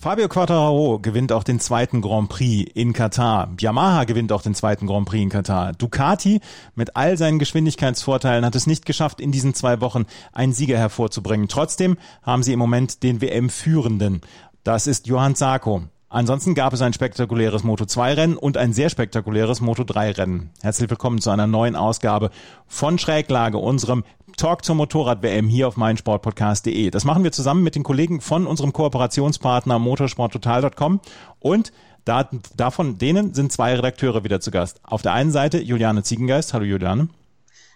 Fabio 0.00 0.28
Quattararo 0.28 1.00
gewinnt 1.00 1.32
auch 1.32 1.42
den 1.42 1.58
zweiten 1.58 2.02
Grand 2.02 2.28
Prix 2.28 2.70
in 2.72 2.92
Katar. 2.92 3.50
Yamaha 3.58 4.04
gewinnt 4.04 4.30
auch 4.30 4.42
den 4.42 4.54
zweiten 4.54 4.86
Grand 4.86 5.08
Prix 5.08 5.24
in 5.24 5.28
Katar. 5.28 5.72
Ducati 5.72 6.40
mit 6.76 6.94
all 6.94 7.16
seinen 7.16 7.40
Geschwindigkeitsvorteilen 7.40 8.44
hat 8.44 8.54
es 8.54 8.68
nicht 8.68 8.86
geschafft, 8.86 9.20
in 9.20 9.32
diesen 9.32 9.54
zwei 9.54 9.80
Wochen 9.80 10.06
einen 10.32 10.52
Sieger 10.52 10.78
hervorzubringen. 10.78 11.48
Trotzdem 11.48 11.96
haben 12.22 12.44
sie 12.44 12.52
im 12.52 12.60
Moment 12.60 13.02
den 13.02 13.20
WM-Führenden. 13.20 14.20
Das 14.62 14.86
ist 14.86 15.08
Johann 15.08 15.34
Zarco. 15.34 15.82
Ansonsten 16.10 16.54
gab 16.54 16.72
es 16.72 16.80
ein 16.80 16.94
spektakuläres 16.94 17.64
Moto2-Rennen 17.64 18.38
und 18.38 18.56
ein 18.56 18.72
sehr 18.72 18.88
spektakuläres 18.88 19.60
Moto3-Rennen. 19.60 20.48
Herzlich 20.62 20.88
willkommen 20.88 21.20
zu 21.20 21.28
einer 21.28 21.46
neuen 21.46 21.76
Ausgabe 21.76 22.30
von 22.66 22.98
Schräglage, 22.98 23.58
unserem 23.58 24.04
Talk 24.38 24.64
zur 24.64 24.74
Motorrad-WM 24.76 25.48
hier 25.48 25.68
auf 25.68 25.76
meinsportpodcast.de. 25.76 26.88
Das 26.90 27.04
machen 27.04 27.24
wir 27.24 27.32
zusammen 27.32 27.62
mit 27.62 27.74
den 27.74 27.82
Kollegen 27.82 28.22
von 28.22 28.46
unserem 28.46 28.72
Kooperationspartner 28.72 29.78
motorsporttotal.com 29.78 31.00
und 31.40 31.72
da, 32.06 32.26
davon 32.56 32.96
denen 32.96 33.34
sind 33.34 33.52
zwei 33.52 33.74
Redakteure 33.74 34.24
wieder 34.24 34.40
zu 34.40 34.50
Gast. 34.50 34.80
Auf 34.84 35.02
der 35.02 35.12
einen 35.12 35.30
Seite 35.30 35.60
Juliane 35.60 36.04
Ziegengeist. 36.04 36.54
Hallo 36.54 36.64
Juliane. 36.64 37.10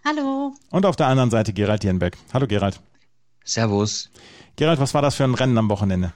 Hallo. 0.07 0.55
Und 0.71 0.87
auf 0.87 0.97
der 0.97 1.09
anderen 1.09 1.31
Seite 1.31 1.53
Gerald 1.53 1.85
Jenbeck. 1.85 2.17
Hallo 2.33 2.47
Gerald. 2.47 2.81
Servus. 3.45 4.11
Gerald, 4.57 4.81
was 4.81 4.95
war 4.95 5.03
das 5.03 5.17
für 5.17 5.25
ein 5.25 5.35
Rennen 5.35 5.59
am 5.59 5.69
Wochenende? 5.69 6.15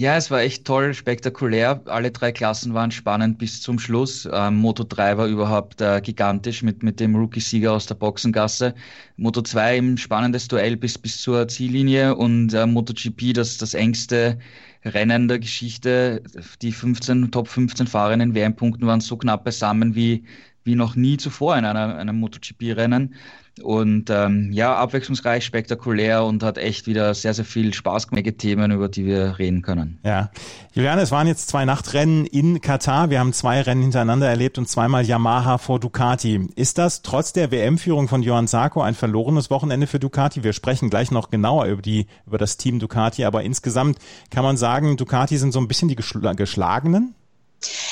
Ja, 0.00 0.16
es 0.16 0.30
war 0.30 0.40
echt 0.40 0.64
toll, 0.64 0.94
spektakulär. 0.94 1.82
Alle 1.84 2.10
drei 2.10 2.32
Klassen 2.32 2.72
waren 2.72 2.90
spannend 2.90 3.36
bis 3.36 3.60
zum 3.60 3.78
Schluss. 3.78 4.26
Ähm, 4.32 4.56
Moto 4.56 4.82
3 4.82 5.18
war 5.18 5.26
überhaupt 5.26 5.82
äh, 5.82 6.00
gigantisch 6.00 6.62
mit, 6.62 6.82
mit 6.82 7.00
dem 7.00 7.14
Rookie-Sieger 7.14 7.70
aus 7.74 7.84
der 7.84 7.96
Boxengasse. 7.96 8.74
Moto 9.18 9.42
2 9.42 9.76
ein 9.76 9.98
spannendes 9.98 10.48
Duell 10.48 10.78
bis, 10.78 10.96
bis 10.96 11.20
zur 11.20 11.46
Ziellinie 11.48 12.14
und 12.14 12.54
äh, 12.54 12.64
MotoGP 12.64 13.34
das, 13.34 13.58
das 13.58 13.74
engste 13.74 14.38
Rennen 14.86 15.28
der 15.28 15.38
Geschichte. 15.38 16.22
Die 16.62 16.72
15, 16.72 17.30
Top 17.30 17.46
15 17.48 17.86
Fahrerinnen 17.86 18.34
WM-Punkten 18.34 18.86
waren 18.86 19.02
so 19.02 19.18
knapp 19.18 19.44
beisammen 19.44 19.94
wie, 19.94 20.24
wie 20.64 20.76
noch 20.76 20.96
nie 20.96 21.18
zuvor 21.18 21.58
in 21.58 21.66
einer, 21.66 21.98
einem 21.98 22.16
MotoGP-Rennen. 22.20 23.14
Und 23.62 24.10
ähm, 24.10 24.50
ja, 24.52 24.74
abwechslungsreich, 24.76 25.44
spektakulär 25.44 26.24
und 26.24 26.42
hat 26.42 26.58
echt 26.58 26.86
wieder 26.86 27.14
sehr, 27.14 27.34
sehr 27.34 27.44
viel 27.44 27.74
Spaß 27.74 28.08
gemacht. 28.08 28.20
Themen, 28.38 28.70
über 28.70 28.88
die 28.88 29.06
wir 29.06 29.38
reden 29.38 29.62
können. 29.62 29.98
Ja. 30.04 30.30
Juliane, 30.72 31.02
es 31.02 31.10
waren 31.10 31.26
jetzt 31.26 31.48
zwei 31.48 31.64
Nachtrennen 31.64 32.26
in 32.26 32.60
Katar. 32.60 33.10
Wir 33.10 33.18
haben 33.18 33.32
zwei 33.32 33.60
Rennen 33.60 33.82
hintereinander 33.82 34.28
erlebt 34.28 34.58
und 34.58 34.68
zweimal 34.68 35.04
Yamaha 35.04 35.58
vor 35.58 35.80
Ducati. 35.80 36.48
Ist 36.56 36.78
das 36.78 37.02
trotz 37.02 37.32
der 37.32 37.50
WM-Führung 37.50 38.08
von 38.08 38.22
Johann 38.22 38.46
Sarko 38.46 38.82
ein 38.82 38.94
verlorenes 38.94 39.50
Wochenende 39.50 39.86
für 39.86 39.98
Ducati? 39.98 40.44
Wir 40.44 40.52
sprechen 40.52 40.90
gleich 40.90 41.10
noch 41.10 41.30
genauer 41.30 41.66
über 41.66 41.82
die, 41.82 42.06
über 42.26 42.38
das 42.38 42.56
Team 42.56 42.78
Ducati, 42.78 43.24
aber 43.24 43.42
insgesamt 43.42 43.98
kann 44.30 44.44
man 44.44 44.56
sagen, 44.56 44.96
Ducati 44.96 45.36
sind 45.38 45.52
so 45.52 45.60
ein 45.60 45.68
bisschen 45.68 45.88
die 45.88 45.96
Geschlagenen? 45.96 47.14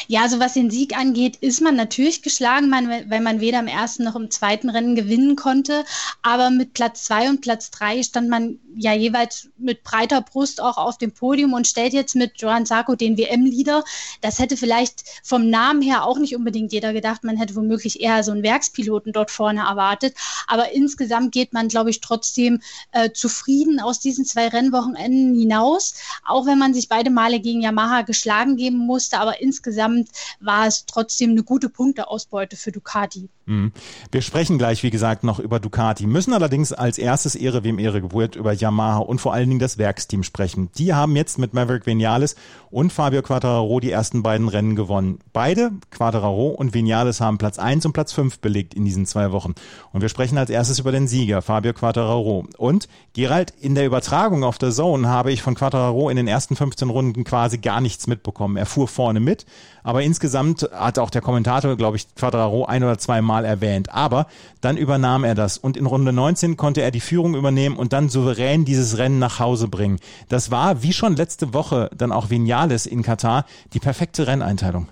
Ja, 0.07 0.23
also 0.23 0.41
was 0.41 0.55
den 0.55 0.71
Sieg 0.71 0.97
angeht, 0.97 1.37
ist 1.37 1.61
man 1.61 1.77
natürlich 1.77 2.23
geschlagen, 2.23 2.71
weil 2.71 3.21
man 3.21 3.41
weder 3.41 3.59
im 3.61 3.67
ersten 3.67 4.05
noch 4.05 4.17
im 4.17 4.31
zweiten 4.31 4.71
Rennen 4.71 4.95
gewinnen 4.95 5.37
konnte. 5.37 5.85
Aber 6.23 6.51
mit 6.51 6.73
Platz 6.73 7.05
zwei 7.05 7.29
und 7.29 7.41
Platz 7.41 7.71
drei 7.71 8.03
stand 8.03 8.29
man 8.29 8.59
ja 8.79 8.95
jeweils 8.95 9.49
mit 9.59 9.83
breiter 9.83 10.23
Brust 10.23 10.61
auch 10.61 10.77
auf 10.77 10.99
dem 10.99 11.13
Podium 11.13 11.53
und 11.53 11.67
stellt 11.67 11.93
jetzt 11.93 12.15
mit 12.15 12.41
Johan 12.41 12.65
Sarko 12.65 12.95
den 12.95 13.19
WM-Leader. 13.19 13.85
Das 14.21 14.39
hätte 14.39 14.57
vielleicht 14.57 15.03
vom 15.25 15.51
Namen 15.51 15.83
her 15.83 16.05
auch 16.05 16.19
nicht 16.19 16.37
unbedingt 16.37 16.73
jeder 16.73 16.93
gedacht. 16.93 17.25
Man 17.25 17.37
hätte 17.37 17.57
womöglich 17.57 18.01
eher 18.01 18.23
so 18.23 18.31
einen 18.31 18.45
Werkspiloten 18.45 19.13
dort 19.13 19.31
vorne 19.31 19.63
erwartet. 19.63 20.15
Aber 20.47 20.73
insgesamt 20.73 21.33
geht 21.33 21.53
man, 21.53 21.69
glaube 21.69 21.91
ich, 21.91 22.01
trotzdem 22.01 22.61
äh, 22.93 23.11
zufrieden 23.11 23.81
aus 23.81 23.99
diesen 23.99 24.25
zwei 24.25 24.49
Rennwochenenden 24.49 25.35
hinaus. 25.35 25.95
Auch 26.25 26.47
wenn 26.47 26.59
man 26.59 26.73
sich 26.73 26.89
beide 26.89 27.11
Male 27.11 27.41
gegen 27.41 27.63
Yamaha 27.63 28.03
geschlagen 28.03 28.57
geben 28.57 28.79
musste. 28.79 29.19
Aber 29.19 29.41
insgesamt 29.41 30.09
war 30.41 30.67
es 30.67 30.87
trotzdem 30.87 31.31
eine 31.31 31.43
gute 31.43 31.69
Punkteausbeute 31.69 32.57
für 32.57 32.71
Ducati. 32.71 33.29
Mhm. 33.49 33.73
Wir 34.13 34.21
sprechen 34.21 34.59
gleich, 34.59 34.83
wie 34.83 34.91
gesagt, 34.91 35.25
noch 35.25 35.39
über 35.39 35.59
Ducati, 35.59 36.07
müssen 36.07 36.35
allerdings 36.35 36.73
als 36.73 36.99
erstes 36.99 37.35
Ehre 37.35 37.65
wem 37.65 37.79
Ehre 37.79 38.03
gebührt 38.03 38.37
über 38.37 38.53
Yamaha 38.69 38.99
und 38.99 39.21
vor 39.21 39.33
allen 39.33 39.49
Dingen 39.49 39.61
das 39.61 39.79
Werksteam 39.79 40.23
sprechen. 40.23 40.71
Die 40.77 40.95
haben 40.95 41.17
jetzt 41.17 41.39
mit 41.39 41.55
Maverick 41.55 41.87
Vinales 41.87 42.37
und 42.71 42.93
Fabio 42.93 43.23
Quattararo 43.23 43.81
die 43.81 43.91
ersten 43.91 44.23
beiden 44.23 44.49
Rennen 44.49 44.77
gewonnen. 44.77 45.21
Beide, 45.33 45.73
Quattararo 45.91 46.49
und 46.49 46.75
Vinales, 46.75 47.21
haben 47.21 47.39
Platz 47.39 47.59
1 47.59 47.87
und 47.87 47.93
Platz 47.93 48.13
5 48.13 48.41
belegt 48.41 48.75
in 48.75 48.85
diesen 48.85 49.07
zwei 49.07 49.33
Wochen. 49.33 49.55
Und 49.93 50.03
wir 50.03 50.09
sprechen 50.09 50.39
als 50.39 50.51
erstes 50.51 50.79
über 50.79 50.93
den 50.93 51.09
Sieger, 51.09 51.43
Fabio 51.43 51.73
Quattararo. 51.73 52.47
Und 52.59 52.89
Gerald, 53.15 53.53
in 53.61 53.75
der 53.75 53.87
Übertragung 53.87 54.45
auf 54.45 54.59
der 54.59 54.71
Zone 54.71 55.09
habe 55.09 55.33
ich 55.33 55.43
von 55.43 55.55
Quattararo 55.55 56.11
in 56.11 56.17
den 56.17 56.29
ersten 56.29 56.57
15 56.57 56.91
Runden 56.91 57.25
quasi 57.25 57.59
gar 57.59 57.81
nichts 57.81 58.07
mitbekommen. 58.07 58.57
Er 58.57 58.67
fuhr 58.67 58.89
vorne 58.89 59.21
mit, 59.21 59.47
aber 59.89 60.03
insgesamt 60.03 60.69
hat 60.71 60.99
auch 60.99 61.09
der 61.09 61.23
Kommentator, 61.23 61.75
glaube 61.79 61.97
ich, 61.97 62.15
Quadraro 62.15 62.67
ein 62.67 62.85
oder 62.85 62.99
zwei 62.99 63.23
Mal 63.23 63.47
erwähnt. 63.47 63.89
Aber 63.89 64.27
dann 64.61 64.77
übernahm 64.77 65.25
er 65.25 65.35
das 65.35 65.57
und 65.57 65.79
in 65.79 65.87
Runde 65.87 66.13
19 66.13 66.59
konnte 66.59 66.83
er 66.83 66.91
die 66.91 67.01
Führung 67.01 67.35
übernehmen 67.35 67.75
und 67.75 67.95
dann 67.95 68.11
souverän 68.11 68.67
dieses 68.67 68.99
Rennen 68.99 69.19
nach 69.19 69.39
Hause 69.39 69.67
bringen. 69.67 69.99
Das 70.29 70.51
war, 70.51 70.83
wie 70.83 70.93
schon 70.93 71.17
letzte 71.17 71.55
Woche, 71.55 71.89
dann 71.97 72.13
auch 72.13 72.29
Vinales 72.29 72.85
in 72.85 73.03
Katar, 73.03 73.47
die 73.73 73.81
perfekte 73.81 74.27
Renneinteilung. 74.27 74.89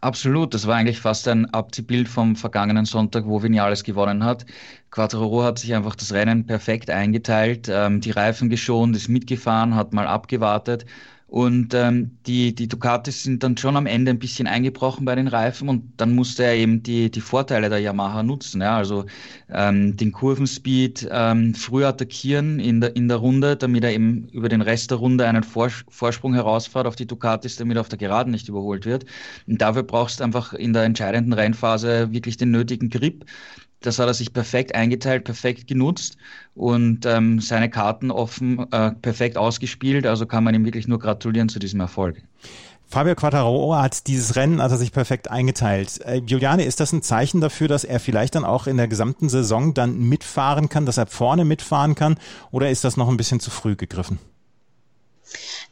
Absolut, 0.00 0.54
das 0.54 0.68
war 0.68 0.76
eigentlich 0.76 1.00
fast 1.00 1.26
ein 1.26 1.52
Abziehbild 1.52 2.08
vom 2.08 2.36
vergangenen 2.36 2.84
Sonntag, 2.84 3.26
wo 3.26 3.42
Vinales 3.42 3.82
gewonnen 3.82 4.22
hat. 4.22 4.46
Quattraro 4.92 5.42
hat 5.42 5.58
sich 5.58 5.74
einfach 5.74 5.96
das 5.96 6.12
Rennen 6.12 6.46
perfekt 6.46 6.88
eingeteilt, 6.88 7.68
ähm, 7.68 8.00
die 8.00 8.12
Reifen 8.12 8.48
geschont, 8.48 8.94
ist 8.94 9.08
mitgefahren, 9.08 9.74
hat 9.74 9.92
mal 9.92 10.06
abgewartet 10.06 10.86
und 11.32 11.72
ähm, 11.72 12.18
die, 12.26 12.54
die 12.54 12.68
Ducatis 12.68 13.22
sind 13.22 13.42
dann 13.42 13.56
schon 13.56 13.74
am 13.78 13.86
Ende 13.86 14.10
ein 14.10 14.18
bisschen 14.18 14.46
eingebrochen 14.46 15.06
bei 15.06 15.14
den 15.14 15.28
Reifen 15.28 15.70
und 15.70 15.94
dann 15.96 16.14
musste 16.14 16.44
er 16.44 16.56
eben 16.56 16.82
die, 16.82 17.10
die 17.10 17.22
Vorteile 17.22 17.70
der 17.70 17.78
Yamaha 17.78 18.22
nutzen. 18.22 18.60
Ja? 18.60 18.76
Also 18.76 19.06
ähm, 19.48 19.96
den 19.96 20.12
Kurvenspeed 20.12 21.08
ähm, 21.10 21.54
früh 21.54 21.86
attackieren 21.86 22.60
in 22.60 22.82
der, 22.82 22.94
in 22.96 23.08
der 23.08 23.16
Runde, 23.16 23.56
damit 23.56 23.82
er 23.82 23.94
eben 23.94 24.28
über 24.28 24.50
den 24.50 24.60
Rest 24.60 24.90
der 24.90 24.98
Runde 24.98 25.26
einen 25.26 25.42
Vors 25.42 25.86
Vorsprung 25.88 26.34
herausfährt 26.34 26.86
auf 26.86 26.96
die 26.96 27.06
Ducatis, 27.06 27.56
damit 27.56 27.78
er 27.78 27.80
auf 27.80 27.88
der 27.88 27.98
Geraden 27.98 28.30
nicht 28.30 28.50
überholt 28.50 28.84
wird. 28.84 29.06
Und 29.46 29.62
dafür 29.62 29.84
brauchst 29.84 30.20
du 30.20 30.24
einfach 30.24 30.52
in 30.52 30.74
der 30.74 30.82
entscheidenden 30.82 31.32
Rennphase 31.32 32.12
wirklich 32.12 32.36
den 32.36 32.50
nötigen 32.50 32.90
Grip. 32.90 33.24
Das 33.86 33.98
hat 33.98 34.06
er 34.06 34.14
sich 34.14 34.32
perfekt 34.32 34.74
eingeteilt, 34.74 35.24
perfekt 35.24 35.66
genutzt 35.66 36.16
und 36.54 37.06
ähm, 37.06 37.40
seine 37.40 37.70
Karten 37.70 38.10
offen 38.10 38.70
äh, 38.72 38.92
perfekt 38.92 39.36
ausgespielt. 39.36 40.06
Also 40.06 40.26
kann 40.26 40.44
man 40.44 40.54
ihm 40.54 40.64
wirklich 40.64 40.88
nur 40.88 40.98
gratulieren 40.98 41.48
zu 41.48 41.58
diesem 41.58 41.80
Erfolg. 41.80 42.22
Fabio 42.92 43.14
Quattararo 43.14 43.74
hat 43.74 44.06
dieses 44.06 44.36
Rennen, 44.36 44.60
hat 44.60 44.70
er 44.70 44.76
sich 44.76 44.92
perfekt 44.92 45.30
eingeteilt. 45.30 46.02
Äh, 46.02 46.20
Juliane, 46.26 46.64
ist 46.64 46.78
das 46.78 46.92
ein 46.92 47.00
Zeichen 47.00 47.40
dafür, 47.40 47.66
dass 47.66 47.84
er 47.84 48.00
vielleicht 48.00 48.34
dann 48.34 48.44
auch 48.44 48.66
in 48.66 48.76
der 48.76 48.86
gesamten 48.86 49.30
Saison 49.30 49.72
dann 49.72 49.98
mitfahren 49.98 50.68
kann, 50.68 50.84
dass 50.84 50.98
er 50.98 51.06
vorne 51.06 51.46
mitfahren 51.46 51.94
kann? 51.94 52.18
Oder 52.50 52.68
ist 52.68 52.84
das 52.84 52.98
noch 52.98 53.08
ein 53.08 53.16
bisschen 53.16 53.40
zu 53.40 53.50
früh 53.50 53.76
gegriffen? 53.76 54.18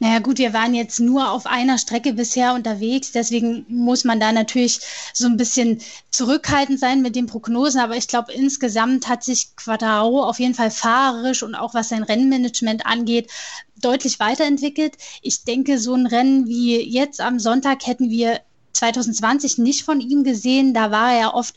Naja 0.01 0.17
gut, 0.17 0.39
wir 0.39 0.51
waren 0.51 0.73
jetzt 0.73 0.99
nur 0.99 1.29
auf 1.29 1.45
einer 1.45 1.77
Strecke 1.77 2.13
bisher 2.13 2.55
unterwegs, 2.55 3.11
deswegen 3.11 3.67
muss 3.67 4.03
man 4.03 4.19
da 4.19 4.31
natürlich 4.31 4.79
so 5.13 5.27
ein 5.27 5.37
bisschen 5.37 5.79
zurückhaltend 6.09 6.79
sein 6.79 7.03
mit 7.03 7.15
den 7.15 7.27
Prognosen, 7.27 7.79
aber 7.79 7.95
ich 7.95 8.07
glaube, 8.07 8.33
insgesamt 8.33 9.07
hat 9.07 9.23
sich 9.23 9.55
Quadraro 9.55 10.23
auf 10.23 10.39
jeden 10.39 10.55
Fall 10.55 10.71
fahrerisch 10.71 11.43
und 11.43 11.53
auch 11.53 11.75
was 11.75 11.89
sein 11.89 12.01
Rennmanagement 12.01 12.83
angeht, 12.87 13.29
deutlich 13.79 14.19
weiterentwickelt. 14.19 14.97
Ich 15.21 15.43
denke, 15.43 15.77
so 15.77 15.93
ein 15.93 16.07
Rennen 16.07 16.47
wie 16.47 16.81
jetzt 16.81 17.21
am 17.21 17.37
Sonntag 17.37 17.85
hätten 17.85 18.09
wir 18.09 18.41
2020 18.73 19.59
nicht 19.59 19.83
von 19.83 20.01
ihm 20.01 20.23
gesehen. 20.23 20.73
Da 20.73 20.89
war 20.89 21.13
er 21.13 21.35
oft 21.35 21.53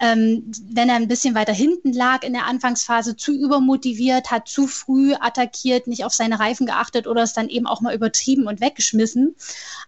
ähm, 0.00 0.50
wenn 0.70 0.88
er 0.88 0.96
ein 0.96 1.08
bisschen 1.08 1.34
weiter 1.34 1.52
hinten 1.52 1.92
lag 1.92 2.22
in 2.22 2.32
der 2.32 2.46
Anfangsphase, 2.46 3.16
zu 3.16 3.32
übermotiviert, 3.32 4.30
hat 4.30 4.48
zu 4.48 4.66
früh 4.66 5.12
attackiert, 5.12 5.86
nicht 5.86 6.04
auf 6.04 6.14
seine 6.14 6.40
Reifen 6.40 6.64
geachtet 6.66 7.06
oder 7.06 7.22
es 7.22 7.34
dann 7.34 7.50
eben 7.50 7.66
auch 7.66 7.82
mal 7.82 7.94
übertrieben 7.94 8.46
und 8.46 8.62
weggeschmissen. 8.62 9.36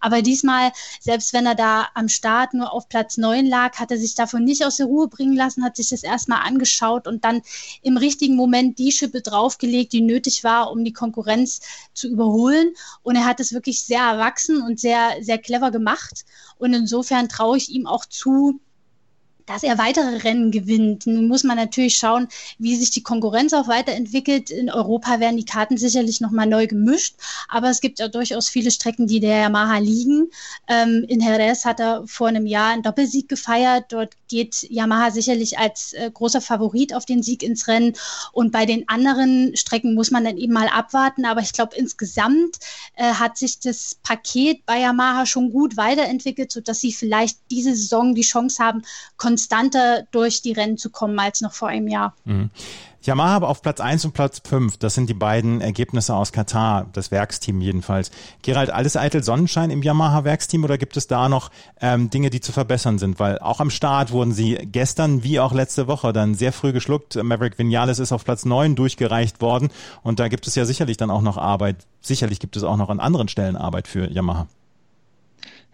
Aber 0.01 0.21
diesmal, 0.21 0.73
selbst 1.01 1.33
wenn 1.33 1.47
er 1.47 1.55
da 1.55 1.89
am 1.95 2.09
Start 2.09 2.53
nur 2.53 2.75
auf 2.75 2.91
Platz 2.91 3.17
neun 3.17 3.47
lag, 3.47 3.79
hat 3.79 3.91
er 3.91 3.97
sich 3.97 4.15
davon 4.15 4.45
nicht 4.45 4.67
aus 4.67 4.77
der 4.77 4.87
Ruhe 4.87 5.09
bringen 5.09 5.35
lassen, 5.35 5.65
hat 5.65 5.77
sich 5.77 5.89
das 5.89 6.03
erstmal 6.03 6.47
angeschaut 6.47 7.09
und 7.09 7.25
dann 7.25 7.41
im 7.81 7.97
richtigen 7.97 8.37
Moment 8.37 8.79
die 8.79 8.93
Schippe 8.93 9.23
draufgelegt, 9.23 9.95
die 9.95 10.03
nötig 10.03 10.45
war, 10.45 10.71
um 10.71 10.85
die 10.85 10.93
Konkurrenz 10.93 11.61
zu 11.95 12.09
überholen. 12.09 12.75
Und 13.03 13.17
er 13.17 13.25
hat 13.25 13.41
es 13.41 13.55
wirklich 13.55 13.83
sehr 13.83 14.03
erwachsen 14.03 14.61
und 14.61 14.79
sehr, 14.79 15.17
sehr 15.23 15.39
clever 15.39 15.71
gemacht. 15.71 16.27
Und 16.59 16.75
insofern 16.75 17.31
traue 17.31 17.57
ich 17.57 17.71
ihm 17.71 17.87
auch 17.87 18.05
zu, 18.05 18.61
dass 19.53 19.63
er 19.63 19.77
weitere 19.77 20.17
Rennen 20.17 20.51
gewinnt. 20.51 21.07
Nun 21.07 21.29
muss 21.29 21.45
man 21.45 21.59
natürlich 21.59 21.97
schauen, 21.97 22.29
wie 22.59 22.75
sich 22.75 22.91
die 22.91 23.03
Konkurrenz 23.03 23.53
auch 23.53 23.69
weiterentwickelt. 23.69 24.51
In 24.51 24.71
Europa 24.71 25.21
werden 25.21 25.37
die 25.37 25.45
Karten 25.45 25.77
sicherlich 25.77 26.23
nochmal 26.23 26.47
neu 26.47 26.67
gemischt, 26.67 27.17
aber 27.49 27.69
es 27.69 27.83
gibt 27.83 27.99
ja 27.99 28.09
durchaus 28.09 28.49
viele 28.49 28.71
Strecken, 28.71 29.07
die 29.07 29.21
der 29.21 29.43
Yamaha 29.43 29.77
liegen. 29.79 30.31
Ähm, 30.69 31.05
in 31.07 31.21
Jerez 31.21 31.67
hat 31.67 31.81
er 31.81 32.05
vor 32.07 32.29
einem 32.29 32.47
Jahr 32.47 32.73
einen 32.73 32.83
Doppelsieg 32.83 33.29
gefeiert. 33.29 33.87
Dort 33.91 34.15
geht 34.29 34.67
Yamaha 34.71 35.11
sicherlich 35.11 35.59
als 35.59 35.93
äh, 35.93 36.11
großer 36.11 36.41
Favorit 36.41 36.95
auf 36.95 37.05
den 37.05 37.23
Sieg 37.23 37.43
ins 37.43 37.69
Rennen. 37.69 37.93
Und 38.33 38.53
bei 38.53 38.65
den 38.65 38.89
anderen 38.89 39.55
Strecken 39.55 39.95
muss 39.95 40.11
man 40.11 40.25
dann 40.25 40.39
eben 40.39 40.55
mal 40.55 40.69
abwarten. 40.69 41.27
Aber 41.27 41.43
ich 41.43 41.53
glaube, 41.53 41.77
insgesamt 41.77 42.57
äh, 42.97 43.13
hat 43.13 43.37
sich 43.37 43.61
das 43.61 43.99
Paket 44.03 44.65
bei 44.65 44.81
Yamaha 44.81 45.27
schon 45.27 45.51
gut 45.51 45.77
weiterentwickelt, 45.77 46.51
sodass 46.51 46.81
sie 46.81 46.93
vielleicht 46.93 47.39
diese 47.51 47.75
Saison 47.75 48.15
die 48.15 48.23
Chance 48.23 48.65
haben, 48.65 48.83
konstanter 49.43 50.05
durch 50.13 50.43
die 50.43 50.53
Rennen 50.53 50.79
zu 50.79 50.91
kommen 50.91 51.19
als 51.19 51.41
noch 51.41 51.53
vor 51.53 51.69
einem 51.69 51.89
Jahr. 51.89 52.15
Mhm. 52.25 52.51
Yamaha 53.05 53.39
auf 53.39 53.63
Platz 53.63 53.81
1 53.81 54.05
und 54.05 54.13
Platz 54.13 54.41
5. 54.47 54.77
Das 54.77 54.95
sind 54.95 55.11
die 55.11 55.15
beiden 55.15 55.61
Ergebnisse 55.61 56.15
aus 56.15 56.31
Katar, 56.31 56.87
das 56.93 57.11
Werksteam 57.11 57.61
jedenfalls. 57.61 58.13
Gerald, 58.43 58.71
alles 58.71 58.97
eitel 58.97 59.25
Sonnenschein 59.25 59.71
im 59.71 59.83
Yamaha-Werksteam 59.83 60.63
oder 60.63 60.79
gibt 60.79 60.97
es 60.97 61.09
da 61.09 61.29
noch 61.29 61.51
ähm, 61.81 62.11
Dinge, 62.11 62.31
die 62.31 62.41
zu 62.41 62.53
verbessern 62.53 62.99
sind? 62.99 63.19
Weil 63.19 63.41
auch 63.41 63.59
am 63.59 63.71
Start 63.71 64.13
wurden 64.13 64.31
sie 64.31 64.55
gestern 64.71 65.25
wie 65.25 65.41
auch 65.41 65.53
letzte 65.53 65.89
Woche 65.89 66.13
dann 66.13 66.37
sehr 66.37 66.53
früh 66.53 66.73
geschluckt. 66.73 67.21
Maverick 67.21 67.59
Vinales 67.59 67.99
ist 67.99 68.13
auf 68.13 68.25
Platz 68.25 68.45
9 68.45 68.77
durchgereicht 68.77 69.41
worden 69.41 69.71
und 70.05 70.21
da 70.21 70.29
gibt 70.29 70.47
es 70.47 70.55
ja 70.55 70.65
sicherlich 70.65 70.97
dann 70.97 71.11
auch 71.11 71.23
noch 71.23 71.39
Arbeit. 71.39 71.79
Sicherlich 72.01 72.39
gibt 72.39 72.57
es 72.57 72.63
auch 72.63 72.77
noch 72.77 72.89
an 72.89 73.01
anderen 73.01 73.27
Stellen 73.27 73.57
Arbeit 73.57 73.89
für 73.89 74.09
Yamaha. 74.09 74.47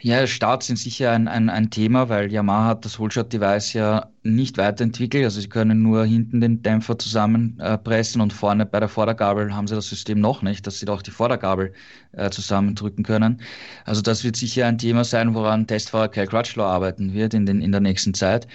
Ja, 0.01 0.25
Starts 0.29 0.69
sind 0.69 0.79
sicher 0.79 1.11
ein, 1.11 1.27
ein, 1.27 1.51
ein 1.51 1.71
Thema, 1.71 2.09
weil 2.09 2.31
Yamaha 2.31 2.67
hat 2.69 2.85
das 2.85 3.01
Wholeshot-Device 3.01 3.73
ja 3.73 4.09
nicht 4.23 4.57
weiterentwickelt. 4.57 5.25
Also 5.25 5.41
sie 5.41 5.49
können 5.49 5.83
nur 5.83 6.05
hinten 6.05 6.41
den 6.41 6.63
Dämpfer 6.63 6.97
zusammenpressen 6.97 8.21
äh, 8.21 8.23
und 8.23 8.33
vorne 8.33 8.65
bei 8.65 8.79
der 8.79 8.89
Vordergabel 8.89 9.53
haben 9.53 9.67
sie 9.67 9.75
das 9.75 9.89
System 9.89 10.21
noch 10.21 10.41
nicht, 10.43 10.65
dass 10.69 10.79
sie 10.79 10.87
auch 10.89 11.03
die 11.03 11.11
Vordergabel 11.11 11.73
äh, 12.13 12.31
zusammendrücken 12.31 13.03
können. 13.03 13.41
Also 13.87 14.01
das 14.01 14.23
wird 14.23 14.37
sicher 14.37 14.67
ein 14.67 14.79
Thema 14.79 15.03
sein, 15.03 15.35
woran 15.35 15.67
Testfahrer 15.67 16.09
Cal 16.09 16.29
Crutchlow 16.29 16.63
arbeiten 16.63 17.13
wird 17.13 17.35
in, 17.35 17.45
den, 17.45 17.61
in 17.61 17.73
der 17.73 17.81
nächsten 17.81 18.15
Zeit. 18.15 18.47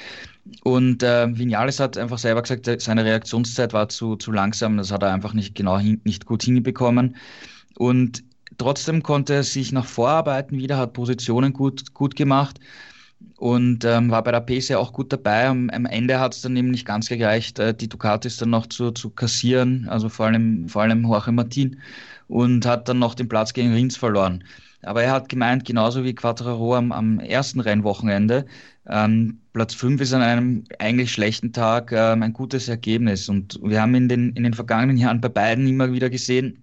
Und 0.64 1.04
äh, 1.04 1.28
Vinales 1.38 1.78
hat 1.82 1.98
einfach 1.98 2.20
selber 2.20 2.42
gesagt, 2.42 2.70
seine 2.82 3.04
Reaktionszeit 3.04 3.74
war 3.74 3.90
zu, 3.90 4.16
zu 4.16 4.32
langsam. 4.32 4.78
Das 4.78 4.92
hat 4.94 5.04
er 5.04 5.14
einfach 5.14 5.34
nicht 5.34 5.56
genau 5.56 5.78
hin, 5.78 6.00
nicht 6.06 6.26
gut 6.26 6.44
hinbekommen. 6.44 7.18
Und 7.76 8.24
Trotzdem 8.58 9.04
konnte 9.04 9.34
er 9.34 9.44
sich 9.44 9.72
nach 9.72 9.86
Vorarbeiten 9.86 10.58
wieder, 10.58 10.78
hat 10.78 10.94
Positionen 10.94 11.54
gut, 11.54 11.94
gut 11.94 12.16
gemacht 12.16 12.60
und 13.38 13.86
ähm, 13.86 14.12
war 14.12 14.24
bei 14.24 14.32
der 14.32 14.42
PC 14.42 14.76
auch 14.76 14.94
gut 14.94 15.12
dabei. 15.14 15.48
Am, 15.48 15.70
am 15.70 15.86
Ende 15.86 16.20
hat 16.20 16.36
es 16.36 16.42
dann 16.42 16.56
eben 16.56 16.72
nicht 16.72 16.86
ganz 16.86 17.10
gereicht, 17.10 17.60
äh, 17.60 17.74
die 17.74 17.90
Ducatis 17.90 18.38
dann 18.38 18.50
noch 18.50 18.68
zu, 18.68 18.92
zu 18.92 19.10
kassieren, 19.10 19.88
also 19.90 20.10
vor 20.10 20.28
allem, 20.28 20.68
vor 20.70 20.84
allem 20.84 21.04
Jorge 21.04 21.32
Martin 21.32 21.80
und 22.28 22.66
hat 22.66 22.88
dann 22.88 23.00
noch 23.00 23.16
den 23.16 23.28
Platz 23.28 23.54
gegen 23.54 23.74
Rins 23.74 23.98
verloren. 23.98 24.44
Aber 24.82 25.04
er 25.04 25.12
hat 25.12 25.30
gemeint, 25.30 25.66
genauso 25.66 26.04
wie 26.04 26.14
Quattraro 26.14 26.76
am, 26.76 26.92
am 26.92 27.20
ersten 27.20 27.60
Rennwochenende, 27.62 28.46
ähm, 28.88 29.40
Platz 29.54 29.74
5 29.76 30.02
ist 30.02 30.14
an 30.14 30.22
einem 30.22 30.64
eigentlich 30.80 31.12
schlechten 31.12 31.54
Tag 31.54 31.92
ähm, 31.92 32.24
ein 32.24 32.34
gutes 32.34 32.68
Ergebnis. 32.68 33.30
Und 33.30 33.60
wir 33.64 33.82
haben 33.82 33.96
in 33.96 34.10
den, 34.10 34.34
in 34.34 34.44
den 34.44 34.54
vergangenen 34.54 34.98
Jahren 34.98 35.22
bei 35.22 35.30
beiden 35.30 35.68
immer 35.68 35.92
wieder 35.94 36.10
gesehen, 36.10 36.63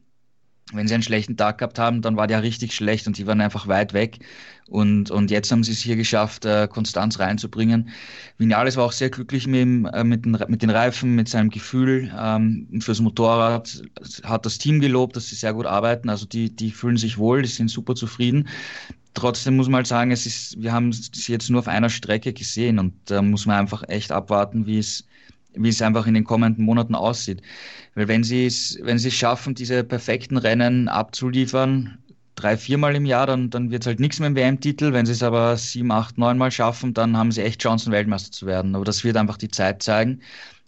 wenn 0.73 0.87
sie 0.87 0.95
einen 0.95 1.03
schlechten 1.03 1.37
Tag 1.37 1.59
gehabt 1.59 1.79
haben, 1.79 2.03
dann 2.03 2.17
war 2.17 2.27
der 2.27 2.43
richtig 2.43 2.75
schlecht 2.75 3.07
und 3.07 3.17
sie 3.17 3.27
waren 3.27 3.41
einfach 3.41 3.67
weit 3.67 3.93
weg. 3.93 4.21
Und, 4.69 5.11
und 5.11 5.33
jetzt 5.33 5.51
haben 5.51 5.65
sie 5.65 5.73
es 5.73 5.81
hier 5.81 5.97
geschafft, 5.97 6.45
äh, 6.45 6.69
Konstanz 6.71 7.19
reinzubringen. 7.19 7.89
Vinales 8.39 8.77
war 8.77 8.85
auch 8.85 8.93
sehr 8.93 9.11
glücklich 9.11 9.49
mit, 9.49 9.61
dem, 9.61 9.85
äh, 9.87 10.05
mit, 10.05 10.25
den, 10.25 10.39
mit 10.47 10.63
den 10.63 10.71
Reifen, 10.71 11.17
mit 11.17 11.29
seinem 11.29 11.51
Gefühl. 11.51 12.13
Ähm, 12.17 12.69
fürs 12.81 13.01
Motorrad 13.01 13.83
hat 14.23 14.47
das 14.47 14.59
Team 14.59 14.81
gelobt, 14.81 15.17
dass 15.17 15.29
sie 15.29 15.35
sehr 15.35 15.55
gut 15.55 15.67
arbeiten. 15.67 16.09
Also 16.09 16.25
die, 16.25 16.55
die 16.55 16.71
fühlen 16.71 16.97
sich 16.97 17.19
wohl, 17.19 17.43
die 17.43 17.49
sind 17.49 17.69
super 17.69 17.97
zufrieden. 17.97 18.49
Trotzdem 19.15 19.57
muss 19.57 19.67
man 19.67 19.79
halt 19.79 19.89
sagen, 19.89 20.13
es 20.13 20.25
ist, 20.25 20.63
wir 20.63 20.73
haben 20.73 20.93
sie 20.93 21.33
jetzt 21.33 21.51
nur 21.51 21.59
auf 21.59 21.69
einer 21.69 21.91
Strecke 21.91 22.33
gesehen 22.33 22.79
und 22.79 22.95
da 23.07 23.23
muss 23.23 23.47
man 23.47 23.59
einfach 23.59 23.83
echt 23.89 24.13
abwarten, 24.13 24.67
wie 24.67 24.79
es, 24.79 25.05
wie 25.55 25.69
es 25.69 25.83
einfach 25.83 26.07
in 26.07 26.15
den 26.15 26.23
kommenden 26.23 26.65
Monaten 26.65 26.95
aussieht. 26.95 27.43
Weil 27.95 28.09
wenn 28.09 28.23
sie 28.25 28.47
es, 28.47 28.79
wenn 28.83 28.99
sie 28.99 29.09
es 29.09 29.15
schaffen, 29.15 29.55
diese 29.55 29.85
perfekten 29.85 30.37
Rennen 30.37 30.89
abzuliefern, 30.89 31.99
drei, 32.37 32.57
viermal 32.57 32.95
im 32.95 33.05
Jahr, 33.05 33.27
dann, 33.27 33.51
dann 33.51 33.71
wird 33.71 33.83
es 33.83 33.87
halt 33.87 34.01
nichts 34.01 34.19
mehr 34.19 34.29
im 34.29 34.37
WM-Titel. 34.37 34.93
Wenn 34.93 35.07
sie 35.07 35.13
es 35.13 35.23
aber 35.23 35.57
sieben, 35.57 35.91
acht, 35.93 36.19
neunmal 36.19 36.51
schaffen, 36.51 36.95
dann 36.95 37.17
haben 37.17 37.33
sie 37.33 37.43
echt 37.43 37.63
Chancen, 37.63 37.93
Weltmeister 37.93 38.33
zu 38.33 38.47
werden. 38.47 38.75
Aber 38.75 38.85
das 38.85 39.05
wird 39.05 39.17
einfach 39.17 39.37
die 39.37 39.51
Zeit 39.51 39.83
zeigen. 39.83 40.21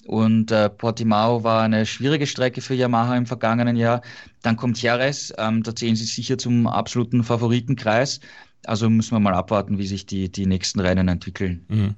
Und 0.05 0.51
äh, 0.51 0.69
Portimao 0.69 1.45
war 1.45 1.63
eine 1.63 1.87
schwierige 1.87 2.27
Strecke 2.27 2.61
für 2.61 2.75
Yamaha 2.75 3.17
im 3.17 3.27
vergangenen 3.27 3.77
Jahr. 3.77 4.03
Dann 4.43 4.57
kommt 4.57 4.83
Jerez, 4.83 5.33
ähm, 5.39 5.63
da 5.63 5.75
zählen 5.75 5.95
sie 5.95 6.05
sicher 6.05 6.39
zum 6.39 6.67
absoluten 6.67 7.23
Favoritenkreis. 7.23 8.21
Also 8.65 8.91
müssen 8.91 9.15
wir 9.15 9.21
mal 9.21 9.35
abwarten, 9.35 9.79
wie 9.79 9.87
sich 9.87 10.07
die, 10.07 10.31
die 10.31 10.47
nächsten 10.47 10.81
Rennen 10.81 11.09
entwickeln. 11.09 11.65
Mhm. 11.69 11.95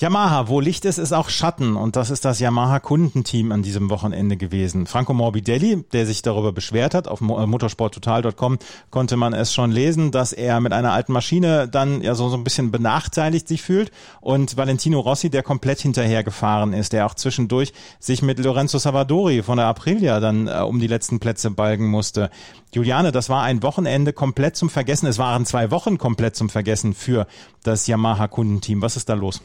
Yamaha, 0.00 0.46
wo 0.46 0.60
Licht 0.60 0.84
ist, 0.84 0.98
ist 0.98 1.12
auch 1.12 1.28
Schatten 1.28 1.74
und 1.74 1.96
das 1.96 2.10
ist 2.10 2.24
das 2.24 2.38
Yamaha-Kundenteam 2.38 3.50
an 3.50 3.62
diesem 3.62 3.90
Wochenende 3.90 4.36
gewesen. 4.36 4.86
Franco 4.86 5.12
Morbidelli, 5.12 5.84
der 5.92 6.06
sich 6.06 6.22
darüber 6.22 6.52
beschwert 6.52 6.94
hat, 6.94 7.08
auf 7.08 7.20
äh, 7.20 7.24
motorsporttotal.com 7.24 8.58
konnte 8.90 9.16
man 9.16 9.32
es 9.32 9.52
schon 9.52 9.72
lesen, 9.72 10.12
dass 10.12 10.32
er 10.32 10.60
mit 10.60 10.72
einer 10.72 10.92
alten 10.92 11.12
Maschine 11.12 11.66
dann 11.66 12.00
ja 12.00 12.14
so, 12.14 12.28
so 12.28 12.36
ein 12.36 12.44
bisschen 12.44 12.70
benachteiligt 12.70 13.48
sich 13.48 13.60
fühlt 13.60 13.90
und 14.20 14.56
Valentino 14.56 15.00
Rossi, 15.00 15.30
der 15.30 15.42
komplett 15.42 15.80
hinterhergefahren 15.80 16.74
ist, 16.74 16.92
der 16.92 17.04
auch 17.04 17.14
zwischendurch 17.14 17.72
sich 17.98 18.22
mit 18.22 18.38
Lorenzo 18.38 18.78
Savadori 18.78 19.42
von 19.42 19.56
der 19.56 19.66
Aprilia 19.66 20.20
dann 20.20 20.46
äh, 20.46 20.60
um 20.60 20.78
die 20.78 20.86
letzten 20.86 21.18
Plätze 21.18 21.50
balgen 21.50 21.88
musste. 21.88 22.30
Juliane, 22.72 23.10
das 23.10 23.30
war 23.30 23.42
ein 23.42 23.64
Wochenende 23.64 24.12
komplett 24.12 24.54
zum 24.54 24.70
Vergessen. 24.70 25.06
Es 25.06 25.18
waren 25.18 25.44
zwei 25.44 25.72
Wochen 25.72 25.98
komplett 25.98 26.36
zum 26.36 26.50
Vergessen 26.50 26.94
für 26.94 27.26
das 27.64 27.88
Yamaha-Kundenteam. 27.88 28.80
Was 28.80 28.96
ist 28.96 29.08
da 29.08 29.14
los? 29.14 29.42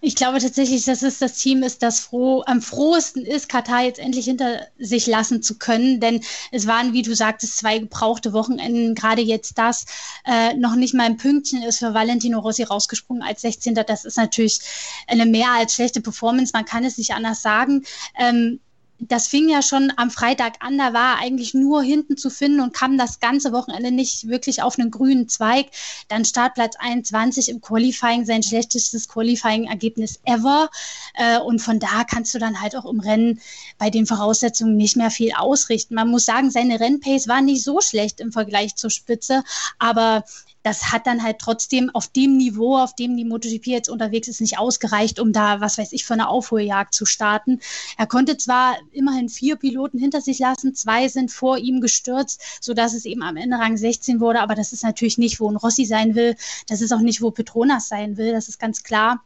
Ich 0.00 0.14
glaube 0.14 0.38
tatsächlich, 0.38 0.84
dass 0.84 1.02
es 1.02 1.18
das 1.18 1.34
Team 1.34 1.62
ist, 1.64 1.82
das 1.82 1.98
froh, 1.98 2.42
am 2.46 2.62
frohesten 2.62 3.24
ist, 3.24 3.48
Katar 3.48 3.82
jetzt 3.82 3.98
endlich 3.98 4.26
hinter 4.26 4.60
sich 4.78 5.06
lassen 5.06 5.42
zu 5.42 5.58
können. 5.58 5.98
Denn 5.98 6.22
es 6.52 6.66
waren, 6.66 6.92
wie 6.92 7.02
du 7.02 7.14
sagtest, 7.14 7.56
zwei 7.58 7.78
gebrauchte 7.78 8.32
Wochenenden. 8.32 8.94
Gerade 8.94 9.22
jetzt 9.22 9.58
das 9.58 9.86
äh, 10.24 10.54
noch 10.54 10.76
nicht 10.76 10.94
mal 10.94 11.04
ein 11.04 11.16
Pünktchen 11.16 11.62
ist 11.62 11.78
für 11.80 11.94
Valentino 11.94 12.38
Rossi 12.38 12.62
rausgesprungen 12.62 13.22
als 13.22 13.40
16. 13.40 13.74
Das 13.74 14.04
ist 14.04 14.16
natürlich 14.16 14.60
eine 15.08 15.26
mehr 15.26 15.50
als 15.50 15.74
schlechte 15.74 16.00
Performance. 16.00 16.52
Man 16.54 16.64
kann 16.64 16.84
es 16.84 16.96
nicht 16.96 17.12
anders 17.12 17.42
sagen. 17.42 17.84
Ähm, 18.16 18.60
das 19.00 19.28
fing 19.28 19.48
ja 19.48 19.62
schon 19.62 19.92
am 19.96 20.10
Freitag 20.10 20.54
an, 20.60 20.76
da 20.76 20.92
war 20.92 21.18
eigentlich 21.18 21.54
nur 21.54 21.82
hinten 21.82 22.16
zu 22.16 22.30
finden 22.30 22.60
und 22.60 22.74
kam 22.74 22.98
das 22.98 23.20
ganze 23.20 23.52
Wochenende 23.52 23.92
nicht 23.92 24.28
wirklich 24.28 24.62
auf 24.62 24.78
einen 24.78 24.90
grünen 24.90 25.28
Zweig. 25.28 25.66
Dann 26.08 26.24
Startplatz 26.24 26.76
21 26.78 27.48
im 27.48 27.60
Qualifying, 27.60 28.24
sein 28.24 28.42
schlechtestes 28.42 29.08
Qualifying-Ergebnis 29.08 30.20
ever. 30.24 30.70
Äh, 31.14 31.38
und 31.38 31.60
von 31.60 31.78
da 31.78 32.04
kannst 32.04 32.34
du 32.34 32.38
dann 32.38 32.60
halt 32.60 32.74
auch 32.76 32.86
im 32.86 33.00
Rennen 33.00 33.40
bei 33.78 33.90
den 33.90 34.06
Voraussetzungen 34.06 34.76
nicht 34.76 34.96
mehr 34.96 35.10
viel 35.10 35.32
ausrichten. 35.32 35.94
Man 35.94 36.08
muss 36.08 36.24
sagen, 36.24 36.50
seine 36.50 36.80
Rennpace 36.80 37.28
war 37.28 37.40
nicht 37.40 37.62
so 37.62 37.80
schlecht 37.80 38.20
im 38.20 38.32
Vergleich 38.32 38.74
zur 38.74 38.90
Spitze, 38.90 39.44
aber 39.78 40.24
das 40.62 40.92
hat 40.92 41.06
dann 41.06 41.22
halt 41.22 41.38
trotzdem 41.38 41.90
auf 41.90 42.08
dem 42.08 42.36
Niveau, 42.36 42.76
auf 42.76 42.94
dem 42.94 43.16
die 43.16 43.24
MotoGP 43.24 43.66
jetzt 43.68 43.88
unterwegs 43.88 44.28
ist, 44.28 44.40
nicht 44.40 44.58
ausgereicht, 44.58 45.20
um 45.20 45.32
da, 45.32 45.60
was 45.60 45.78
weiß 45.78 45.92
ich, 45.92 46.04
für 46.04 46.14
eine 46.14 46.28
Aufholjagd 46.28 46.94
zu 46.94 47.06
starten. 47.06 47.60
Er 47.96 48.06
konnte 48.06 48.36
zwar 48.36 48.76
immerhin 48.92 49.28
vier 49.28 49.56
Piloten 49.56 49.98
hinter 49.98 50.20
sich 50.20 50.38
lassen, 50.38 50.74
zwei 50.74 51.08
sind 51.08 51.30
vor 51.30 51.58
ihm 51.58 51.80
gestürzt, 51.80 52.42
sodass 52.60 52.94
es 52.94 53.04
eben 53.04 53.22
am 53.22 53.36
Ende 53.36 53.58
Rang 53.58 53.76
16 53.76 54.20
wurde, 54.20 54.40
aber 54.40 54.54
das 54.54 54.72
ist 54.72 54.82
natürlich 54.82 55.18
nicht, 55.18 55.40
wo 55.40 55.50
ein 55.50 55.56
Rossi 55.56 55.84
sein 55.84 56.14
will, 56.14 56.36
das 56.66 56.80
ist 56.80 56.92
auch 56.92 57.00
nicht, 57.00 57.22
wo 57.22 57.30
Petronas 57.30 57.88
sein 57.88 58.16
will, 58.16 58.32
das 58.32 58.48
ist 58.48 58.58
ganz 58.58 58.82
klar. 58.82 59.22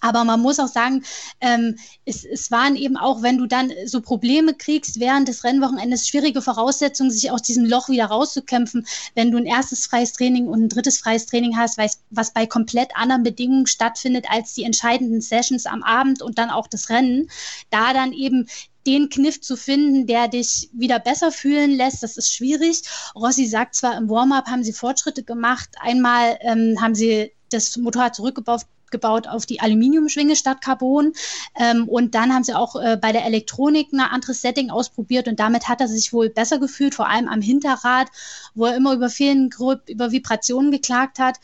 Aber 0.00 0.24
man 0.24 0.40
muss 0.40 0.58
auch 0.60 0.68
sagen, 0.68 1.02
ähm, 1.40 1.76
es, 2.04 2.24
es 2.24 2.50
waren 2.50 2.76
eben 2.76 2.96
auch, 2.96 3.22
wenn 3.22 3.38
du 3.38 3.46
dann 3.46 3.72
so 3.86 4.00
Probleme 4.00 4.54
kriegst 4.54 5.00
während 5.00 5.28
des 5.28 5.44
Rennwochenendes, 5.44 6.06
schwierige 6.06 6.42
Voraussetzungen, 6.42 7.10
sich 7.10 7.30
aus 7.30 7.42
diesem 7.42 7.64
Loch 7.64 7.88
wieder 7.88 8.06
rauszukämpfen, 8.06 8.86
wenn 9.14 9.30
du 9.30 9.38
ein 9.38 9.46
erstes 9.46 9.86
freies 9.86 10.12
Training 10.12 10.46
und 10.46 10.62
ein 10.62 10.68
drittes 10.68 10.98
freies 10.98 11.26
Training 11.26 11.56
hast, 11.56 11.78
was, 11.78 12.32
bei 12.32 12.46
komplett 12.46 12.94
anderen 12.96 13.22
Bedingungen 13.22 13.66
stattfindet 13.66 14.26
als 14.28 14.54
die 14.54 14.64
entscheidenden 14.64 15.20
Sessions 15.20 15.66
am 15.66 15.82
Abend 15.82 16.20
und 16.20 16.38
dann 16.38 16.50
auch 16.50 16.66
das 16.66 16.90
Rennen. 16.90 17.30
Da 17.70 17.92
dann 17.92 18.12
eben 18.12 18.46
den 18.86 19.08
Kniff 19.08 19.40
zu 19.40 19.56
finden, 19.56 20.06
der 20.06 20.28
dich 20.28 20.68
wieder 20.72 20.98
besser 20.98 21.32
fühlen 21.32 21.70
lässt, 21.70 22.02
das 22.02 22.16
ist 22.16 22.32
schwierig. 22.34 22.82
Rossi 23.14 23.46
sagt 23.46 23.74
zwar, 23.74 23.96
im 23.96 24.10
Warm-up 24.10 24.46
haben 24.48 24.64
sie 24.64 24.72
Fortschritte 24.72 25.22
gemacht. 25.22 25.70
Einmal 25.80 26.36
ähm, 26.42 26.76
haben 26.80 26.94
sie 26.94 27.32
das 27.50 27.76
Motorrad 27.76 28.14
zurückgebaut 28.14 28.66
gebaut 28.94 29.26
auf 29.26 29.44
die 29.44 29.60
Aluminiumschwinge 29.60 30.36
statt 30.36 30.62
Carbon. 30.62 31.12
Ähm, 31.58 31.88
und 31.88 32.14
dann 32.14 32.32
haben 32.32 32.44
sie 32.44 32.54
auch 32.54 32.76
äh, 32.76 32.96
bei 32.96 33.12
der 33.12 33.26
Elektronik 33.26 33.92
ein 33.92 34.00
anderes 34.00 34.40
Setting 34.40 34.70
ausprobiert 34.70 35.26
und 35.28 35.40
damit 35.40 35.68
hat 35.68 35.80
er 35.80 35.88
sich 35.88 36.12
wohl 36.12 36.30
besser 36.30 36.58
gefühlt, 36.58 36.94
vor 36.94 37.08
allem 37.08 37.28
am 37.28 37.40
Hinterrad, 37.40 38.08
wo 38.54 38.66
er 38.66 38.76
immer 38.76 38.94
über 38.94 39.10
vielen 39.10 39.50
über 39.88 40.12
Vibrationen 40.12 40.70
geklagt 40.70 41.18
hat. 41.18 41.36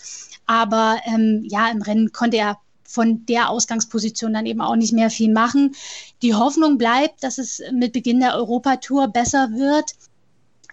Aber 0.47 1.01
ähm, 1.05 1.45
ja, 1.49 1.69
im 1.69 1.83
Rennen 1.83 2.13
konnte 2.13 2.37
er 2.37 2.59
von 2.85 3.25
der 3.27 3.51
Ausgangsposition 3.51 4.33
dann 4.33 4.47
eben 4.47 4.61
auch 4.61 4.75
nicht 4.75 4.93
mehr 4.93 5.11
viel 5.11 5.33
machen. 5.33 5.75
Die 6.23 6.35
Hoffnung 6.35 6.77
bleibt, 6.77 7.23
dass 7.23 7.39
es 7.39 7.63
mit 7.73 7.93
Beginn 7.93 8.21
der 8.21 8.35
Europatour 8.35 9.09
besser 9.09 9.51
wird. 9.53 9.93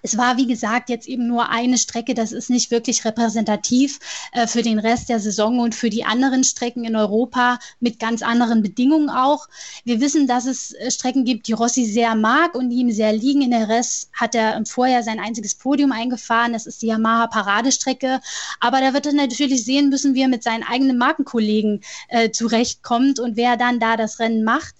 Es 0.07 0.17
war, 0.17 0.37
wie 0.37 0.47
gesagt, 0.47 0.89
jetzt 0.89 1.05
eben 1.05 1.27
nur 1.27 1.49
eine 1.49 1.77
Strecke. 1.77 2.13
Das 2.13 2.31
ist 2.31 2.49
nicht 2.49 2.71
wirklich 2.71 3.03
repräsentativ 3.03 3.99
äh, 4.31 4.47
für 4.47 4.61
den 4.61 4.79
Rest 4.79 5.09
der 5.09 5.19
Saison 5.19 5.59
und 5.59 5.75
für 5.75 5.89
die 5.89 6.05
anderen 6.05 6.45
Strecken 6.45 6.85
in 6.85 6.95
Europa 6.95 7.59
mit 7.81 7.99
ganz 7.99 8.21
anderen 8.21 8.63
Bedingungen 8.63 9.09
auch. 9.09 9.49
Wir 9.83 9.99
wissen, 9.99 10.25
dass 10.25 10.45
es 10.45 10.71
äh, 10.71 10.91
Strecken 10.91 11.25
gibt, 11.25 11.49
die 11.49 11.51
Rossi 11.51 11.83
sehr 11.83 12.15
mag 12.15 12.55
und 12.55 12.69
die 12.69 12.77
ihm 12.77 12.89
sehr 12.89 13.11
liegen. 13.11 13.41
In 13.41 13.51
der 13.51 13.67
Rest 13.67 14.09
hat 14.13 14.33
er 14.33 14.55
im 14.55 14.65
Vorjahr 14.65 15.03
sein 15.03 15.19
einziges 15.19 15.55
Podium 15.55 15.91
eingefahren. 15.91 16.53
Das 16.53 16.67
ist 16.67 16.81
die 16.81 16.87
Yamaha 16.87 17.27
Paradestrecke. 17.27 18.21
Aber 18.61 18.79
da 18.79 18.93
wird 18.93 19.07
er 19.07 19.13
natürlich 19.13 19.65
sehen 19.65 19.89
müssen, 19.89 20.15
wie 20.15 20.21
er 20.21 20.29
mit 20.29 20.41
seinen 20.41 20.63
eigenen 20.63 20.97
Markenkollegen 20.97 21.81
äh, 22.07 22.31
zurechtkommt 22.31 23.19
und 23.19 23.35
wer 23.35 23.57
dann 23.57 23.81
da 23.81 23.97
das 23.97 24.19
Rennen 24.19 24.45
macht. 24.45 24.73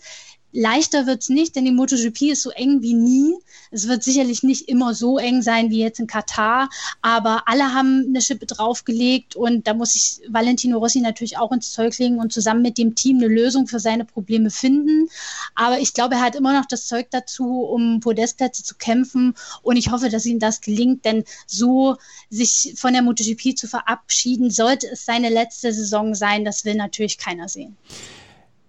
Leichter 0.54 1.06
wird 1.06 1.22
es 1.22 1.30
nicht, 1.30 1.56
denn 1.56 1.66
die 1.66 1.72
MotoGP 1.72 2.32
ist 2.32 2.42
so 2.42 2.52
eng 2.52 2.82
wie 2.82 2.94
nie. 2.94 3.36
Es 3.70 3.88
wird 3.88 4.04
sicherlich 4.04 4.44
nicht 4.44 4.70
immer 4.70 4.94
so 4.94 5.18
eng 5.18 5.42
sein 5.42 5.70
wie 5.70 5.80
jetzt 5.80 6.00
in 6.00 6.08
Katar, 6.08 6.70
aber 7.02 7.44
alle 7.48 7.74
haben 7.74 8.06
eine 8.08 8.22
Schippe 8.22 8.46
draufgelegt 8.46 9.36
und 9.36 9.68
da 9.68 9.74
muss 9.74 9.96
ich 9.96 10.22
Valentino 10.30 10.78
Rossi 10.78 11.02
natürlich 11.02 11.38
auch 11.38 11.52
ins 11.52 11.74
Zeug 11.74 11.98
legen 11.98 12.20
und 12.20 12.32
zusammen 12.32 12.62
mit 12.62 12.78
dem 12.78 12.96
Team 12.96 13.18
eine 13.18 13.28
Lösung 13.28 13.68
für 13.68 13.80
seine 13.80 14.06
Probleme 14.06 14.50
finden. 14.50 15.10
Aber 15.54 15.80
ich 15.80 15.94
glaube, 15.94 16.16
er 16.16 16.22
hat 16.22 16.36
immer 16.36 16.58
noch 16.58 16.66
das 16.66 16.88
Zeug 16.88 17.08
dazu, 17.12 17.62
um 17.62 18.00
Podestplätze 18.00 18.64
zu 18.64 18.76
kämpfen 18.76 19.36
und 19.64 19.76
ich 19.76 19.92
hoffe, 19.92 20.10
dass 20.10 20.26
ihm 20.26 20.40
das 20.40 20.62
gelingt, 20.62 21.04
denn 21.04 21.26
so 21.46 21.98
sich 22.30 22.74
von 22.78 22.94
der 22.94 23.02
MotoGP 23.02 23.58
zu 23.58 23.68
verabschieden, 23.68 24.50
sollte 24.50 24.88
es 24.88 25.06
seine 25.06 25.30
letzte 25.30 25.74
Saison 25.74 26.16
sein, 26.16 26.46
das 26.46 26.64
will 26.64 26.76
natürlich 26.76 27.18
keiner 27.18 27.50
sehen. 27.50 27.76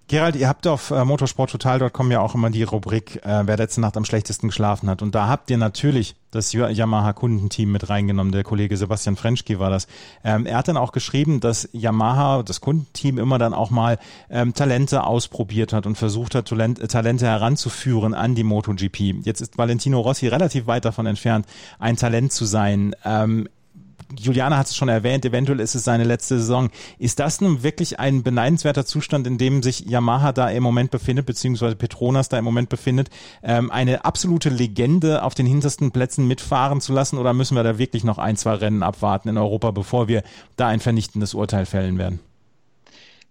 Gerald, 0.08 0.36
ihr 0.36 0.48
habt 0.48 0.66
auf 0.66 0.90
äh, 0.90 1.04
motorsporttotal.com 1.04 2.10
ja 2.10 2.20
auch 2.20 2.34
immer 2.34 2.48
die 2.48 2.62
Rubrik, 2.62 3.16
äh, 3.26 3.42
wer 3.44 3.58
letzte 3.58 3.82
Nacht 3.82 3.94
am 3.98 4.06
schlechtesten 4.06 4.48
geschlafen 4.48 4.88
hat. 4.88 5.02
Und 5.02 5.14
da 5.14 5.28
habt 5.28 5.50
ihr 5.50 5.58
natürlich 5.58 6.16
das 6.30 6.54
Yamaha-Kundenteam 6.54 7.70
mit 7.70 7.90
reingenommen. 7.90 8.32
Der 8.32 8.42
Kollege 8.42 8.78
Sebastian 8.78 9.16
Frenschke 9.16 9.58
war 9.58 9.68
das. 9.68 9.86
Ähm, 10.24 10.46
er 10.46 10.56
hat 10.56 10.68
dann 10.68 10.78
auch 10.78 10.92
geschrieben, 10.92 11.40
dass 11.40 11.68
Yamaha, 11.72 12.42
das 12.42 12.62
Kundenteam, 12.62 13.18
immer 13.18 13.36
dann 13.36 13.52
auch 13.52 13.68
mal 13.68 13.98
ähm, 14.30 14.54
Talente 14.54 15.04
ausprobiert 15.04 15.74
hat 15.74 15.84
und 15.84 15.96
versucht 15.96 16.34
hat, 16.34 16.48
Talent, 16.48 16.78
äh, 16.78 16.88
Talente 16.88 17.26
heranzuführen 17.26 18.14
an 18.14 18.34
die 18.34 18.44
MotoGP. 18.44 19.26
Jetzt 19.26 19.42
ist 19.42 19.58
Valentino 19.58 20.00
Rossi 20.00 20.28
relativ 20.28 20.66
weit 20.66 20.86
davon 20.86 21.04
entfernt, 21.04 21.44
ein 21.78 21.96
Talent 21.96 22.32
zu 22.32 22.46
sein. 22.46 22.96
Ähm, 23.04 23.46
Juliane 24.16 24.56
hat 24.56 24.66
es 24.66 24.76
schon 24.76 24.88
erwähnt, 24.88 25.24
eventuell 25.24 25.60
ist 25.60 25.74
es 25.74 25.84
seine 25.84 26.04
letzte 26.04 26.38
Saison. 26.38 26.70
Ist 26.98 27.18
das 27.18 27.40
nun 27.40 27.62
wirklich 27.62 28.00
ein 28.00 28.22
beneidenswerter 28.22 28.86
Zustand, 28.86 29.26
in 29.26 29.38
dem 29.38 29.62
sich 29.62 29.80
Yamaha 29.80 30.32
da 30.32 30.48
im 30.48 30.62
Moment 30.62 30.90
befindet, 30.90 31.26
beziehungsweise 31.26 31.76
Petronas 31.76 32.28
da 32.28 32.38
im 32.38 32.44
Moment 32.44 32.68
befindet, 32.68 33.10
ähm, 33.42 33.70
eine 33.70 34.04
absolute 34.04 34.48
Legende 34.48 35.22
auf 35.22 35.34
den 35.34 35.46
hintersten 35.46 35.90
Plätzen 35.90 36.26
mitfahren 36.26 36.80
zu 36.80 36.92
lassen? 36.92 37.18
Oder 37.18 37.34
müssen 37.34 37.56
wir 37.56 37.64
da 37.64 37.78
wirklich 37.78 38.04
noch 38.04 38.18
ein, 38.18 38.36
zwei 38.36 38.54
Rennen 38.54 38.82
abwarten 38.82 39.28
in 39.28 39.38
Europa, 39.38 39.70
bevor 39.70 40.08
wir 40.08 40.22
da 40.56 40.68
ein 40.68 40.80
vernichtendes 40.80 41.34
Urteil 41.34 41.66
fällen 41.66 41.98
werden? 41.98 42.20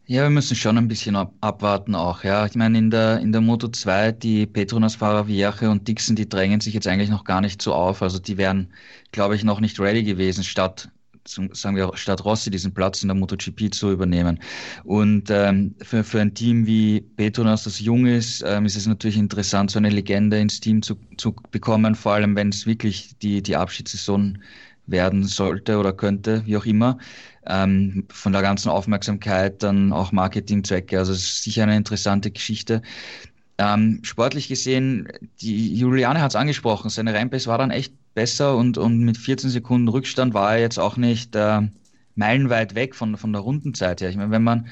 Ja, 0.09 0.23
wir 0.23 0.29
müssen 0.29 0.55
schon 0.55 0.77
ein 0.77 0.87
bisschen 0.87 1.17
ab 1.17 1.33
abwarten 1.41 1.93
auch. 1.93 2.23
Ja, 2.23 2.45
ich 2.45 2.55
meine, 2.55 2.77
in 2.77 2.89
der, 2.89 3.19
in 3.19 3.33
der 3.33 3.41
Moto 3.41 3.67
2, 3.67 4.13
die 4.13 4.45
Petronas-Fahrer 4.45 5.25
Vierche 5.25 5.69
und 5.69 5.85
Dixon, 5.87 6.15
die 6.15 6.29
drängen 6.29 6.61
sich 6.61 6.73
jetzt 6.73 6.87
eigentlich 6.87 7.09
noch 7.09 7.25
gar 7.25 7.41
nicht 7.41 7.61
so 7.61 7.73
auf. 7.73 8.01
Also 8.01 8.17
die 8.17 8.37
wären, 8.37 8.71
glaube 9.11 9.35
ich, 9.35 9.43
noch 9.43 9.59
nicht 9.59 9.79
ready 9.81 10.03
gewesen, 10.03 10.45
statt, 10.45 10.89
sagen 11.25 11.75
wir, 11.75 11.91
statt 11.95 12.23
Rossi 12.23 12.49
diesen 12.49 12.73
Platz 12.73 13.01
in 13.01 13.09
der 13.09 13.15
MotoGP 13.17 13.73
zu 13.73 13.91
übernehmen. 13.91 14.39
Und 14.85 15.29
ähm, 15.29 15.75
für, 15.81 16.05
für 16.05 16.21
ein 16.21 16.33
Team 16.33 16.65
wie 16.65 17.01
Petronas, 17.01 17.65
das 17.65 17.81
jung 17.81 18.05
ist, 18.05 18.43
ähm, 18.47 18.65
ist 18.65 18.77
es 18.77 18.87
natürlich 18.87 19.17
interessant, 19.17 19.71
so 19.71 19.77
eine 19.79 19.89
Legende 19.89 20.39
ins 20.39 20.61
Team 20.61 20.81
zu, 20.81 20.95
zu 21.17 21.35
bekommen, 21.51 21.95
vor 21.95 22.13
allem 22.13 22.33
wenn 22.37 22.47
es 22.49 22.65
wirklich 22.65 23.17
die, 23.21 23.41
die 23.43 23.57
Abschiedssaison 23.57 24.37
werden 24.85 25.25
sollte 25.25 25.77
oder 25.77 25.91
könnte, 25.91 26.45
wie 26.45 26.55
auch 26.55 26.65
immer 26.65 26.97
ähm, 27.49 28.05
von 28.09 28.33
der 28.33 28.41
ganzen 28.41 28.69
Aufmerksamkeit 28.69 29.63
dann 29.63 29.93
auch 29.93 30.11
Marketingzwecke. 30.11 30.97
Also 30.97 31.13
es 31.13 31.19
ist 31.19 31.43
sicher 31.43 31.63
eine 31.63 31.77
interessante 31.77 32.31
Geschichte. 32.31 32.81
Ähm, 33.57 33.99
sportlich 34.03 34.47
gesehen, 34.47 35.07
die 35.41 35.75
Juliane 35.75 36.21
hat 36.21 36.31
es 36.31 36.35
angesprochen, 36.35 36.89
seine 36.89 37.13
Rennpace 37.13 37.47
war 37.47 37.57
dann 37.57 37.71
echt 37.71 37.93
besser 38.13 38.55
und, 38.55 38.77
und 38.77 38.99
mit 38.99 39.17
14 39.17 39.49
Sekunden 39.49 39.87
Rückstand 39.87 40.33
war 40.33 40.53
er 40.53 40.61
jetzt 40.61 40.77
auch 40.79 40.97
nicht 40.97 41.35
äh, 41.35 41.61
meilenweit 42.15 42.75
weg 42.75 42.95
von, 42.95 43.17
von 43.17 43.33
der 43.33 43.41
Rundenzeit 43.41 44.01
her. 44.01 44.09
Ich 44.09 44.17
meine, 44.17 44.31
wenn 44.31 44.43
man 44.43 44.67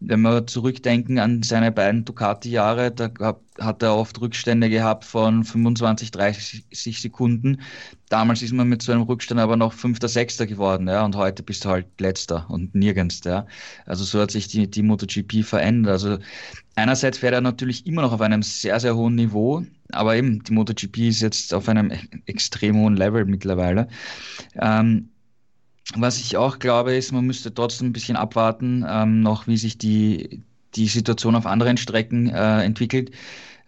wenn 0.00 0.20
wir 0.20 0.46
zurückdenken 0.46 1.18
an 1.18 1.42
seine 1.42 1.72
beiden 1.72 2.04
Ducati-Jahre, 2.04 2.92
da 2.92 3.10
hat 3.58 3.82
er 3.82 3.96
oft 3.96 4.20
Rückstände 4.20 4.70
gehabt 4.70 5.04
von 5.04 5.42
25, 5.42 6.12
30 6.12 7.00
Sekunden. 7.00 7.60
Damals 8.08 8.42
ist 8.42 8.52
man 8.52 8.68
mit 8.68 8.80
so 8.80 8.92
einem 8.92 9.02
Rückstand 9.02 9.40
aber 9.40 9.56
noch 9.56 9.72
Fünfter, 9.72 10.08
Sechster 10.08 10.46
geworden, 10.46 10.86
ja, 10.88 11.04
und 11.04 11.16
heute 11.16 11.42
bist 11.42 11.64
du 11.64 11.70
halt 11.70 11.86
Letzter 12.00 12.46
und 12.48 12.74
nirgends, 12.74 13.22
ja. 13.24 13.46
Also 13.86 14.04
so 14.04 14.20
hat 14.20 14.30
sich 14.30 14.46
die, 14.46 14.70
die 14.70 14.82
MotoGP 14.82 15.44
verändert. 15.44 15.92
Also 15.92 16.18
einerseits 16.76 17.18
fährt 17.18 17.34
er 17.34 17.40
natürlich 17.40 17.84
immer 17.86 18.02
noch 18.02 18.12
auf 18.12 18.20
einem 18.20 18.42
sehr, 18.42 18.78
sehr 18.78 18.94
hohen 18.94 19.16
Niveau, 19.16 19.64
aber 19.90 20.14
eben 20.14 20.44
die 20.44 20.52
MotoGP 20.52 20.98
ist 21.08 21.22
jetzt 21.22 21.52
auf 21.52 21.68
einem 21.68 21.92
extrem 22.26 22.76
hohen 22.76 22.96
Level 22.96 23.24
mittlerweile. 23.24 23.88
Ähm, 24.60 25.10
was 25.94 26.18
ich 26.18 26.36
auch 26.36 26.58
glaube, 26.58 26.94
ist, 26.94 27.12
man 27.12 27.26
müsste 27.26 27.52
trotzdem 27.52 27.88
ein 27.88 27.92
bisschen 27.92 28.16
abwarten, 28.16 28.84
ähm, 28.88 29.20
noch 29.20 29.46
wie 29.46 29.56
sich 29.56 29.78
die, 29.78 30.42
die 30.74 30.86
Situation 30.86 31.34
auf 31.34 31.46
anderen 31.46 31.76
Strecken 31.76 32.28
äh, 32.28 32.62
entwickelt. 32.62 33.10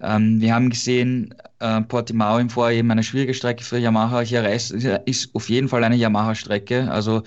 Ähm, 0.02 0.40
wir 0.40 0.54
haben 0.54 0.70
gesehen, 0.70 1.34
äh, 1.60 1.80
Portimao 1.82 2.38
im 2.38 2.50
Vorjahr 2.50 2.78
eben 2.78 2.90
eine 2.90 3.02
schwierige 3.02 3.34
Strecke 3.34 3.64
für 3.64 3.78
Yamaha. 3.78 4.22
Jerez 4.22 4.70
ist 4.70 5.34
auf 5.34 5.48
jeden 5.48 5.68
Fall 5.68 5.84
eine 5.84 5.96
Yamaha-Strecke. 5.96 6.90
Also 6.90 7.22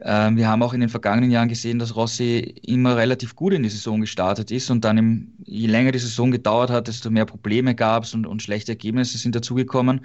äh, 0.00 0.30
wir 0.32 0.48
haben 0.48 0.62
auch 0.62 0.72
in 0.72 0.80
den 0.80 0.88
vergangenen 0.88 1.30
Jahren 1.30 1.48
gesehen, 1.48 1.78
dass 1.78 1.94
Rossi 1.94 2.38
immer 2.62 2.96
relativ 2.96 3.36
gut 3.36 3.52
in 3.52 3.62
die 3.62 3.68
Saison 3.68 4.00
gestartet 4.00 4.50
ist 4.50 4.70
und 4.70 4.84
dann, 4.84 4.98
im, 4.98 5.32
je 5.44 5.66
länger 5.66 5.92
die 5.92 5.98
Saison 5.98 6.30
gedauert 6.30 6.70
hat, 6.70 6.88
desto 6.88 7.10
mehr 7.10 7.24
Probleme 7.24 7.74
gab 7.74 8.04
es 8.04 8.14
und, 8.14 8.26
und 8.26 8.42
schlechte 8.42 8.72
Ergebnisse 8.72 9.18
sind 9.18 9.34
dazugekommen. 9.34 10.00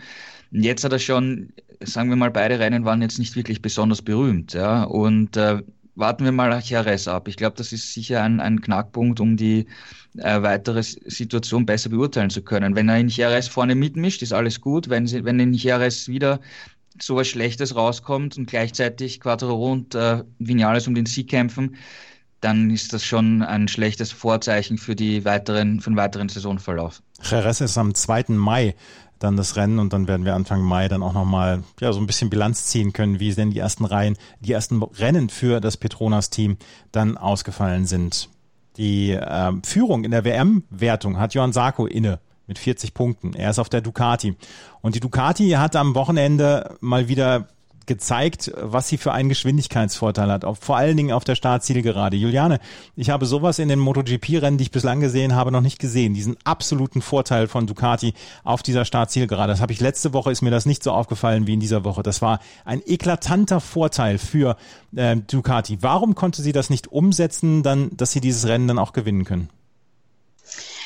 Jetzt 0.53 0.83
hat 0.83 0.91
er 0.91 0.99
schon, 0.99 1.51
sagen 1.81 2.09
wir 2.09 2.15
mal, 2.15 2.31
beide 2.31 2.59
Rennen 2.59 2.85
waren 2.85 3.01
jetzt 3.01 3.17
nicht 3.17 3.35
wirklich 3.35 3.61
besonders 3.61 4.01
berühmt. 4.01 4.53
Ja? 4.53 4.83
Und 4.83 5.35
äh, 5.35 5.63
warten 5.95 6.25
wir 6.25 6.31
mal 6.31 6.59
Jerez 6.59 7.07
ab. 7.07 7.27
Ich 7.27 7.37
glaube, 7.37 7.55
das 7.57 7.73
ist 7.73 7.93
sicher 7.93 8.21
ein, 8.21 8.39
ein 8.39 8.61
Knackpunkt, 8.61 9.19
um 9.19 9.35
die 9.35 9.67
äh, 10.17 10.41
weitere 10.41 10.83
Situation 10.83 11.65
besser 11.65 11.89
beurteilen 11.89 12.29
zu 12.29 12.43
können. 12.43 12.75
Wenn 12.75 12.89
er 12.89 12.99
in 12.99 13.09
Jerez 13.09 13.47
vorne 13.47 13.75
mitmischt, 13.75 14.21
ist 14.21 14.33
alles 14.33 14.61
gut. 14.61 14.89
Wenn, 14.89 15.07
sie, 15.07 15.25
wenn 15.25 15.39
in 15.39 15.53
Jerez 15.53 16.07
wieder 16.07 16.39
so 17.01 17.15
was 17.15 17.27
Schlechtes 17.27 17.75
rauskommt 17.75 18.37
und 18.37 18.47
gleichzeitig 18.47 19.19
Quattro 19.19 19.71
und 19.71 19.95
äh, 19.95 20.23
Vinales 20.37 20.87
um 20.87 20.93
den 20.93 21.07
Sieg 21.07 21.29
kämpfen, 21.29 21.75
dann 22.41 22.69
ist 22.69 22.91
das 22.91 23.03
schon 23.05 23.41
ein 23.41 23.67
schlechtes 23.67 24.11
Vorzeichen 24.11 24.77
für, 24.77 24.95
die 24.95 25.23
weiteren, 25.23 25.79
für 25.79 25.91
den 25.91 25.97
weiteren 25.97 26.29
Saisonverlauf. 26.29 27.01
Jerez 27.23 27.61
ist 27.61 27.77
am 27.77 27.95
2. 27.95 28.25
Mai 28.29 28.75
dann 29.23 29.37
das 29.37 29.55
Rennen 29.55 29.79
und 29.79 29.93
dann 29.93 30.07
werden 30.07 30.25
wir 30.25 30.35
Anfang 30.35 30.61
Mai 30.61 30.87
dann 30.87 31.03
auch 31.03 31.13
nochmal 31.13 31.63
ja, 31.79 31.93
so 31.93 31.99
ein 31.99 32.07
bisschen 32.07 32.29
Bilanz 32.29 32.65
ziehen 32.65 32.93
können, 32.93 33.19
wie 33.19 33.33
denn 33.33 33.51
die 33.51 33.59
ersten 33.59 33.85
Reihen, 33.85 34.17
die 34.41 34.51
ersten 34.51 34.83
Rennen 34.83 35.29
für 35.29 35.61
das 35.61 35.77
Petronas-Team 35.77 36.57
dann 36.91 37.17
ausgefallen 37.17 37.85
sind. 37.85 38.29
Die 38.77 39.11
äh, 39.11 39.51
Führung 39.63 40.03
in 40.03 40.11
der 40.11 40.25
WM-Wertung 40.25 41.19
hat 41.19 41.33
Johann 41.33 41.53
Sarko 41.53 41.85
inne 41.85 42.19
mit 42.47 42.59
40 42.59 42.93
Punkten. 42.93 43.33
Er 43.33 43.51
ist 43.51 43.59
auf 43.59 43.69
der 43.69 43.81
Ducati. 43.81 44.35
Und 44.81 44.95
die 44.95 44.99
Ducati 44.99 45.51
hat 45.51 45.75
am 45.75 45.95
Wochenende 45.95 46.75
mal 46.81 47.07
wieder 47.07 47.47
gezeigt, 47.85 48.51
was 48.57 48.87
sie 48.87 48.97
für 48.97 49.11
einen 49.11 49.29
Geschwindigkeitsvorteil 49.29 50.31
hat, 50.31 50.45
auf, 50.45 50.59
vor 50.59 50.77
allen 50.77 50.97
Dingen 50.97 51.11
auf 51.11 51.23
der 51.23 51.35
Startzielgerade. 51.35 52.17
Juliane, 52.17 52.59
ich 52.95 53.09
habe 53.09 53.25
sowas 53.25 53.59
in 53.59 53.69
den 53.69 53.79
MotoGP-Rennen, 53.79 54.57
die 54.57 54.63
ich 54.63 54.71
bislang 54.71 54.99
gesehen 54.99 55.35
habe, 55.35 55.51
noch 55.51 55.61
nicht 55.61 55.79
gesehen. 55.79 56.13
Diesen 56.13 56.37
absoluten 56.43 57.01
Vorteil 57.01 57.47
von 57.47 57.67
Ducati 57.67 58.13
auf 58.43 58.63
dieser 58.63 58.85
Startzielgerade. 58.85 59.51
Das 59.51 59.61
habe 59.61 59.73
ich 59.73 59.79
letzte 59.79 60.13
Woche, 60.13 60.31
ist 60.31 60.41
mir 60.41 60.51
das 60.51 60.65
nicht 60.65 60.83
so 60.83 60.91
aufgefallen 60.91 61.47
wie 61.47 61.53
in 61.53 61.59
dieser 61.59 61.83
Woche. 61.83 62.03
Das 62.03 62.21
war 62.21 62.39
ein 62.65 62.81
eklatanter 62.85 63.59
Vorteil 63.59 64.17
für 64.17 64.57
äh, 64.95 65.15
Ducati. 65.15 65.79
Warum 65.81 66.15
konnte 66.15 66.41
sie 66.41 66.51
das 66.51 66.69
nicht 66.69 66.87
umsetzen, 66.87 67.63
dann, 67.63 67.95
dass 67.95 68.11
sie 68.11 68.21
dieses 68.21 68.47
Rennen 68.47 68.67
dann 68.67 68.79
auch 68.79 68.93
gewinnen 68.93 69.25
können? 69.25 69.49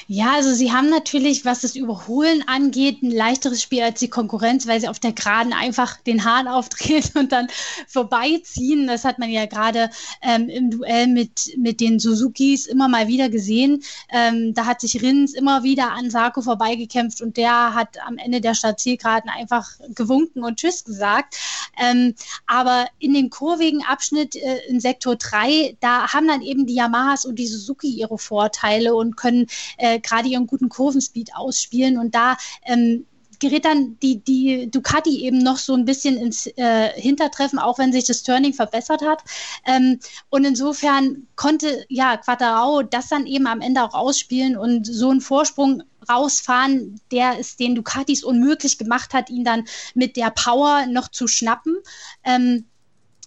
Ja, 0.09 0.35
also 0.35 0.53
sie 0.53 0.71
haben 0.71 0.89
natürlich, 0.89 1.43
was 1.43 1.59
das 1.59 1.75
Überholen 1.75 2.41
angeht, 2.47 3.03
ein 3.03 3.11
leichteres 3.11 3.61
Spiel 3.61 3.83
als 3.83 3.99
die 3.99 4.07
Konkurrenz, 4.07 4.65
weil 4.65 4.79
sie 4.79 4.87
auf 4.87 4.99
der 4.99 5.11
Geraden 5.11 5.51
einfach 5.51 5.97
den 5.97 6.23
Hahn 6.23 6.47
aufdrehen 6.47 7.03
und 7.15 7.33
dann 7.33 7.47
vorbeiziehen. 7.87 8.87
Das 8.87 9.03
hat 9.03 9.19
man 9.19 9.29
ja 9.29 9.47
gerade 9.47 9.89
ähm, 10.21 10.47
im 10.47 10.71
Duell 10.71 11.07
mit, 11.07 11.51
mit 11.57 11.81
den 11.81 11.99
Suzukis 11.99 12.67
immer 12.67 12.87
mal 12.87 13.09
wieder 13.09 13.27
gesehen. 13.27 13.83
Ähm, 14.09 14.53
da 14.53 14.65
hat 14.65 14.79
sich 14.79 15.01
Rins 15.01 15.33
immer 15.33 15.63
wieder 15.63 15.91
an 15.91 16.09
Sarko 16.09 16.41
vorbeigekämpft 16.41 17.21
und 17.21 17.35
der 17.35 17.73
hat 17.75 17.97
am 18.05 18.17
Ende 18.17 18.39
der 18.39 18.53
Startzielgeraden 18.53 19.29
einfach 19.29 19.71
gewunken 19.93 20.45
und 20.45 20.57
Tschüss 20.57 20.85
gesagt. 20.85 21.35
Ähm, 21.77 22.15
aber 22.45 22.87
in 22.97 23.13
dem 23.13 23.29
kurvigen 23.29 23.83
Abschnitt 23.83 24.37
äh, 24.37 24.59
in 24.69 24.79
Sektor 24.79 25.17
3, 25.17 25.75
da 25.81 26.13
haben 26.13 26.29
dann 26.29 26.41
eben 26.41 26.65
die 26.65 26.75
Yamahas 26.75 27.25
und 27.25 27.35
die 27.35 27.47
Suzuki 27.47 27.89
ihre 27.89 28.17
Vorteile 28.17 28.95
und 28.95 29.17
können 29.17 29.47
äh, 29.77 29.96
gerade 29.99 30.27
ihren 30.27 30.47
guten 30.47 30.69
Kurvenspeed 30.69 31.35
ausspielen 31.35 31.97
und 31.97 32.15
da 32.15 32.37
ähm, 32.63 33.05
gerät 33.39 33.65
dann 33.65 33.97
die, 33.99 34.23
die 34.23 34.69
Ducati 34.69 35.23
eben 35.23 35.39
noch 35.39 35.57
so 35.57 35.73
ein 35.73 35.85
bisschen 35.85 36.17
ins 36.17 36.47
äh, 36.57 36.89
Hintertreffen, 36.99 37.59
auch 37.59 37.77
wenn 37.77 37.91
sich 37.93 38.05
das 38.05 38.23
Turning 38.23 38.53
verbessert 38.53 39.01
hat. 39.01 39.23
Ähm, 39.65 39.99
und 40.29 40.45
insofern 40.45 41.27
konnte 41.35 41.85
ja 41.89 42.17
Quattarao 42.17 42.83
das 42.83 43.09
dann 43.09 43.25
eben 43.25 43.47
am 43.47 43.61
Ende 43.61 43.83
auch 43.83 43.93
ausspielen 43.93 44.57
und 44.57 44.85
so 44.85 45.09
einen 45.09 45.21
Vorsprung 45.21 45.83
rausfahren, 46.09 46.99
der 47.11 47.39
es 47.39 47.57
den 47.57 47.75
Ducatis 47.75 48.23
unmöglich 48.23 48.77
gemacht 48.77 49.13
hat, 49.13 49.29
ihn 49.29 49.43
dann 49.43 49.65
mit 49.93 50.15
der 50.15 50.31
Power 50.31 50.85
noch 50.87 51.09
zu 51.09 51.27
schnappen. 51.27 51.75
Ähm, 52.23 52.65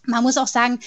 man 0.06 0.22
muss 0.22 0.38
auch 0.38 0.46
sagen, 0.46 0.80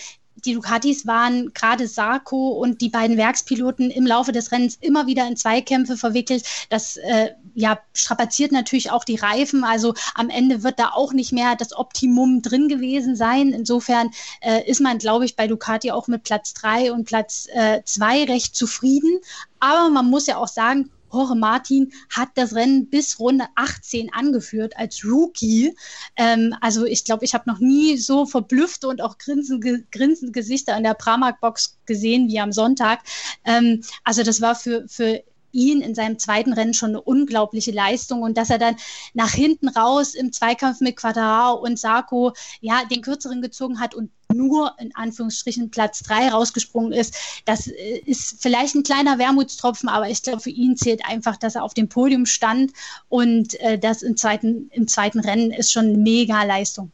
die 0.45 0.53
Ducatis 0.53 1.07
waren 1.07 1.53
gerade 1.53 1.87
Sarko 1.87 2.49
und 2.49 2.81
die 2.81 2.89
beiden 2.89 3.17
Werkspiloten 3.17 3.91
im 3.91 4.05
Laufe 4.05 4.31
des 4.31 4.51
Rennens 4.51 4.77
immer 4.81 5.07
wieder 5.07 5.27
in 5.27 5.37
Zweikämpfe 5.37 5.97
verwickelt. 5.97 6.43
Das 6.69 6.97
äh, 6.97 7.31
ja, 7.55 7.79
strapaziert 7.93 8.51
natürlich 8.51 8.91
auch 8.91 9.03
die 9.03 9.15
Reifen. 9.15 9.63
Also 9.63 9.93
am 10.15 10.29
Ende 10.29 10.63
wird 10.63 10.79
da 10.79 10.89
auch 10.93 11.13
nicht 11.13 11.31
mehr 11.31 11.55
das 11.55 11.75
Optimum 11.75 12.41
drin 12.41 12.67
gewesen 12.67 13.15
sein. 13.15 13.51
Insofern 13.51 14.11
äh, 14.41 14.69
ist 14.69 14.81
man, 14.81 14.97
glaube 14.97 15.25
ich, 15.25 15.35
bei 15.35 15.47
Ducati 15.47 15.91
auch 15.91 16.07
mit 16.07 16.23
Platz 16.23 16.53
drei 16.53 16.91
und 16.91 17.05
Platz 17.05 17.47
äh, 17.53 17.81
zwei 17.85 18.23
recht 18.25 18.55
zufrieden. 18.55 19.19
Aber 19.59 19.89
man 19.89 20.09
muss 20.09 20.27
ja 20.27 20.37
auch 20.37 20.47
sagen, 20.47 20.89
Jorge 21.13 21.35
Martin 21.35 21.93
hat 22.09 22.29
das 22.35 22.55
Rennen 22.55 22.89
bis 22.89 23.19
Runde 23.19 23.45
18 23.55 24.11
angeführt 24.13 24.75
als 24.77 25.05
Rookie. 25.05 25.75
Ähm, 26.15 26.55
also 26.61 26.85
ich 26.85 27.05
glaube, 27.05 27.25
ich 27.25 27.33
habe 27.33 27.49
noch 27.49 27.59
nie 27.59 27.97
so 27.97 28.25
verblüffte 28.25 28.87
und 28.87 29.01
auch 29.01 29.17
grinsende, 29.17 29.83
grinsende 29.91 30.31
Gesichter 30.31 30.75
in 30.77 30.83
der 30.83 30.95
Pramac-Box 30.95 31.77
gesehen 31.85 32.27
wie 32.27 32.39
am 32.39 32.51
Sonntag. 32.51 32.99
Ähm, 33.45 33.83
also 34.03 34.23
das 34.23 34.41
war 34.41 34.55
für, 34.55 34.87
für 34.87 35.23
ihn 35.53 35.81
in 35.81 35.95
seinem 35.95 36.19
zweiten 36.19 36.51
Rennen 36.51 36.73
schon 36.73 36.89
eine 36.89 37.01
unglaubliche 37.01 37.71
Leistung 37.71 38.23
und 38.23 38.37
dass 38.37 38.49
er 38.49 38.57
dann 38.57 38.75
nach 39.13 39.31
hinten 39.31 39.69
raus 39.69 40.15
im 40.15 40.33
Zweikampf 40.33 40.81
mit 40.81 40.97
Quadrao 40.97 41.53
und 41.53 41.79
Sarko 41.79 42.33
ja 42.59 42.83
den 42.89 43.01
kürzeren 43.01 43.41
gezogen 43.41 43.79
hat 43.79 43.93
und 43.95 44.09
nur 44.33 44.73
in 44.79 44.95
Anführungsstrichen 44.95 45.69
Platz 45.69 46.03
drei 46.03 46.29
rausgesprungen 46.29 46.91
ist. 46.91 47.15
Das 47.45 47.67
äh, 47.67 48.01
ist 48.05 48.41
vielleicht 48.41 48.75
ein 48.75 48.83
kleiner 48.83 49.19
Wermutstropfen, 49.19 49.89
aber 49.89 50.09
ich 50.09 50.21
glaube, 50.21 50.39
für 50.39 50.49
ihn 50.49 50.75
zählt 50.77 51.05
einfach, 51.07 51.37
dass 51.37 51.55
er 51.55 51.63
auf 51.63 51.73
dem 51.73 51.89
Podium 51.89 52.25
stand 52.25 52.71
und 53.09 53.59
äh, 53.59 53.77
das 53.77 54.01
im 54.01 54.17
zweiten, 54.17 54.69
im 54.71 54.87
zweiten 54.87 55.19
Rennen 55.19 55.51
ist 55.51 55.71
schon 55.71 55.85
eine 55.85 55.97
mega 55.97 56.43
Leistung. 56.43 56.91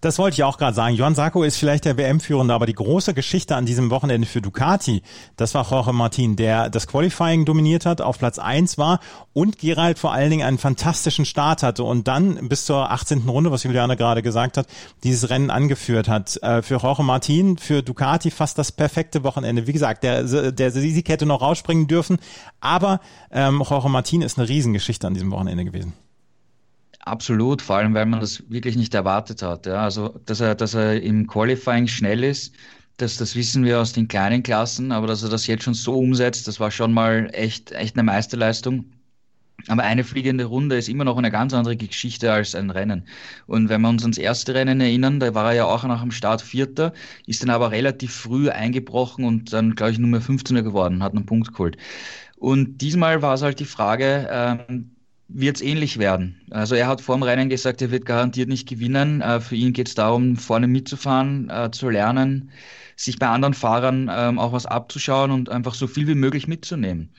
Das 0.00 0.18
wollte 0.18 0.34
ich 0.34 0.44
auch 0.44 0.58
gerade 0.58 0.74
sagen. 0.74 0.94
Johann 0.94 1.14
Sarko 1.14 1.42
ist 1.42 1.56
vielleicht 1.56 1.84
der 1.84 1.96
WM-Führende, 1.96 2.54
aber 2.54 2.66
die 2.66 2.74
große 2.74 3.14
Geschichte 3.14 3.56
an 3.56 3.66
diesem 3.66 3.90
Wochenende 3.90 4.26
für 4.26 4.40
Ducati, 4.40 5.02
das 5.36 5.54
war 5.54 5.68
Jorge 5.70 5.92
Martin, 5.92 6.36
der 6.36 6.70
das 6.70 6.86
Qualifying 6.86 7.44
dominiert 7.44 7.86
hat, 7.86 8.00
auf 8.00 8.18
Platz 8.18 8.38
eins 8.38 8.78
war 8.78 9.00
und 9.32 9.58
Gerald 9.58 9.98
vor 9.98 10.12
allen 10.12 10.30
Dingen 10.30 10.46
einen 10.46 10.58
fantastischen 10.58 11.24
Start 11.24 11.62
hatte 11.62 11.84
und 11.84 12.08
dann 12.08 12.48
bis 12.48 12.64
zur 12.64 12.90
18. 12.90 13.28
Runde, 13.28 13.50
was 13.50 13.62
Juliane 13.62 13.96
gerade 13.96 14.22
gesagt 14.22 14.56
hat, 14.56 14.66
dieses 15.04 15.30
Rennen 15.30 15.50
angeführt 15.50 16.08
hat. 16.08 16.42
Äh, 16.42 16.62
für 16.62 16.79
Jorge 16.82 17.02
Martin, 17.02 17.58
für 17.58 17.82
Ducati 17.82 18.30
fast 18.30 18.58
das 18.58 18.72
perfekte 18.72 19.24
Wochenende. 19.24 19.66
Wie 19.66 19.72
gesagt, 19.72 20.02
der, 20.02 20.52
der 20.52 20.70
Sieg 20.70 21.08
hätte 21.08 21.26
noch 21.26 21.42
rausspringen 21.42 21.86
dürfen, 21.86 22.18
aber 22.60 23.00
ähm, 23.30 23.62
Jorge 23.68 23.88
Martin 23.88 24.22
ist 24.22 24.38
eine 24.38 24.48
Riesengeschichte 24.48 25.06
an 25.06 25.14
diesem 25.14 25.30
Wochenende 25.30 25.64
gewesen. 25.64 25.92
Absolut, 27.00 27.62
vor 27.62 27.76
allem 27.76 27.94
weil 27.94 28.06
man 28.06 28.20
das 28.20 28.50
wirklich 28.50 28.76
nicht 28.76 28.94
erwartet 28.94 29.42
hat. 29.42 29.66
Ja. 29.66 29.82
Also, 29.82 30.20
dass 30.26 30.40
er, 30.40 30.54
dass 30.54 30.74
er 30.74 31.02
im 31.02 31.26
Qualifying 31.26 31.86
schnell 31.86 32.22
ist, 32.24 32.54
das, 32.98 33.16
das 33.16 33.34
wissen 33.34 33.64
wir 33.64 33.80
aus 33.80 33.94
den 33.94 34.08
kleinen 34.08 34.42
Klassen, 34.42 34.92
aber 34.92 35.06
dass 35.06 35.22
er 35.22 35.30
das 35.30 35.46
jetzt 35.46 35.64
schon 35.64 35.74
so 35.74 35.94
umsetzt, 35.98 36.46
das 36.46 36.60
war 36.60 36.70
schon 36.70 36.92
mal 36.92 37.30
echt, 37.32 37.72
echt 37.72 37.96
eine 37.96 38.02
Meisterleistung. 38.02 38.84
Aber 39.68 39.82
eine 39.82 40.04
fliegende 40.04 40.44
Runde 40.44 40.76
ist 40.76 40.88
immer 40.88 41.04
noch 41.04 41.16
eine 41.16 41.30
ganz 41.30 41.52
andere 41.54 41.76
Geschichte 41.76 42.32
als 42.32 42.54
ein 42.54 42.70
Rennen. 42.70 43.04
Und 43.46 43.68
wenn 43.68 43.80
wir 43.80 43.88
uns 43.88 44.02
ans 44.02 44.18
erste 44.18 44.54
Rennen 44.54 44.80
erinnern, 44.80 45.20
da 45.20 45.34
war 45.34 45.50
er 45.50 45.56
ja 45.56 45.64
auch 45.66 45.84
nach 45.84 46.02
dem 46.02 46.10
Start 46.10 46.42
Vierter, 46.42 46.92
ist 47.26 47.42
dann 47.42 47.50
aber 47.50 47.70
relativ 47.70 48.12
früh 48.12 48.50
eingebrochen 48.50 49.24
und 49.24 49.52
dann, 49.52 49.74
glaube 49.74 49.92
ich, 49.92 49.98
Nummer 49.98 50.18
15er 50.18 50.62
geworden, 50.62 51.02
hat 51.02 51.14
einen 51.14 51.26
Punkt 51.26 51.52
geholt. 51.52 51.76
Und 52.36 52.78
diesmal 52.78 53.22
war 53.22 53.34
es 53.34 53.42
halt 53.42 53.60
die 53.60 53.66
Frage, 53.66 54.28
ähm, 54.30 54.90
wird 55.32 55.56
es 55.56 55.62
ähnlich 55.62 55.98
werden? 55.98 56.40
Also 56.50 56.74
er 56.74 56.88
hat 56.88 57.00
vor 57.00 57.16
dem 57.16 57.22
Rennen 57.22 57.48
gesagt, 57.48 57.82
er 57.82 57.90
wird 57.90 58.04
garantiert 58.06 58.48
nicht 58.48 58.68
gewinnen. 58.68 59.20
Äh, 59.20 59.40
für 59.40 59.56
ihn 59.56 59.72
geht 59.72 59.88
es 59.88 59.94
darum, 59.94 60.36
vorne 60.36 60.66
mitzufahren, 60.66 61.48
äh, 61.50 61.70
zu 61.70 61.88
lernen, 61.88 62.50
sich 62.96 63.18
bei 63.18 63.28
anderen 63.28 63.54
Fahrern 63.54 64.10
ähm, 64.12 64.38
auch 64.38 64.52
was 64.52 64.66
abzuschauen 64.66 65.30
und 65.30 65.48
einfach 65.48 65.74
so 65.74 65.86
viel 65.86 66.06
wie 66.08 66.14
möglich 66.14 66.48
mitzunehmen. 66.48 67.10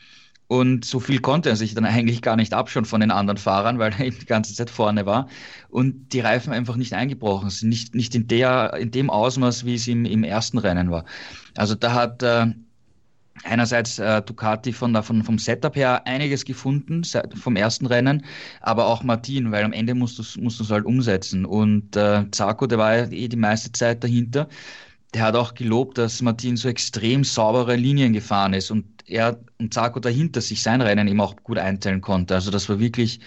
Und 0.51 0.83
so 0.83 0.99
viel 0.99 1.21
konnte 1.21 1.47
er 1.47 1.55
sich 1.55 1.75
dann 1.75 1.85
eigentlich 1.85 2.21
gar 2.21 2.35
nicht 2.35 2.53
abschauen 2.53 2.83
von 2.83 2.99
den 2.99 3.09
anderen 3.09 3.37
Fahrern, 3.37 3.79
weil 3.79 3.93
er 3.93 4.05
eben 4.07 4.19
die 4.19 4.25
ganze 4.25 4.53
Zeit 4.53 4.69
vorne 4.69 5.05
war. 5.05 5.29
Und 5.69 6.11
die 6.11 6.19
Reifen 6.19 6.51
einfach 6.51 6.75
nicht 6.75 6.91
eingebrochen 6.91 7.49
sind, 7.49 7.69
nicht, 7.69 7.95
nicht 7.95 8.13
in, 8.15 8.27
der, 8.27 8.73
in 8.73 8.91
dem 8.91 9.09
Ausmaß, 9.09 9.63
wie 9.65 9.75
es 9.75 9.87
im, 9.87 10.03
im 10.03 10.25
ersten 10.25 10.57
Rennen 10.57 10.91
war. 10.91 11.05
Also 11.55 11.73
da 11.73 11.93
hat 11.93 12.21
äh, 12.21 12.47
einerseits 13.45 13.97
äh, 13.97 14.21
Ducati 14.23 14.73
von, 14.73 14.91
der, 14.91 15.03
von, 15.03 15.23
vom 15.23 15.39
Setup 15.39 15.73
her 15.73 16.05
einiges 16.05 16.43
gefunden 16.43 17.03
vom 17.33 17.55
ersten 17.55 17.85
Rennen, 17.85 18.25
aber 18.59 18.87
auch 18.87 19.03
Martin, 19.03 19.53
weil 19.53 19.63
am 19.63 19.71
Ende 19.71 19.95
musst 19.95 20.17
du 20.17 20.21
es 20.21 20.35
musst 20.35 20.69
halt 20.69 20.83
umsetzen. 20.83 21.45
Und 21.45 21.95
äh, 21.95 22.25
Zarco, 22.31 22.67
der 22.67 22.77
war 22.77 23.09
eh 23.09 23.29
die 23.29 23.37
meiste 23.37 23.71
Zeit 23.71 24.03
dahinter 24.03 24.49
der 25.13 25.23
hat 25.23 25.35
auch 25.35 25.53
gelobt, 25.53 25.97
dass 25.97 26.21
Martin 26.21 26.57
so 26.57 26.69
extrem 26.69 27.23
saubere 27.23 27.75
Linien 27.75 28.13
gefahren 28.13 28.53
ist 28.53 28.71
und 28.71 28.85
er 29.05 29.39
und 29.59 29.73
Zarko 29.73 29.99
dahinter 29.99 30.41
sich 30.41 30.61
sein 30.61 30.81
Rennen 30.81 31.07
eben 31.07 31.19
auch 31.19 31.35
gut 31.43 31.57
einteilen 31.57 32.01
konnte. 32.01 32.33
Also 32.33 32.49
das 32.49 32.69
war 32.69 32.79
wirklich 32.79 33.19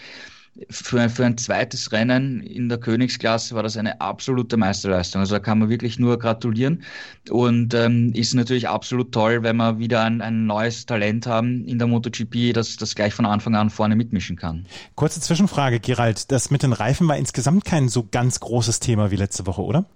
für 0.70 1.01
ein, 1.01 1.11
für 1.11 1.27
ein 1.27 1.37
zweites 1.37 1.90
Rennen 1.90 2.40
in 2.40 2.68
der 2.68 2.79
Königsklasse 2.79 3.55
war 3.55 3.62
das 3.62 3.77
eine 3.77 4.01
absolute 4.01 4.57
Meisterleistung. 4.57 5.20
Also 5.20 5.35
da 5.35 5.40
kann 5.40 5.59
man 5.59 5.68
wirklich 5.68 5.99
nur 5.99 6.18
gratulieren 6.18 6.85
und 7.29 7.75
ähm, 7.75 8.12
ist 8.14 8.35
natürlich 8.35 8.68
absolut 8.68 9.12
toll, 9.12 9.42
wenn 9.42 9.57
wir 9.57 9.79
wieder 9.79 10.05
ein, 10.05 10.20
ein 10.20 10.47
neues 10.47 10.87
Talent 10.87 11.27
haben 11.27 11.64
in 11.64 11.79
der 11.79 11.88
MotoGP, 11.88 12.53
das, 12.53 12.77
das 12.77 12.94
gleich 12.94 13.14
von 13.14 13.27
Anfang 13.27 13.57
an 13.57 13.68
vorne 13.68 13.97
mitmischen 13.97 14.37
kann. 14.37 14.66
Kurze 14.94 15.20
Zwischenfrage, 15.20 15.81
Gerald. 15.81 16.31
Das 16.31 16.51
mit 16.51 16.62
den 16.62 16.73
Reifen 16.73 17.09
war 17.09 17.16
insgesamt 17.16 17.64
kein 17.64 17.88
so 17.88 18.07
ganz 18.09 18.38
großes 18.38 18.79
Thema 18.79 19.11
wie 19.11 19.16
letzte 19.16 19.47
Woche, 19.47 19.62
oder? 19.62 19.87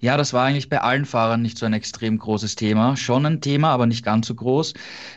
Ja, 0.00 0.16
das 0.16 0.32
war 0.32 0.44
eigentlich 0.44 0.68
bei 0.68 0.80
allen 0.80 1.04
Fahrern 1.04 1.42
nicht 1.42 1.58
so 1.58 1.66
ein 1.66 1.72
extrem 1.72 2.18
großes 2.18 2.54
Thema. 2.56 2.96
Schon 2.96 3.26
ein 3.26 3.40
Thema, 3.40 3.70
aber 3.70 3.86
nicht 3.86 4.04
ganz 4.04 4.26
so 4.26 4.34
groß. 4.34 4.74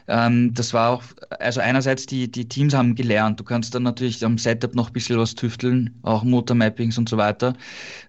Ähm, 0.07 0.53
das 0.53 0.73
war 0.73 0.91
auch, 0.91 1.03
also 1.39 1.59
einerseits 1.61 2.05
die, 2.05 2.29
die 2.31 2.47
Teams 2.47 2.73
haben 2.73 2.95
gelernt. 2.95 3.39
Du 3.39 3.43
kannst 3.43 3.75
dann 3.75 3.83
natürlich 3.83 4.23
am 4.25 4.37
Setup 4.37 4.75
noch 4.75 4.87
ein 4.87 4.93
bisschen 4.93 5.17
was 5.19 5.35
tüfteln, 5.35 5.99
auch 6.03 6.23
Motormappings 6.23 6.97
und 6.97 7.09
so 7.09 7.17
weiter 7.17 7.53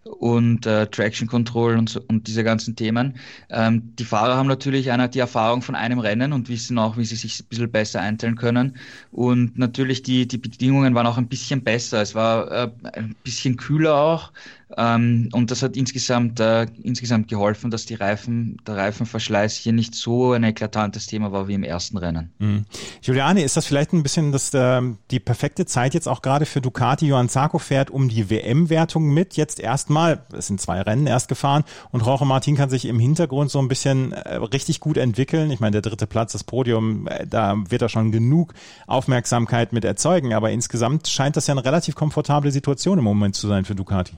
und 0.04 0.66
äh, 0.66 0.86
Traction 0.86 1.28
Control 1.28 1.76
und, 1.76 1.90
so, 1.90 2.00
und 2.08 2.26
diese 2.26 2.44
ganzen 2.44 2.76
Themen. 2.76 3.14
Ähm, 3.50 3.94
die 3.98 4.04
Fahrer 4.04 4.36
haben 4.36 4.48
natürlich 4.48 4.90
eine, 4.90 5.08
die 5.08 5.18
Erfahrung 5.18 5.62
von 5.62 5.74
einem 5.74 5.98
Rennen 5.98 6.32
und 6.32 6.48
wissen 6.48 6.78
auch, 6.78 6.96
wie 6.96 7.04
sie 7.04 7.16
sich 7.16 7.40
ein 7.40 7.46
bisschen 7.48 7.70
besser 7.70 8.00
einteilen 8.00 8.36
können. 8.36 8.76
Und 9.10 9.58
natürlich 9.58 10.02
die, 10.02 10.26
die 10.26 10.38
Bedingungen 10.38 10.94
waren 10.94 11.06
auch 11.06 11.18
ein 11.18 11.28
bisschen 11.28 11.62
besser. 11.62 12.00
Es 12.00 12.14
war 12.14 12.50
äh, 12.50 12.70
ein 12.94 13.14
bisschen 13.22 13.56
kühler 13.56 13.94
auch. 13.94 14.32
Ähm, 14.76 15.28
und 15.32 15.50
das 15.50 15.62
hat 15.62 15.76
insgesamt, 15.76 16.38
äh, 16.40 16.59
insgesamt 16.82 17.28
geholfen, 17.28 17.70
dass 17.70 17.86
die 17.86 17.94
Reifen, 17.94 18.56
der 18.66 18.76
Reifenverschleiß 18.76 19.54
hier 19.56 19.72
nicht 19.72 19.94
so 19.94 20.32
ein 20.32 20.44
eklatantes 20.44 21.06
Thema 21.06 21.32
war 21.32 21.48
wie 21.48 21.54
im 21.54 21.62
ersten 21.62 21.96
Rennen. 21.96 22.32
Mhm. 22.38 22.64
Juliane, 23.02 23.42
ist 23.42 23.56
das 23.56 23.66
vielleicht 23.66 23.92
ein 23.92 24.02
bisschen 24.02 24.32
das, 24.32 24.52
äh, 24.54 24.82
die 25.10 25.20
perfekte 25.20 25.66
Zeit 25.66 25.94
jetzt 25.94 26.08
auch 26.08 26.22
gerade 26.22 26.46
für 26.46 26.60
Ducati? 26.60 27.06
Johann 27.06 27.28
Zarco 27.28 27.58
fährt 27.58 27.90
um 27.90 28.08
die 28.08 28.30
WM-Wertung 28.30 29.12
mit, 29.12 29.36
jetzt 29.36 29.60
erstmal, 29.60 30.24
es 30.32 30.46
sind 30.46 30.60
zwei 30.60 30.80
Rennen 30.80 31.06
erst 31.06 31.28
gefahren 31.28 31.64
und 31.90 32.04
Jorge 32.04 32.24
Martin 32.24 32.56
kann 32.56 32.70
sich 32.70 32.84
im 32.84 32.98
Hintergrund 32.98 33.50
so 33.50 33.58
ein 33.58 33.68
bisschen 33.68 34.12
äh, 34.12 34.36
richtig 34.36 34.80
gut 34.80 34.96
entwickeln. 34.96 35.50
Ich 35.50 35.60
meine, 35.60 35.80
der 35.80 35.82
dritte 35.82 36.06
Platz, 36.06 36.32
das 36.32 36.44
Podium, 36.44 37.06
äh, 37.06 37.26
da 37.26 37.56
wird 37.68 37.82
er 37.82 37.88
schon 37.88 38.12
genug 38.12 38.54
Aufmerksamkeit 38.86 39.72
mit 39.72 39.84
erzeugen, 39.84 40.34
aber 40.34 40.50
insgesamt 40.50 41.08
scheint 41.08 41.36
das 41.36 41.46
ja 41.46 41.54
eine 41.54 41.64
relativ 41.64 41.94
komfortable 41.94 42.50
Situation 42.50 42.98
im 42.98 43.04
Moment 43.04 43.34
zu 43.34 43.48
sein 43.48 43.64
für 43.64 43.74
Ducati. 43.74 44.16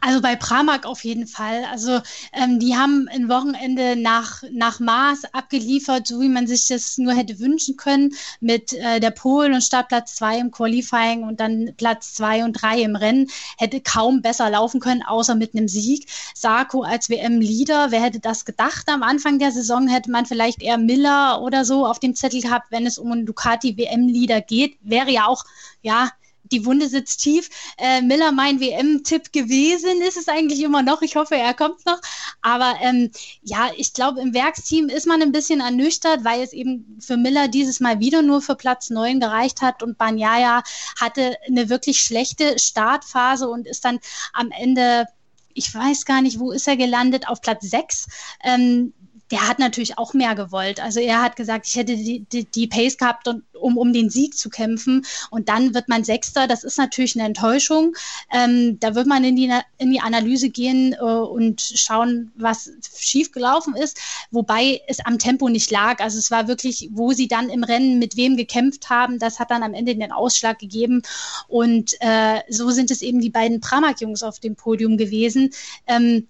Also 0.00 0.22
bei 0.22 0.36
Pramac 0.36 0.86
auf 0.86 1.04
jeden 1.04 1.26
Fall. 1.26 1.64
Also 1.70 2.00
ähm, 2.32 2.58
die 2.58 2.76
haben 2.76 3.08
ein 3.12 3.28
Wochenende 3.28 3.96
nach, 3.96 4.42
nach 4.50 4.80
Maß 4.80 5.34
abgeliefert, 5.34 6.06
so 6.06 6.20
wie 6.20 6.28
man 6.28 6.46
sich 6.46 6.66
das 6.68 6.96
nur 6.98 7.12
hätte 7.12 7.38
wünschen 7.38 7.76
können, 7.76 8.14
mit 8.40 8.72
äh, 8.72 9.00
der 9.00 9.10
Pole 9.10 9.54
und 9.54 9.62
Startplatz 9.62 10.14
2 10.16 10.38
im 10.38 10.50
Qualifying 10.50 11.24
und 11.24 11.40
dann 11.40 11.74
Platz 11.76 12.14
2 12.14 12.44
und 12.44 12.54
3 12.54 12.82
im 12.82 12.96
Rennen. 12.96 13.30
Hätte 13.58 13.80
kaum 13.80 14.22
besser 14.22 14.48
laufen 14.50 14.80
können, 14.80 15.02
außer 15.02 15.34
mit 15.34 15.54
einem 15.54 15.68
Sieg. 15.68 16.08
Sarko 16.34 16.82
als 16.82 17.10
WM-Leader, 17.10 17.90
wer 17.90 18.02
hätte 18.02 18.20
das 18.20 18.44
gedacht 18.44 18.88
am 18.88 19.02
Anfang 19.02 19.38
der 19.38 19.52
Saison? 19.52 19.88
Hätte 19.88 20.10
man 20.10 20.26
vielleicht 20.26 20.62
eher 20.62 20.78
Miller 20.78 21.42
oder 21.42 21.64
so 21.64 21.86
auf 21.86 21.98
dem 21.98 22.14
Zettel 22.14 22.40
gehabt, 22.40 22.70
wenn 22.70 22.86
es 22.86 22.98
um 22.98 23.12
einen 23.12 23.26
Ducati 23.26 23.76
WM-Leader 23.76 24.40
geht. 24.40 24.78
Wäre 24.80 25.10
ja 25.10 25.26
auch, 25.26 25.44
ja, 25.82 26.10
die 26.52 26.64
Wunde 26.66 26.88
sitzt 26.88 27.20
tief. 27.20 27.48
Äh, 27.78 28.02
Miller 28.02 28.32
mein 28.32 28.60
WM-Tipp 28.60 29.32
gewesen, 29.32 30.00
ist 30.02 30.16
es 30.16 30.28
eigentlich 30.28 30.62
immer 30.62 30.82
noch. 30.82 31.02
Ich 31.02 31.16
hoffe, 31.16 31.36
er 31.36 31.54
kommt 31.54 31.84
noch. 31.86 32.00
Aber 32.42 32.74
ähm, 32.80 33.10
ja, 33.42 33.70
ich 33.76 33.92
glaube, 33.92 34.20
im 34.20 34.34
Werksteam 34.34 34.88
ist 34.88 35.06
man 35.06 35.22
ein 35.22 35.32
bisschen 35.32 35.60
ernüchtert, 35.60 36.24
weil 36.24 36.42
es 36.42 36.52
eben 36.52 36.98
für 37.00 37.16
Miller 37.16 37.48
dieses 37.48 37.80
Mal 37.80 38.00
wieder 38.00 38.22
nur 38.22 38.42
für 38.42 38.56
Platz 38.56 38.90
9 38.90 39.20
gereicht 39.20 39.62
hat 39.62 39.82
und 39.82 39.98
Banyaya 39.98 40.62
hatte 41.00 41.36
eine 41.46 41.68
wirklich 41.68 42.02
schlechte 42.02 42.58
Startphase 42.58 43.48
und 43.48 43.66
ist 43.66 43.84
dann 43.84 44.00
am 44.32 44.50
Ende 44.50 45.06
ich 45.52 45.74
weiß 45.74 46.04
gar 46.04 46.22
nicht, 46.22 46.38
wo 46.38 46.52
ist 46.52 46.68
er 46.68 46.76
gelandet, 46.76 47.28
auf 47.28 47.40
Platz 47.40 47.68
6. 47.68 48.06
Ähm, 48.44 48.94
der 49.30 49.48
hat 49.48 49.58
natürlich 49.58 49.96
auch 49.98 50.12
mehr 50.14 50.34
gewollt. 50.34 50.80
Also 50.80 51.00
er 51.00 51.22
hat 51.22 51.36
gesagt, 51.36 51.66
ich 51.66 51.76
hätte 51.76 51.96
die, 51.96 52.24
die, 52.32 52.44
die 52.44 52.66
Pace 52.66 52.98
gehabt, 52.98 53.28
um, 53.28 53.76
um 53.76 53.92
den 53.92 54.10
Sieg 54.10 54.36
zu 54.36 54.50
kämpfen. 54.50 55.06
Und 55.30 55.48
dann 55.48 55.74
wird 55.74 55.88
man 55.88 56.04
Sechster. 56.04 56.48
Das 56.48 56.64
ist 56.64 56.78
natürlich 56.78 57.14
eine 57.14 57.26
Enttäuschung. 57.26 57.94
Ähm, 58.32 58.78
da 58.80 58.94
wird 58.94 59.06
man 59.06 59.22
in 59.22 59.36
die, 59.36 59.52
in 59.78 59.92
die 59.92 60.00
Analyse 60.00 60.50
gehen 60.50 60.94
äh, 60.94 61.04
und 61.04 61.60
schauen, 61.60 62.32
was 62.36 62.70
schiefgelaufen 62.98 63.76
ist. 63.76 63.98
Wobei 64.30 64.80
es 64.88 65.00
am 65.04 65.18
Tempo 65.18 65.48
nicht 65.48 65.70
lag. 65.70 66.00
Also 66.00 66.18
es 66.18 66.30
war 66.30 66.48
wirklich, 66.48 66.88
wo 66.92 67.12
sie 67.12 67.28
dann 67.28 67.50
im 67.50 67.62
Rennen 67.62 67.98
mit 67.98 68.16
wem 68.16 68.36
gekämpft 68.36 68.90
haben. 68.90 69.18
Das 69.18 69.38
hat 69.38 69.50
dann 69.50 69.62
am 69.62 69.74
Ende 69.74 69.94
den 69.94 70.12
Ausschlag 70.12 70.58
gegeben. 70.58 71.02
Und 71.46 71.94
äh, 72.00 72.40
so 72.48 72.70
sind 72.70 72.90
es 72.90 73.02
eben 73.02 73.20
die 73.20 73.30
beiden 73.30 73.60
Pramac-Jungs 73.60 74.22
auf 74.22 74.40
dem 74.40 74.56
Podium 74.56 74.96
gewesen. 74.96 75.50
Ähm, 75.86 76.26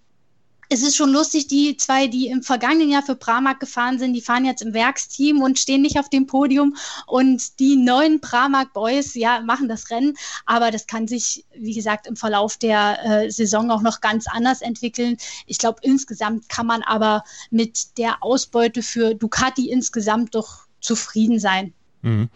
es 0.72 0.83
ist 0.83 0.96
schon 0.96 1.11
lustig, 1.11 1.48
die 1.48 1.76
zwei, 1.76 2.06
die 2.06 2.28
im 2.28 2.44
vergangenen 2.44 2.90
Jahr 2.90 3.02
für 3.02 3.16
Pramac 3.16 3.59
gefahren 3.59 3.98
sind, 3.98 4.14
die 4.14 4.20
fahren 4.20 4.44
jetzt 4.44 4.62
im 4.62 4.72
Werksteam 4.72 5.42
und 5.42 5.59
stehen 5.59 5.83
nicht 5.83 5.98
auf 5.98 6.09
dem 6.09 6.28
Podium. 6.28 6.76
Und 7.09 7.59
die 7.59 7.74
neuen 7.74 8.20
Pramac 8.20 8.72
Boys, 8.72 9.14
ja, 9.16 9.40
machen 9.40 9.68
das 9.68 9.90
Rennen. 9.90 10.16
Aber 10.46 10.70
das 10.70 10.87
kann 10.87 11.09
sich, 11.09 11.44
wie 11.56 11.74
gesagt, 11.74 12.06
im 12.06 12.14
Verlauf 12.14 12.56
der 12.56 13.04
äh, 13.04 13.30
Saison 13.33 13.72
auch 13.72 13.83
noch 13.83 14.00
ganz 14.00 14.26
anders 14.28 14.62
entwickeln. 14.62 15.16
Ich 15.46 15.59
glaube, 15.59 15.80
insgesamt 15.83 16.48
kann 16.48 16.68
man 16.68 16.83
aber 16.83 17.24
mit 17.50 17.98
der 17.98 18.22
Ausbeute 18.22 18.83
für 18.85 19.14
Ducati 19.14 19.70
insgesamt 19.70 20.37
doch 20.37 20.66
zufrieden 20.80 21.40
sein. 21.40 21.74
Mhm. 22.02 22.30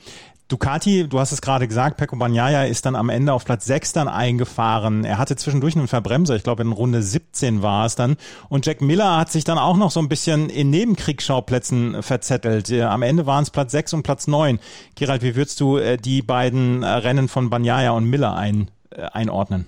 Ducati, 0.49 1.09
du 1.09 1.19
hast 1.19 1.33
es 1.33 1.41
gerade 1.41 1.67
gesagt, 1.67 1.97
Pecco 1.97 2.17
Bagnaia 2.17 2.65
ist 2.65 2.85
dann 2.85 2.97
am 2.97 3.09
Ende 3.09 3.33
auf 3.33 3.47
Platz 3.47 3.65
6 3.65 3.95
dann 3.95 4.09
eingefahren. 4.09 5.05
Er 5.05 5.17
hatte 5.17 5.37
zwischendurch 5.37 5.75
einen 5.75 5.89
Verbremser, 5.89 6.37
ich 6.37 6.43
glaube 6.43 6.63
in 6.63 6.73
Runde 6.73 7.03
17 7.03 7.63
war 7.63 7.87
es 7.87 7.97
dann. 7.97 8.17
Und 8.51 8.67
Jack 8.67 8.83
Miller 8.83 9.17
hat 9.17 9.33
sich 9.33 9.45
dann 9.45 9.57
auch 9.57 9.79
noch 9.79 9.91
so 9.91 10.01
ein 10.01 10.09
bisschen 10.11 10.51
in 10.51 10.69
Nebenkriegsschauplätzen 10.69 12.03
verzettelt. 12.03 12.71
Am 12.71 13.01
Ende 13.01 13.25
waren 13.25 13.43
es 13.43 13.51
Platz 13.51 13.73
6 13.73 13.95
und 13.95 14.03
Platz 14.03 14.27
9. 14.27 14.59
Gerald, 14.97 15.23
wie 15.23 15.35
würdest 15.35 15.61
du 15.61 15.79
äh, 15.79 15.97
die 15.97 16.21
beiden 16.21 16.83
äh, 16.83 16.89
Rennen 16.89 17.29
von 17.29 17.49
Bagnaia 17.49 17.93
und 17.93 18.05
Miller 18.05 18.37
ein, 18.37 18.71
äh, 18.91 19.01
einordnen? 19.01 19.67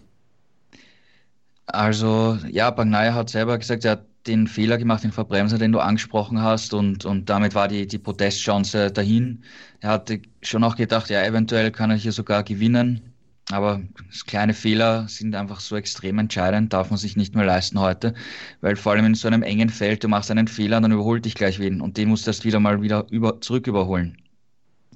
Also 1.65 2.39
ja, 2.51 2.71
Bagnaia 2.71 3.15
hat 3.15 3.31
selber 3.31 3.57
gesagt, 3.57 3.87
er 3.87 3.93
hat 3.93 4.05
den 4.27 4.47
Fehler 4.47 4.79
gemacht, 4.79 5.05
den 5.05 5.13
Verbremser, 5.13 5.59
den 5.59 5.73
du 5.73 5.81
angesprochen 5.81 6.41
hast, 6.43 6.75
und, 6.75 7.05
und 7.05 7.29
damit 7.31 7.55
war 7.55 7.69
die, 7.69 7.87
die 7.87 7.99
Protestchance 7.99 8.91
dahin. 8.93 9.43
Er 9.81 9.91
hatte 9.91 10.21
schon 10.43 10.65
auch 10.65 10.77
gedacht, 10.77 11.11
ja, 11.11 11.23
eventuell 11.25 11.71
kann 11.71 11.91
er 11.91 11.97
hier 11.97 12.13
sogar 12.13 12.43
gewinnen. 12.43 13.13
Aber 13.53 13.81
kleine 14.27 14.55
Fehler 14.55 15.07
sind 15.09 15.35
einfach 15.37 15.61
so 15.61 15.77
extrem 15.77 16.19
entscheidend, 16.19 16.73
darf 16.73 16.91
man 16.91 16.99
sich 16.99 17.17
nicht 17.17 17.35
mehr 17.37 17.45
leisten 17.45 17.79
heute, 17.79 18.15
weil 18.61 18.75
vor 18.75 18.93
allem 18.93 19.07
in 19.07 19.15
so 19.15 19.29
einem 19.29 19.43
engen 19.45 19.69
Feld, 19.69 20.03
du 20.03 20.09
machst 20.09 20.31
einen 20.33 20.49
Fehler, 20.49 20.81
dann 20.81 20.91
überholt 20.91 21.25
dich 21.25 21.37
gleich 21.37 21.61
wen 21.61 21.81
und 21.81 21.97
den 21.97 22.09
musst 22.09 22.27
du 22.27 22.31
erst 22.31 22.45
wieder 22.45 22.59
mal 22.59 22.83
wieder 22.83 23.07
über, 23.11 23.41
zurück 23.41 23.69
überholen. 23.69 24.19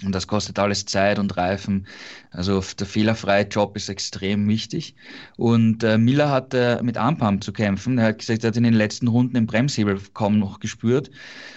Und 0.04 0.14
das 0.14 0.26
kostet 0.26 0.58
alles 0.58 0.86
Zeit 0.86 1.18
und 1.18 1.36
Reifen. 1.36 1.86
Also 2.30 2.62
der 2.78 2.86
fehlerfreie 2.86 3.46
Job 3.46 3.76
ist 3.76 3.88
extrem 3.88 4.48
wichtig. 4.48 4.94
Und 5.36 5.84
äh, 5.84 5.98
Miller 5.98 6.30
hatte 6.30 6.80
mit 6.82 6.96
Armpump 6.96 7.44
zu 7.44 7.52
kämpfen. 7.52 7.98
Er 7.98 8.08
hat 8.08 8.18
gesagt, 8.18 8.44
er 8.44 8.48
hat 8.48 8.56
in 8.56 8.62
den 8.62 8.74
letzten 8.74 9.08
Runden 9.08 9.34
den 9.34 9.46
Bremshebel 9.46 10.00
kaum 10.14 10.38
noch 10.38 10.60
gespürt. 10.60 11.10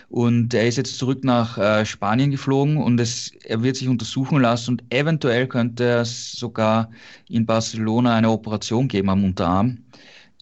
Und 0.10 0.54
er 0.54 0.68
ist 0.68 0.78
jetzt 0.78 0.98
zurück 0.98 1.24
nach 1.24 1.58
äh, 1.58 1.86
Spanien 1.86 2.32
geflogen 2.32 2.78
und 2.78 3.00
es, 3.00 3.32
er 3.46 3.64
wird 3.64 3.78
sich 3.78 3.88
untersuchen 3.88 4.40
lassen 4.42 4.72
und 4.72 4.84
eventuell 4.94 5.48
könnte 5.48 5.86
es 5.86 6.34
sogar 6.34 6.92
in 7.30 7.46
Barcelona 7.46 8.16
eine 8.16 8.30
Operation 8.30 8.88
geben 8.88 9.10
am 9.10 9.24
Unterarm. 9.24 9.80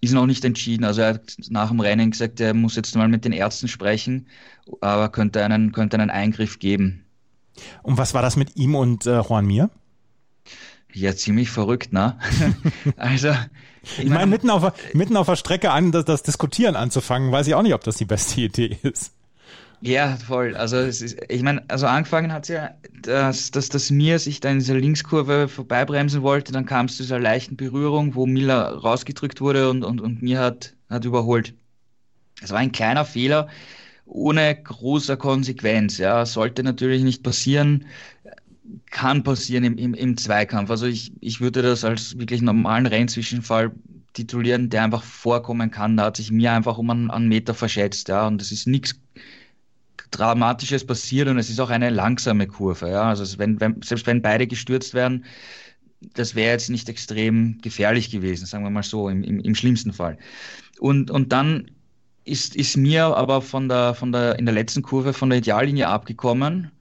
Ist 0.02 0.14
noch 0.14 0.26
nicht 0.26 0.44
entschieden. 0.44 0.84
Also 0.84 1.02
er 1.02 1.14
hat 1.14 1.38
nach 1.50 1.70
dem 1.70 1.80
Rennen 1.80 2.12
gesagt, 2.12 2.40
er 2.40 2.54
muss 2.54 2.76
jetzt 2.76 2.96
mal 2.96 3.08
mit 3.08 3.24
den 3.24 3.32
Ärzten 3.34 3.68
sprechen, 3.68 4.28
aber 4.82 5.10
könnte 5.10 5.44
einen, 5.46 5.72
könnte 5.72 5.98
einen 5.98 6.10
Eingriff 6.10 6.60
geben. 6.60 7.01
Und 7.84 7.98
was 7.98 8.14
war 8.14 8.22
das 8.22 8.36
mit 8.36 8.56
ihm 8.56 8.76
und 8.76 9.06
äh, 9.06 9.22
Juan 9.22 9.46
Mir? 9.46 9.70
Ja, 10.94 11.16
ziemlich 11.16 11.50
verrückt, 11.50 11.94
ne? 11.94 12.18
also. 12.98 13.34
Ich, 13.84 14.00
ich 14.00 14.10
meine, 14.10 14.28
mitten 14.28 14.50
auf, 14.50 14.74
mitten 14.94 15.18
auf 15.18 15.28
der 15.28 15.36
Strecke 15.36 15.72
an, 15.72 15.92
das, 15.92 16.06
das 16.06 16.24
Diskutieren 16.24 16.76
anzufangen, 16.76 17.32
weiß 17.32 17.48
ich 17.48 17.56
auch 17.56 17.64
nicht, 17.64 17.74
ob 17.74 17.84
das 17.84 17.98
die 17.98 18.06
beste 18.06 18.42
Idee 18.42 18.78
ist. 18.84 19.14
Ja, 19.84 20.16
voll. 20.16 20.56
Also 20.56 20.78
es 20.78 21.02
ist, 21.02 21.18
ich 21.28 21.42
meine, 21.42 21.64
also 21.68 21.88
angefangen 21.88 22.32
hat 22.32 22.48
ja, 22.50 22.72
dass, 23.02 23.50
dass 23.50 23.70
das 23.70 23.90
Mir 23.90 24.20
sich 24.20 24.40
da 24.40 24.50
in 24.50 24.60
dieser 24.60 24.76
Linkskurve 24.76 25.48
vorbeibremsen 25.48 26.22
wollte, 26.22 26.52
dann 26.52 26.68
kam 26.68 26.86
es 26.86 26.98
zu 26.98 27.04
dieser 27.04 27.20
leichten 27.20 27.58
Berührung, 27.58 28.14
wo 28.14 28.28
Miller 28.28 28.76
rausgedrückt 28.76 29.42
wurde 29.42 29.72
und, 29.72 29.84
und, 29.84 30.00
und 30.00 30.22
Mir 30.22 30.40
hat, 30.40 30.76
hat 30.88 31.06
überholt. 31.06 31.56
Es 32.44 32.52
war 32.52 32.60
ein 32.60 32.72
kleiner 32.72 33.06
Fehler, 33.06 33.48
ohne 34.12 34.56
großer 34.56 35.18
Konsequenz. 35.18 35.98
Ja, 35.98 36.26
sollte 36.26 36.64
natürlich 36.64 37.04
nicht 37.04 37.24
passieren, 37.24 37.86
kann 38.90 39.24
passieren 39.24 39.64
im, 39.64 39.78
im, 39.78 39.94
im 39.94 40.18
Zweikampf. 40.18 40.70
Also 40.70 40.86
ich, 40.86 41.14
ich 41.22 41.42
würde 41.42 41.62
das 41.62 41.84
als 41.84 42.18
wirklich 42.18 42.42
normalen 42.42 42.86
Rennzwischenfall 42.86 43.72
titulieren, 44.14 44.70
der 44.70 44.84
einfach 44.84 45.04
vorkommen 45.04 45.72
kann. 45.72 45.98
Da 45.98 46.06
hat 46.06 46.18
sich 46.18 46.32
mir 46.32 46.52
einfach 46.52 46.78
um 46.78 46.90
einen, 46.90 47.10
einen 47.10 47.28
Meter 47.30 47.54
verschätzt, 47.54 48.10
ja, 48.10 48.28
und 48.28 48.42
es 48.42 48.52
ist 48.52 48.68
nichts 48.68 48.96
Dramatisches 50.12 50.86
passiert 50.86 51.30
und 51.30 51.38
es 51.38 51.50
ist 51.50 51.62
auch 51.62 51.70
eine 51.70 51.90
langsame 51.90 52.46
Kurve, 52.46 52.90
ja. 52.90 53.04
Also 53.04 53.40
wenn, 53.40 53.62
wenn, 53.62 53.82
selbst 53.82 54.06
wenn 54.08 54.22
beide 54.22 54.46
gestürzt 54.46 54.94
werden, 54.94 55.24
das 56.16 56.36
wäre 56.36 56.52
jetzt 56.52 56.70
nicht 56.70 56.90
extrem 56.90 57.60
gefährlich 57.62 58.12
gewesen, 58.12 58.46
sagen 58.46 58.66
wir 58.66 58.72
mal 58.72 58.84
so, 58.84 59.08
im, 59.08 59.24
im, 59.24 59.40
im 59.40 59.56
schlimmsten 59.56 59.94
Fall. 59.94 60.18
Und, 60.80 61.12
und 61.12 61.32
dann 61.32 61.72
ist, 62.24 62.56
ist 62.56 62.78
mir 62.78 63.06
aber 63.06 63.42
von 63.42 63.70
der, 63.70 63.94
von 63.94 64.12
der, 64.12 64.38
in 64.40 64.46
der 64.46 64.54
letzten 64.54 64.82
Kurve 64.82 65.14
von 65.14 65.30
der 65.30 65.40
Ideallinie 65.40 65.88
abgekommen. 65.88 66.72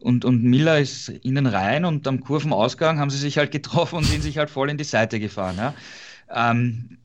Und, 0.00 0.24
und 0.24 0.44
Miller 0.44 0.78
ist 0.78 1.08
innen 1.08 1.46
rein 1.46 1.84
und 1.84 2.06
am 2.06 2.20
Kurvenausgang 2.20 3.00
haben 3.00 3.10
sie 3.10 3.18
sich 3.18 3.36
halt 3.38 3.50
getroffen 3.50 3.96
und 3.96 4.04
sind 4.04 4.22
sich 4.22 4.38
halt 4.38 4.50
voll 4.50 4.70
in 4.70 4.76
die 4.78 4.84
Seite 4.84 5.18
gefahren. 5.18 5.56
Ja. 5.56 5.74
Ähm, 6.32 6.98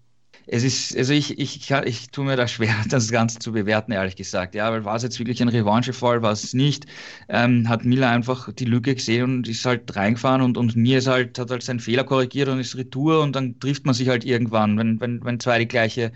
es 0.45 0.63
ist, 0.63 0.95
also 0.97 1.13
ich, 1.13 1.39
ich, 1.39 1.55
ich, 1.55 1.71
ich 1.71 2.09
tue 2.09 2.25
mir 2.25 2.35
da 2.35 2.47
schwer, 2.47 2.75
das 2.89 3.11
Ganze 3.11 3.39
zu 3.39 3.53
bewerten, 3.53 3.91
ehrlich 3.91 4.15
gesagt. 4.15 4.55
Ja, 4.55 4.71
weil 4.71 4.85
war 4.85 4.95
es 4.95 5.03
jetzt 5.03 5.17
wirklich 5.19 5.41
ein 5.41 5.47
Revanchefall, 5.47 6.21
war 6.21 6.31
es 6.31 6.53
nicht. 6.53 6.85
Ähm, 7.29 7.69
hat 7.69 7.85
Miller 7.85 8.09
einfach 8.09 8.51
die 8.51 8.65
Lücke 8.65 8.95
gesehen 8.95 9.23
und 9.23 9.47
ist 9.47 9.65
halt 9.65 9.95
reingefahren 9.95 10.41
und, 10.41 10.57
und 10.57 10.75
mir 10.75 10.97
ist 10.99 11.07
halt, 11.07 11.39
hat 11.39 11.49
halt 11.49 11.63
seinen 11.63 11.79
Fehler 11.79 12.03
korrigiert 12.03 12.49
und 12.49 12.59
ist 12.59 12.75
Retour 12.77 13.21
und 13.21 13.35
dann 13.35 13.59
trifft 13.59 13.85
man 13.85 13.95
sich 13.95 14.09
halt 14.09 14.25
irgendwann, 14.25 14.77
wenn, 14.77 14.99
wenn, 14.99 15.23
wenn 15.23 15.39
zwei 15.39 15.59
die 15.59 15.67
gleiche 15.67 16.11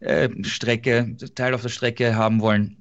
äh, 0.00 0.28
Strecke, 0.42 1.16
Teil 1.34 1.54
auf 1.54 1.62
der 1.62 1.68
Strecke 1.68 2.16
haben 2.16 2.40
wollen. 2.40 2.76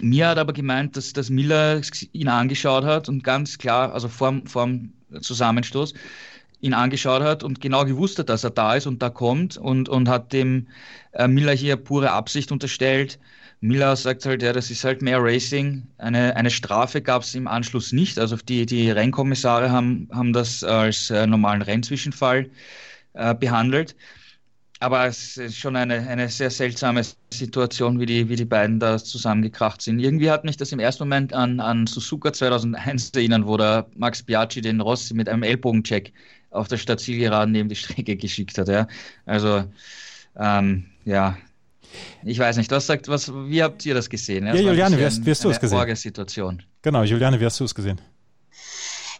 Mir 0.00 0.28
hat 0.28 0.38
aber 0.38 0.52
gemeint, 0.52 0.96
dass, 0.96 1.12
dass 1.12 1.30
Miller 1.30 1.80
ihn 2.12 2.28
angeschaut 2.28 2.84
hat 2.84 3.08
und 3.08 3.24
ganz 3.24 3.56
klar, 3.56 3.92
also 3.94 4.08
vor, 4.08 4.42
vor 4.44 4.66
dem 4.66 4.92
Zusammenstoß, 5.20 5.94
ihn 6.60 6.74
angeschaut 6.74 7.22
hat 7.22 7.42
und 7.42 7.60
genau 7.60 7.84
gewusst 7.84 8.18
hat, 8.18 8.28
dass 8.28 8.44
er 8.44 8.50
da 8.50 8.74
ist 8.74 8.86
und 8.86 9.02
da 9.02 9.10
kommt 9.10 9.56
und, 9.56 9.88
und 9.88 10.08
hat 10.08 10.32
dem 10.32 10.66
äh, 11.12 11.28
Miller 11.28 11.52
hier 11.52 11.76
pure 11.76 12.10
Absicht 12.10 12.52
unterstellt. 12.52 13.18
Miller 13.60 13.96
sagt 13.96 14.26
halt, 14.26 14.42
ja, 14.42 14.52
das 14.52 14.70
ist 14.70 14.84
halt 14.84 15.00
mehr 15.00 15.22
Racing. 15.22 15.86
Eine, 15.96 16.36
eine 16.36 16.50
Strafe 16.50 17.00
gab 17.00 17.22
es 17.22 17.34
im 17.34 17.48
Anschluss 17.48 17.92
nicht. 17.92 18.18
Also 18.18 18.36
die, 18.36 18.66
die 18.66 18.90
Rennkommissare 18.90 19.70
haben, 19.70 20.08
haben 20.12 20.32
das 20.34 20.62
als 20.62 21.10
äh, 21.10 21.26
normalen 21.26 21.62
Rennzwischenfall 21.62 22.50
äh, 23.14 23.34
behandelt 23.34 23.96
aber 24.80 25.06
es 25.06 25.36
ist 25.36 25.56
schon 25.56 25.74
eine, 25.76 26.06
eine 26.06 26.28
sehr 26.28 26.50
seltsame 26.50 27.02
Situation, 27.32 27.98
wie 27.98 28.06
die, 28.06 28.28
wie 28.28 28.36
die 28.36 28.44
beiden 28.44 28.78
da 28.78 28.98
zusammengekracht 28.98 29.80
sind. 29.80 29.98
Irgendwie 29.98 30.30
hat 30.30 30.44
mich 30.44 30.56
das 30.56 30.72
im 30.72 30.78
ersten 30.78 31.04
Moment 31.04 31.32
an, 31.32 31.60
an 31.60 31.86
Suzuka 31.86 32.32
2001 32.32 33.10
erinnern, 33.10 33.46
wo 33.46 33.56
der 33.56 33.86
Max 33.96 34.22
Biaggi 34.22 34.60
den 34.60 34.80
Rossi 34.80 35.14
mit 35.14 35.28
einem 35.28 35.42
Ellbogencheck 35.42 36.12
auf 36.50 36.68
der 36.68 36.76
Stadtzielgeraden 36.76 37.52
neben 37.52 37.68
die 37.68 37.76
Strecke 37.76 38.16
geschickt 38.16 38.58
hat. 38.58 38.68
Ja. 38.68 38.86
Also 39.24 39.64
ähm, 40.38 40.86
ja, 41.04 41.38
ich 42.24 42.38
weiß 42.38 42.56
nicht, 42.58 42.70
was 42.70 42.86
sagt, 42.86 43.08
was, 43.08 43.32
wie 43.32 43.62
habt 43.62 43.84
ihr 43.86 43.94
das 43.94 44.10
gesehen? 44.10 44.46
Ja, 44.46 44.54
ja 44.54 44.60
Juliane, 44.60 44.98
wie 44.98 45.04
hast, 45.04 45.24
wie 45.24 45.30
hast 45.30 45.44
du 45.44 45.50
es 45.50 45.60
gesehen? 45.60 45.78
Genau, 46.82 47.02
Juliane, 47.02 47.40
wie 47.40 47.44
hast 47.44 47.58
du 47.60 47.64
es 47.64 47.74
gesehen? 47.74 48.00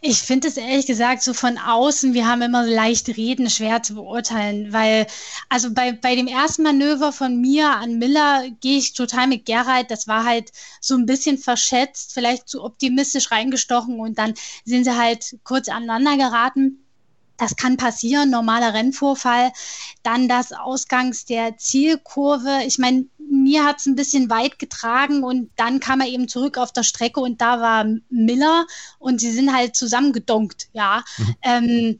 Ich 0.01 0.21
finde 0.21 0.47
es 0.47 0.57
ehrlich 0.57 0.85
gesagt 0.85 1.21
so 1.23 1.33
von 1.33 1.57
außen, 1.57 2.13
wir 2.13 2.27
haben 2.27 2.41
immer 2.41 2.63
leicht 2.65 3.07
reden, 3.09 3.49
schwer 3.49 3.81
zu 3.83 3.95
beurteilen, 3.95 4.71
weil, 4.73 5.07
also 5.49 5.71
bei, 5.73 5.91
bei 5.91 6.15
dem 6.15 6.27
ersten 6.27 6.63
Manöver 6.63 7.11
von 7.11 7.39
mir 7.41 7.69
an 7.71 7.97
Miller 7.97 8.49
gehe 8.61 8.77
ich 8.77 8.93
total 8.93 9.27
mit 9.27 9.45
Gerald, 9.45 9.91
das 9.91 10.07
war 10.07 10.23
halt 10.25 10.51
so 10.81 10.95
ein 10.95 11.05
bisschen 11.05 11.37
verschätzt, 11.37 12.13
vielleicht 12.13 12.47
zu 12.47 12.63
optimistisch 12.63 13.31
reingestochen 13.31 13.99
und 13.99 14.17
dann 14.17 14.33
sind 14.65 14.83
sie 14.83 14.95
halt 14.97 15.37
kurz 15.43 15.69
aneinander 15.69 16.17
geraten. 16.17 16.86
Das 17.37 17.55
kann 17.55 17.77
passieren, 17.77 18.29
normaler 18.29 18.73
Rennvorfall. 18.73 19.51
Dann 20.03 20.27
das 20.27 20.51
Ausgangs 20.51 21.25
der 21.25 21.57
Zielkurve. 21.57 22.63
Ich 22.65 22.79
meine, 22.79 23.05
mir 23.29 23.63
hat 23.63 23.79
es 23.79 23.85
ein 23.85 23.95
bisschen 23.95 24.29
weit 24.29 24.59
getragen 24.59 25.23
und 25.23 25.51
dann 25.55 25.79
kam 25.79 26.01
er 26.01 26.07
eben 26.07 26.27
zurück 26.27 26.57
auf 26.57 26.71
der 26.71 26.83
Strecke 26.83 27.19
und 27.19 27.41
da 27.41 27.61
war 27.61 27.85
Miller 28.09 28.65
und 28.99 29.19
sie 29.19 29.31
sind 29.31 29.53
halt 29.53 29.75
zusammengedonkt, 29.75 30.69
ja. 30.73 31.03
Mhm. 31.17 31.35
Ähm, 31.41 31.99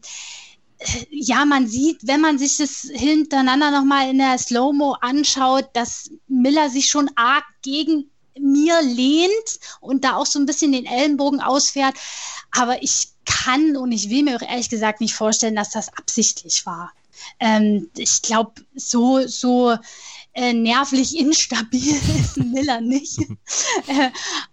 ja, 1.09 1.45
man 1.45 1.67
sieht, 1.67 2.05
wenn 2.05 2.21
man 2.21 2.37
sich 2.37 2.57
das 2.57 2.87
hintereinander 2.93 3.71
nochmal 3.71 4.09
in 4.09 4.19
der 4.19 4.37
Slow-Mo 4.37 4.97
anschaut, 5.01 5.69
dass 5.73 6.11
Miller 6.27 6.69
sich 6.69 6.87
schon 6.89 7.09
arg 7.15 7.45
gegen 7.63 8.11
mir 8.39 8.81
lehnt 8.81 9.59
und 9.79 10.03
da 10.03 10.15
auch 10.15 10.25
so 10.25 10.39
ein 10.39 10.45
bisschen 10.45 10.71
den 10.71 10.85
Ellenbogen 10.85 11.41
ausfährt. 11.41 11.95
Aber 12.51 12.81
ich 12.81 13.09
kann 13.25 13.75
und 13.75 13.91
ich 13.91 14.09
will 14.09 14.23
mir 14.23 14.37
auch 14.37 14.47
ehrlich 14.47 14.69
gesagt 14.69 15.01
nicht 15.01 15.13
vorstellen, 15.13 15.55
dass 15.55 15.71
das 15.71 15.89
absichtlich 15.89 16.65
war. 16.65 16.91
Ähm, 17.39 17.89
ich 17.97 18.21
glaube, 18.21 18.53
so, 18.75 19.27
so 19.27 19.75
äh, 20.33 20.53
nervlich 20.53 21.17
instabil 21.17 21.95
ist 22.19 22.37
Miller 22.37 22.79
nicht. 22.79 23.19
äh, 23.87 24.09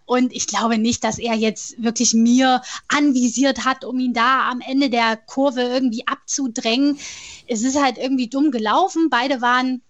und 0.07 0.33
ich 0.33 0.47
glaube 0.47 0.79
nicht, 0.79 1.05
dass 1.05 1.19
er 1.19 1.35
jetzt 1.35 1.83
wirklich 1.83 2.15
mir 2.15 2.63
anvisiert 2.89 3.65
hat, 3.65 3.85
um 3.85 3.99
ihn 4.01 4.15
da 4.15 4.49
am 4.51 4.61
Ende 4.61 4.91
der 4.91 5.17
Kurve 5.17 5.61
irgendwie 5.61 6.07
abzudrängen. 6.07 6.99
Es 7.47 7.63
ist 7.63 7.81
halt 7.81 7.99
irgendwie 7.99 8.29
dumm 8.29 8.51
gelaufen. 8.51 9.11
Beide 9.11 9.41
waren 9.41 9.83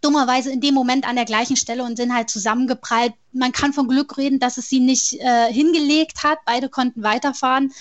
dummerweise 0.00 0.50
in 0.50 0.60
dem 0.60 0.74
Moment 0.74 1.08
an 1.08 1.16
der 1.16 1.24
gleichen 1.24 1.56
Stelle 1.56 1.84
und 1.84 1.96
sind 1.96 2.14
halt 2.14 2.30
zusammengeprallt. 2.30 3.14
Man 3.32 3.52
kann 3.52 3.72
von 3.72 3.88
Glück 3.88 4.16
reden, 4.16 4.38
dass 4.38 4.56
es 4.56 4.68
sie 4.68 4.80
nicht 4.80 5.14
äh, 5.14 5.52
hingelegt 5.52 6.24
hat. 6.24 6.38
Beide 6.46 6.68
konnten 6.68 7.02
weiterfahren. 7.02 7.72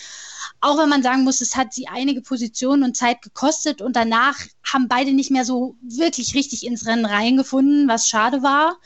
Auch 0.60 0.78
wenn 0.80 0.90
man 0.90 1.04
sagen 1.04 1.24
muss, 1.24 1.42
es 1.42 1.56
hat 1.56 1.74
sie 1.74 1.88
einige 1.88 2.22
Positionen 2.22 2.84
und 2.84 2.98
Zeit 2.98 3.22
gekostet 3.22 3.82
und 3.82 3.96
danach 3.96 4.40
haben 4.64 4.88
beide 4.88 5.14
nicht 5.14 5.30
mehr 5.30 5.46
so 5.46 5.76
wirklich 5.82 6.34
richtig 6.34 6.66
ins 6.66 6.88
Rennen 6.88 7.06
reingefunden, 7.06 7.88
was 7.88 8.08
schade 8.08 8.42
war. 8.42 8.78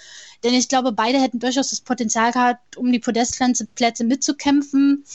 Denn 0.43 0.53
ich 0.53 0.67
glaube, 0.67 0.91
beide 0.91 1.19
hätten 1.19 1.39
durchaus 1.39 1.69
das 1.69 1.81
Potenzial 1.81 2.31
gehabt, 2.31 2.75
um 2.75 2.91
die 2.91 2.99
Podestplätze 2.99 4.03
mitzukämpfen. 4.03 5.05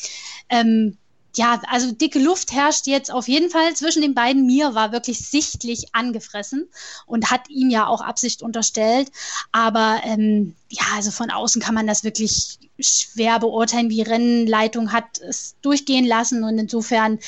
Ähm, 0.48 0.96
ja, 1.36 1.60
also 1.68 1.92
dicke 1.92 2.18
Luft 2.18 2.52
herrscht 2.52 2.86
jetzt 2.86 3.12
auf 3.12 3.28
jeden 3.28 3.50
Fall 3.50 3.74
zwischen 3.74 4.00
den 4.00 4.14
beiden. 4.14 4.46
Mir 4.46 4.74
war 4.74 4.92
wirklich 4.92 5.18
sichtlich 5.18 5.94
angefressen 5.94 6.68
und 7.04 7.30
hat 7.30 7.50
ihm 7.50 7.68
ja 7.68 7.86
auch 7.86 8.00
Absicht 8.00 8.42
unterstellt. 8.42 9.12
Aber 9.52 10.00
ähm, 10.04 10.54
ja, 10.70 10.84
also 10.94 11.10
von 11.10 11.30
außen 11.30 11.60
kann 11.60 11.74
man 11.74 11.86
das 11.86 12.04
wirklich 12.04 12.58
schwer 12.78 13.38
beurteilen. 13.38 13.90
Die 13.90 14.02
Rennleitung 14.02 14.92
hat 14.92 15.20
es 15.20 15.56
durchgehen 15.60 16.06
lassen 16.06 16.42
und 16.42 16.58
insofern, 16.58 17.18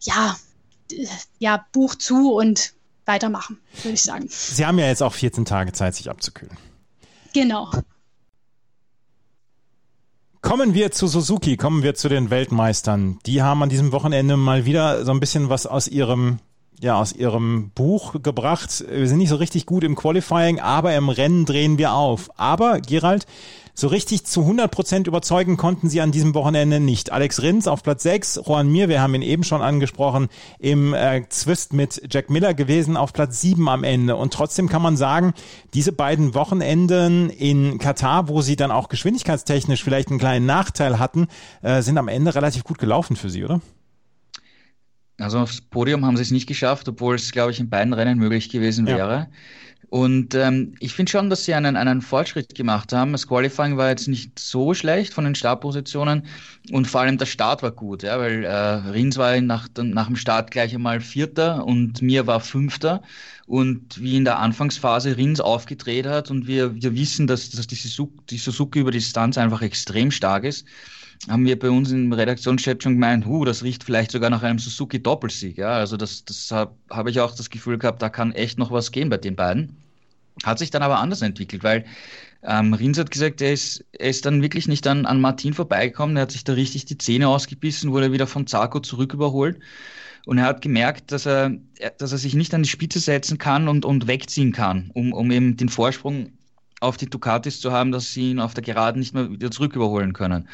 ja, 0.00 0.36
ja, 1.38 1.64
Buch 1.72 1.94
zu 1.94 2.32
und 2.32 2.72
weitermachen, 3.04 3.60
würde 3.82 3.94
ich 3.94 4.02
sagen. 4.02 4.26
Sie 4.28 4.66
haben 4.66 4.78
ja 4.80 4.86
jetzt 4.88 5.02
auch 5.02 5.14
14 5.14 5.44
Tage 5.44 5.72
Zeit, 5.72 5.94
sich 5.94 6.10
abzukühlen. 6.10 6.56
Genau. 7.32 7.70
Kommen 10.46 10.74
wir 10.74 10.92
zu 10.92 11.08
Suzuki, 11.08 11.56
kommen 11.56 11.82
wir 11.82 11.96
zu 11.96 12.08
den 12.08 12.30
Weltmeistern. 12.30 13.18
Die 13.26 13.42
haben 13.42 13.64
an 13.64 13.68
diesem 13.68 13.90
Wochenende 13.90 14.36
mal 14.36 14.64
wieder 14.64 15.04
so 15.04 15.10
ein 15.10 15.18
bisschen 15.18 15.48
was 15.48 15.66
aus 15.66 15.88
ihrem 15.88 16.38
ja, 16.80 17.00
aus 17.00 17.12
ihrem 17.12 17.70
Buch 17.74 18.22
gebracht. 18.22 18.84
Wir 18.88 19.08
sind 19.08 19.18
nicht 19.18 19.30
so 19.30 19.36
richtig 19.36 19.66
gut 19.66 19.84
im 19.84 19.96
Qualifying, 19.96 20.60
aber 20.60 20.94
im 20.94 21.08
Rennen 21.08 21.44
drehen 21.46 21.78
wir 21.78 21.92
auf. 21.92 22.30
Aber, 22.36 22.80
Gerald, 22.80 23.26
so 23.78 23.88
richtig 23.88 24.24
zu 24.24 24.40
100 24.40 24.70
Prozent 24.70 25.06
überzeugen 25.06 25.58
konnten 25.58 25.90
sie 25.90 26.00
an 26.00 26.10
diesem 26.10 26.34
Wochenende 26.34 26.80
nicht. 26.80 27.12
Alex 27.12 27.42
Rins 27.42 27.68
auf 27.68 27.82
Platz 27.82 28.02
6, 28.04 28.40
Juan 28.46 28.68
Mir, 28.72 28.88
wir 28.88 29.02
haben 29.02 29.14
ihn 29.14 29.20
eben 29.20 29.44
schon 29.44 29.60
angesprochen, 29.60 30.28
im 30.58 30.94
äh, 30.94 31.28
Zwist 31.28 31.74
mit 31.74 32.00
Jack 32.10 32.30
Miller 32.30 32.54
gewesen 32.54 32.96
auf 32.96 33.12
Platz 33.12 33.42
7 33.42 33.68
am 33.68 33.84
Ende. 33.84 34.16
Und 34.16 34.32
trotzdem 34.32 34.70
kann 34.70 34.80
man 34.80 34.96
sagen, 34.96 35.34
diese 35.74 35.92
beiden 35.92 36.34
Wochenenden 36.34 37.28
in 37.28 37.76
Katar, 37.78 38.28
wo 38.28 38.40
sie 38.40 38.56
dann 38.56 38.70
auch 38.70 38.88
geschwindigkeitstechnisch 38.88 39.84
vielleicht 39.84 40.08
einen 40.08 40.18
kleinen 40.18 40.46
Nachteil 40.46 40.98
hatten, 40.98 41.28
äh, 41.60 41.82
sind 41.82 41.98
am 41.98 42.08
Ende 42.08 42.34
relativ 42.34 42.64
gut 42.64 42.78
gelaufen 42.78 43.14
für 43.14 43.28
sie, 43.28 43.44
oder? 43.44 43.60
Also 45.18 45.38
aufs 45.38 45.60
Podium 45.60 46.04
haben 46.04 46.16
sie 46.16 46.22
es 46.22 46.30
nicht 46.30 46.46
geschafft, 46.46 46.88
obwohl 46.88 47.14
es, 47.14 47.32
glaube 47.32 47.50
ich, 47.50 47.60
in 47.60 47.70
beiden 47.70 47.92
Rennen 47.92 48.18
möglich 48.18 48.50
gewesen 48.50 48.86
wäre. 48.86 49.12
Ja. 49.12 49.28
Und 49.88 50.34
ähm, 50.34 50.74
ich 50.80 50.94
finde 50.94 51.10
schon, 51.10 51.30
dass 51.30 51.44
sie 51.44 51.54
einen, 51.54 51.76
einen 51.76 52.02
Fortschritt 52.02 52.54
gemacht 52.54 52.92
haben. 52.92 53.12
Das 53.12 53.28
Qualifying 53.28 53.76
war 53.76 53.88
jetzt 53.88 54.08
nicht 54.08 54.38
so 54.38 54.74
schlecht 54.74 55.14
von 55.14 55.24
den 55.24 55.36
Startpositionen 55.36 56.24
und 56.72 56.86
vor 56.86 57.02
allem 57.02 57.18
der 57.18 57.26
Start 57.26 57.62
war 57.62 57.70
gut, 57.70 58.02
ja, 58.02 58.18
weil 58.18 58.44
äh, 58.44 58.50
Rins 58.50 59.16
war 59.16 59.40
nach, 59.40 59.68
nach 59.78 60.06
dem 60.06 60.16
Start 60.16 60.50
gleich 60.50 60.74
einmal 60.74 61.00
Vierter 61.00 61.64
und 61.64 62.02
mir 62.02 62.26
war 62.26 62.40
Fünfter. 62.40 63.02
Und 63.46 64.02
wie 64.02 64.16
in 64.16 64.24
der 64.24 64.40
Anfangsphase 64.40 65.16
Rins 65.16 65.40
aufgedreht 65.40 66.06
hat 66.06 66.32
und 66.32 66.48
wir, 66.48 66.74
wir 66.74 66.96
wissen, 66.96 67.28
dass, 67.28 67.50
dass 67.50 67.68
die, 67.68 67.76
Suzuki, 67.76 68.18
die 68.30 68.38
Suzuki 68.38 68.80
über 68.80 68.90
die 68.90 68.98
Distanz 68.98 69.38
einfach 69.38 69.62
extrem 69.62 70.10
stark 70.10 70.42
ist, 70.42 70.66
haben 71.28 71.44
wir 71.44 71.58
bei 71.58 71.70
uns 71.70 71.90
im 71.92 72.12
Redaktionschef 72.12 72.82
schon 72.82 72.94
gemeint, 72.94 73.26
huh, 73.26 73.44
das 73.44 73.62
riecht 73.62 73.84
vielleicht 73.84 74.10
sogar 74.10 74.30
nach 74.30 74.42
einem 74.42 74.58
Suzuki 74.58 75.02
Doppelsieg. 75.02 75.58
Ja, 75.58 75.70
also 75.70 75.96
das, 75.96 76.24
das 76.24 76.50
habe 76.50 76.74
hab 76.90 77.08
ich 77.08 77.20
auch 77.20 77.34
das 77.34 77.50
Gefühl 77.50 77.78
gehabt, 77.78 78.02
da 78.02 78.08
kann 78.08 78.32
echt 78.32 78.58
noch 78.58 78.70
was 78.70 78.92
gehen 78.92 79.08
bei 79.08 79.16
den 79.16 79.36
beiden. 79.36 79.76
Hat 80.44 80.58
sich 80.58 80.70
dann 80.70 80.82
aber 80.82 80.98
anders 80.98 81.22
entwickelt, 81.22 81.64
weil 81.64 81.84
ähm, 82.42 82.74
Rins 82.74 82.98
hat 82.98 83.10
gesagt, 83.10 83.40
er 83.40 83.52
ist, 83.52 83.84
er 83.92 84.10
ist 84.10 84.26
dann 84.26 84.42
wirklich 84.42 84.68
nicht 84.68 84.86
an, 84.86 85.06
an 85.06 85.20
Martin 85.20 85.54
vorbeigekommen. 85.54 86.16
Er 86.16 86.22
hat 86.22 86.32
sich 86.32 86.44
da 86.44 86.52
richtig 86.52 86.84
die 86.84 86.98
Zähne 86.98 87.28
ausgebissen, 87.28 87.92
wurde 87.92 88.12
wieder 88.12 88.26
von 88.26 88.46
Zarko 88.46 88.80
zurück 88.80 89.14
überholt. 89.14 89.58
Und 90.26 90.38
er 90.38 90.44
hat 90.44 90.60
gemerkt, 90.60 91.12
dass 91.12 91.24
er, 91.24 91.52
dass 91.98 92.12
er 92.12 92.18
sich 92.18 92.34
nicht 92.34 92.52
an 92.52 92.62
die 92.62 92.68
Spitze 92.68 92.98
setzen 92.98 93.38
kann 93.38 93.68
und, 93.68 93.84
und 93.84 94.06
wegziehen 94.08 94.52
kann, 94.52 94.90
um, 94.92 95.12
um 95.12 95.30
eben 95.30 95.56
den 95.56 95.68
Vorsprung 95.68 96.32
auf 96.80 96.96
die 96.96 97.06
Ducatis 97.06 97.60
zu 97.60 97.72
haben, 97.72 97.90
dass 97.90 98.12
sie 98.12 98.32
ihn 98.32 98.40
auf 98.40 98.54
der 98.54 98.62
Geraden 98.62 99.00
nicht 99.00 99.14
mehr 99.14 99.30
wieder 99.30 99.50
zurück 99.50 99.74
überholen 99.74 100.12
können. 100.12 100.48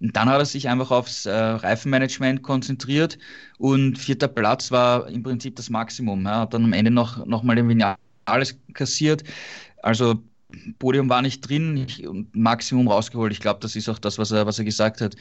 Und 0.00 0.16
dann 0.16 0.28
hat 0.28 0.38
er 0.38 0.46
sich 0.46 0.68
einfach 0.68 0.90
aufs 0.90 1.26
äh, 1.26 1.32
Reifenmanagement 1.32 2.42
konzentriert 2.42 3.18
und 3.58 3.98
vierter 3.98 4.28
Platz 4.28 4.70
war 4.70 5.08
im 5.08 5.22
Prinzip 5.22 5.56
das 5.56 5.68
Maximum. 5.68 6.24
Er 6.26 6.40
hat 6.40 6.54
dann 6.54 6.64
am 6.64 6.72
Ende 6.72 6.90
noch, 6.90 7.24
noch 7.26 7.42
mal 7.42 7.56
den 7.56 7.68
Vinales 7.68 8.58
kassiert. 8.72 9.22
Also 9.82 10.22
Podium 10.78 11.08
war 11.10 11.22
nicht 11.22 11.40
drin 11.40 11.86
und 12.06 12.34
Maximum 12.34 12.88
rausgeholt. 12.88 13.32
Ich 13.32 13.40
glaube, 13.40 13.60
das 13.60 13.76
ist 13.76 13.88
auch 13.88 13.98
das, 13.98 14.18
was 14.18 14.30
er, 14.30 14.46
was 14.46 14.58
er 14.58 14.64
gesagt 14.64 15.00
hat. 15.00 15.16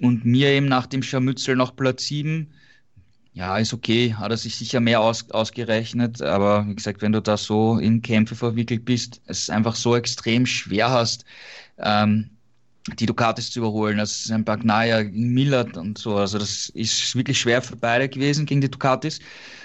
Und 0.00 0.24
mir 0.24 0.50
eben 0.50 0.66
nach 0.66 0.86
dem 0.86 1.02
Scharmützel 1.02 1.56
noch 1.56 1.74
Platz 1.74 2.06
7 2.06 2.52
ja, 3.34 3.58
ist 3.58 3.74
okay, 3.74 4.14
hat 4.14 4.30
er 4.30 4.36
sich 4.36 4.56
sicher 4.56 4.80
mehr 4.80 5.00
aus, 5.00 5.28
ausgerechnet, 5.30 6.22
aber 6.22 6.66
wie 6.68 6.74
gesagt, 6.76 7.02
wenn 7.02 7.12
du 7.12 7.20
da 7.20 7.36
so 7.36 7.78
in 7.78 8.00
Kämpfe 8.00 8.36
verwickelt 8.36 8.84
bist, 8.84 9.20
es 9.26 9.50
einfach 9.50 9.74
so 9.74 9.96
extrem 9.96 10.46
schwer 10.46 10.90
hast, 10.90 11.24
ähm, 11.78 12.30
die 12.98 13.06
Ducatis 13.06 13.50
zu 13.50 13.60
überholen, 13.60 13.98
also 13.98 14.32
ein 14.32 14.44
Bagnaia 14.44 15.04
Miller 15.10 15.66
und 15.76 15.98
so, 15.98 16.16
also 16.16 16.38
das 16.38 16.68
ist 16.70 17.16
wirklich 17.16 17.40
schwer 17.40 17.60
für 17.60 17.76
beide 17.76 18.08
gewesen 18.08 18.46
gegen 18.46 18.60
die 18.60 18.70
Ducatis. 18.70 19.20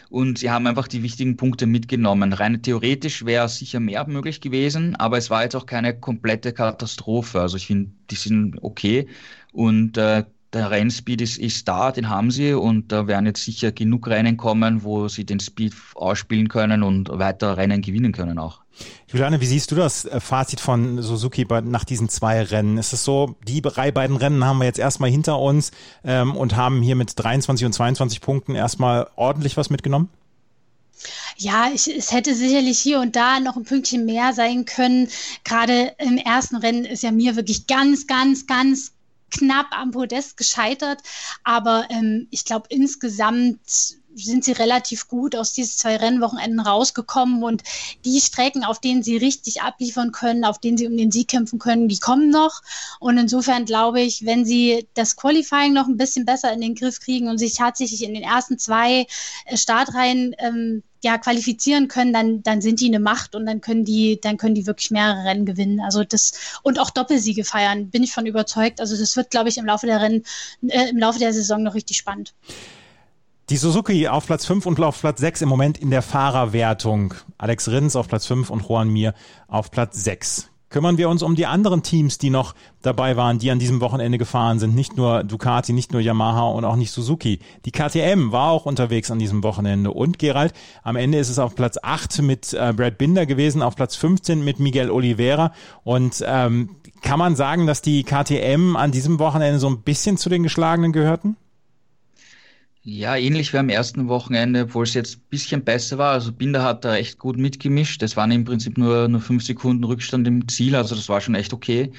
Und 0.09 0.39
sie 0.39 0.49
haben 0.49 0.65
einfach 0.65 0.87
die 0.87 1.03
wichtigen 1.03 1.37
Punkte 1.37 1.67
mitgenommen. 1.67 2.33
Rein 2.33 2.63
theoretisch 2.63 3.25
wäre 3.25 3.47
sicher 3.47 3.79
mehr 3.79 4.07
möglich 4.07 4.41
gewesen, 4.41 4.95
aber 4.95 5.19
es 5.19 5.29
war 5.29 5.43
jetzt 5.43 5.55
auch 5.55 5.67
keine 5.67 5.93
komplette 5.99 6.51
Katastrophe, 6.51 7.41
also 7.41 7.57
ich 7.57 7.67
finde, 7.67 7.91
die 8.09 8.15
sind 8.15 8.57
okay. 8.63 9.07
Und 9.51 9.97
äh, 9.97 10.23
der 10.53 10.71
Rennspeed 10.71 11.21
ist, 11.21 11.37
ist 11.37 11.67
da, 11.67 11.91
den 11.91 12.09
haben 12.09 12.31
sie 12.31 12.53
und 12.53 12.91
da 12.91 13.07
werden 13.07 13.25
jetzt 13.25 13.43
sicher 13.43 13.71
genug 13.71 14.07
Rennen 14.07 14.37
kommen, 14.37 14.83
wo 14.83 15.07
sie 15.07 15.25
den 15.25 15.39
Speed 15.39 15.73
ausspielen 15.95 16.47
können 16.47 16.83
und 16.83 17.09
weiter 17.09 17.57
Rennen 17.57 17.81
gewinnen 17.81 18.11
können 18.11 18.39
auch. 18.39 18.61
Juliane, 19.07 19.41
wie 19.41 19.45
siehst 19.45 19.71
du 19.71 19.75
das 19.75 20.05
äh, 20.05 20.19
Fazit 20.19 20.59
von 20.59 21.01
Suzuki 21.01 21.45
nach 21.63 21.83
diesen 21.83 22.09
zwei 22.09 22.41
Rennen? 22.41 22.77
Ist 22.77 22.93
es 22.93 23.03
so, 23.03 23.35
die 23.47 23.61
drei 23.61 23.91
beiden 23.91 24.15
Rennen 24.15 24.45
haben 24.45 24.59
wir 24.59 24.65
jetzt 24.65 24.79
erstmal 24.79 25.09
hinter 25.09 25.39
uns 25.39 25.71
ähm, 26.03 26.35
und 26.35 26.55
haben 26.55 26.81
hier 26.81 26.95
mit 26.95 27.13
23 27.15 27.65
und 27.65 27.73
22 27.73 28.21
Punkten 28.21 28.55
erstmal 28.55 29.07
ordentlich 29.15 29.57
was 29.57 29.69
mitgenommen? 29.69 30.09
Ja, 31.37 31.69
ich, 31.73 31.87
es 31.87 32.11
hätte 32.11 32.35
sicherlich 32.35 32.79
hier 32.79 32.99
und 32.99 33.15
da 33.15 33.39
noch 33.39 33.55
ein 33.55 33.63
Pünktchen 33.63 34.05
mehr 34.05 34.33
sein 34.33 34.65
können. 34.65 35.07
Gerade 35.43 35.93
im 35.97 36.17
ersten 36.17 36.57
Rennen 36.57 36.85
ist 36.85 37.03
ja 37.03 37.11
mir 37.11 37.35
wirklich 37.35 37.67
ganz, 37.67 38.07
ganz, 38.07 38.45
ganz 38.47 38.91
knapp 39.29 39.67
am 39.71 39.91
Podest 39.91 40.37
gescheitert. 40.37 41.01
Aber 41.43 41.87
ähm, 41.89 42.27
ich 42.31 42.45
glaube, 42.45 42.67
insgesamt 42.69 43.98
sind 44.25 44.43
sie 44.43 44.51
relativ 44.51 45.07
gut 45.07 45.35
aus 45.35 45.53
diesen 45.53 45.77
zwei 45.77 45.97
Rennwochenenden 45.97 46.59
rausgekommen 46.59 47.43
und 47.43 47.63
die 48.05 48.19
Strecken, 48.19 48.63
auf 48.63 48.79
denen 48.79 49.03
sie 49.03 49.17
richtig 49.17 49.61
abliefern 49.61 50.11
können, 50.11 50.45
auf 50.45 50.59
denen 50.59 50.77
sie 50.77 50.87
um 50.87 50.97
den 50.97 51.11
Sieg 51.11 51.27
kämpfen 51.27 51.59
können, 51.59 51.87
die 51.87 51.99
kommen 51.99 52.29
noch. 52.29 52.61
Und 52.99 53.17
insofern 53.17 53.65
glaube 53.65 54.01
ich, 54.01 54.25
wenn 54.25 54.45
sie 54.45 54.87
das 54.93 55.15
Qualifying 55.15 55.73
noch 55.73 55.87
ein 55.87 55.97
bisschen 55.97 56.25
besser 56.25 56.51
in 56.53 56.61
den 56.61 56.75
Griff 56.75 56.99
kriegen 56.99 57.27
und 57.27 57.37
sich 57.37 57.55
tatsächlich 57.55 58.03
in 58.03 58.13
den 58.13 58.23
ersten 58.23 58.57
zwei 58.57 59.07
äh, 59.45 59.57
Startreihen 59.57 60.35
ähm, 60.39 60.83
ja, 61.03 61.17
qualifizieren 61.17 61.87
können, 61.87 62.13
dann, 62.13 62.43
dann 62.43 62.61
sind 62.61 62.81
die 62.81 62.87
eine 62.87 62.99
Macht 62.99 63.35
und 63.35 63.45
dann 63.45 63.61
können 63.61 63.85
die, 63.85 64.19
dann 64.21 64.37
können 64.37 64.55
die 64.55 64.67
wirklich 64.67 64.91
mehrere 64.91 65.23
Rennen 65.23 65.45
gewinnen. 65.45 65.79
Also 65.79 66.03
das 66.03 66.33
und 66.61 66.79
auch 66.79 66.89
Doppelsiege 66.89 67.45
feiern, 67.45 67.89
bin 67.89 68.03
ich 68.03 68.13
von 68.13 68.25
überzeugt. 68.25 68.81
Also 68.81 68.97
das 68.97 69.15
wird, 69.15 69.29
glaube 69.29 69.49
ich, 69.49 69.57
im 69.57 69.65
Laufe 69.65 69.85
der 69.85 70.01
Rennen, 70.01 70.23
äh, 70.67 70.89
im 70.89 70.97
Laufe 70.97 71.19
der 71.19 71.33
Saison 71.33 71.63
noch 71.63 71.75
richtig 71.75 71.97
spannend. 71.97 72.33
Die 73.49 73.57
Suzuki 73.57 74.07
auf 74.07 74.27
Platz 74.27 74.45
5 74.45 74.67
und 74.67 74.79
auf 74.79 74.99
Platz 74.99 75.19
6 75.21 75.41
im 75.41 75.49
Moment 75.49 75.79
in 75.79 75.89
der 75.89 76.03
Fahrerwertung. 76.03 77.15
Alex 77.39 77.67
Rins 77.67 77.95
auf 77.95 78.07
Platz 78.07 78.27
5 78.27 78.51
und 78.51 78.67
Juan 78.69 78.89
Mir 78.89 79.15
auf 79.47 79.71
Platz 79.71 80.03
6 80.03 80.51
kümmern 80.69 80.99
wir 80.99 81.09
uns 81.09 81.23
um 81.23 81.35
die 81.35 81.47
anderen 81.47 81.81
Teams, 81.81 82.19
die 82.19 82.29
noch 82.29 82.53
dabei 82.83 83.17
waren, 83.17 83.39
die 83.39 83.49
an 83.49 83.57
diesem 83.57 83.81
Wochenende 83.81 84.19
gefahren 84.19 84.59
sind. 84.59 84.75
Nicht 84.75 84.97
nur 84.97 85.23
Ducati, 85.23 85.73
nicht 85.73 85.91
nur 85.91 86.01
Yamaha 86.01 86.49
und 86.49 86.63
auch 86.63 86.75
nicht 86.75 86.91
Suzuki. 86.91 87.39
Die 87.65 87.71
KTM 87.71 88.31
war 88.31 88.51
auch 88.51 88.67
unterwegs 88.67 89.09
an 89.09 89.17
diesem 89.17 89.41
Wochenende. 89.41 89.91
Und 89.91 90.19
Gerald, 90.19 90.53
am 90.83 90.95
Ende 90.95 91.17
ist 91.17 91.29
es 91.29 91.39
auf 91.39 91.55
Platz 91.55 91.79
8 91.81 92.21
mit 92.21 92.53
äh, 92.53 92.71
Brad 92.75 92.99
Binder 92.99 93.25
gewesen, 93.25 93.63
auf 93.63 93.75
Platz 93.75 93.95
15 93.95 94.43
mit 94.43 94.59
Miguel 94.59 94.91
Oliveira. 94.91 95.53
Und 95.83 96.23
ähm, 96.25 96.75
kann 97.01 97.17
man 97.17 97.35
sagen, 97.35 97.65
dass 97.65 97.81
die 97.81 98.03
KTM 98.03 98.75
an 98.75 98.91
diesem 98.91 99.17
Wochenende 99.17 99.57
so 99.57 99.69
ein 99.69 99.81
bisschen 99.81 100.17
zu 100.17 100.29
den 100.29 100.43
Geschlagenen 100.43 100.91
gehörten? 100.91 101.35
Ja, 102.81 103.17
ähnlich 103.17 103.51
wie 103.53 103.57
am 103.57 103.67
ersten 103.69 104.07
Wochenende, 104.07 104.63
obwohl 104.63 104.83
es 104.83 104.93
jetzt 104.93 105.17
ein 105.17 105.21
bisschen 105.29 105.63
besser 105.65 105.97
war. 105.97 106.13
Also 106.13 106.31
Binder 106.31 106.63
hat 106.63 106.85
da 106.85 106.95
echt 106.95 107.19
gut 107.19 107.37
mitgemischt. 107.37 108.01
Das 108.01 108.15
waren 108.15 108.31
im 108.31 108.45
Prinzip 108.45 108.77
nur, 108.77 109.07
nur 109.09 109.19
fünf 109.21 109.43
Sekunden 109.43 109.83
Rückstand 109.83 110.25
im 110.27 110.47
Ziel, 110.47 110.75
also 110.75 110.95
das 110.95 111.09
war 111.09 111.19
schon 111.21 111.35
echt 111.35 111.51
okay. 111.53 111.91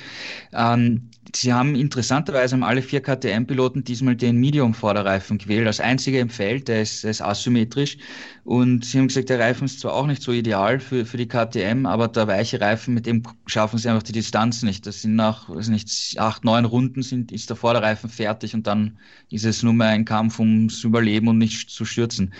Ähm, 0.52 1.10
Sie 1.34 1.52
haben 1.52 1.76
interessanterweise 1.76 2.54
haben 2.54 2.64
alle 2.64 2.82
vier 2.82 3.02
KTM-Piloten 3.02 3.84
diesmal 3.84 4.16
den 4.16 4.36
Medium-Vorderreifen 4.38 5.38
gewählt, 5.38 5.66
als 5.66 5.80
einziger 5.80 6.20
im 6.20 6.30
Feld, 6.30 6.68
der 6.68 6.82
ist, 6.82 7.04
der 7.04 7.12
ist 7.12 7.22
asymmetrisch. 7.22 7.98
Und 8.44 8.84
sie 8.84 8.98
haben 8.98 9.08
gesagt, 9.08 9.28
der 9.28 9.38
Reifen 9.38 9.66
ist 9.66 9.80
zwar 9.80 9.94
auch 9.94 10.06
nicht 10.06 10.22
so 10.22 10.32
ideal 10.32 10.80
für, 10.80 11.06
für 11.06 11.16
die 11.16 11.28
KTM, 11.28 11.86
aber 11.86 12.08
der 12.08 12.26
weiche 12.26 12.60
Reifen, 12.60 12.94
mit 12.94 13.06
dem 13.06 13.22
schaffen 13.46 13.78
sie 13.78 13.88
einfach 13.88 14.02
die 14.02 14.12
Distanz 14.12 14.62
nicht. 14.62 14.86
Das 14.86 15.02
sind 15.02 15.14
nach, 15.14 15.48
weiß 15.48 15.68
nicht, 15.68 16.18
acht, 16.18 16.44
neun 16.44 16.64
Runden 16.64 17.02
sind, 17.02 17.32
ist 17.32 17.48
der 17.50 17.56
Vorderreifen 17.56 18.10
fertig 18.10 18.54
und 18.54 18.66
dann 18.66 18.98
ist 19.30 19.44
es 19.44 19.62
nur 19.62 19.72
mehr 19.74 19.88
ein 19.88 20.04
Kampf 20.04 20.38
ums 20.70 20.84
Überleben 20.84 21.28
und 21.28 21.38
nicht 21.38 21.70
zu 21.70 21.84
stürzen. 21.84 22.32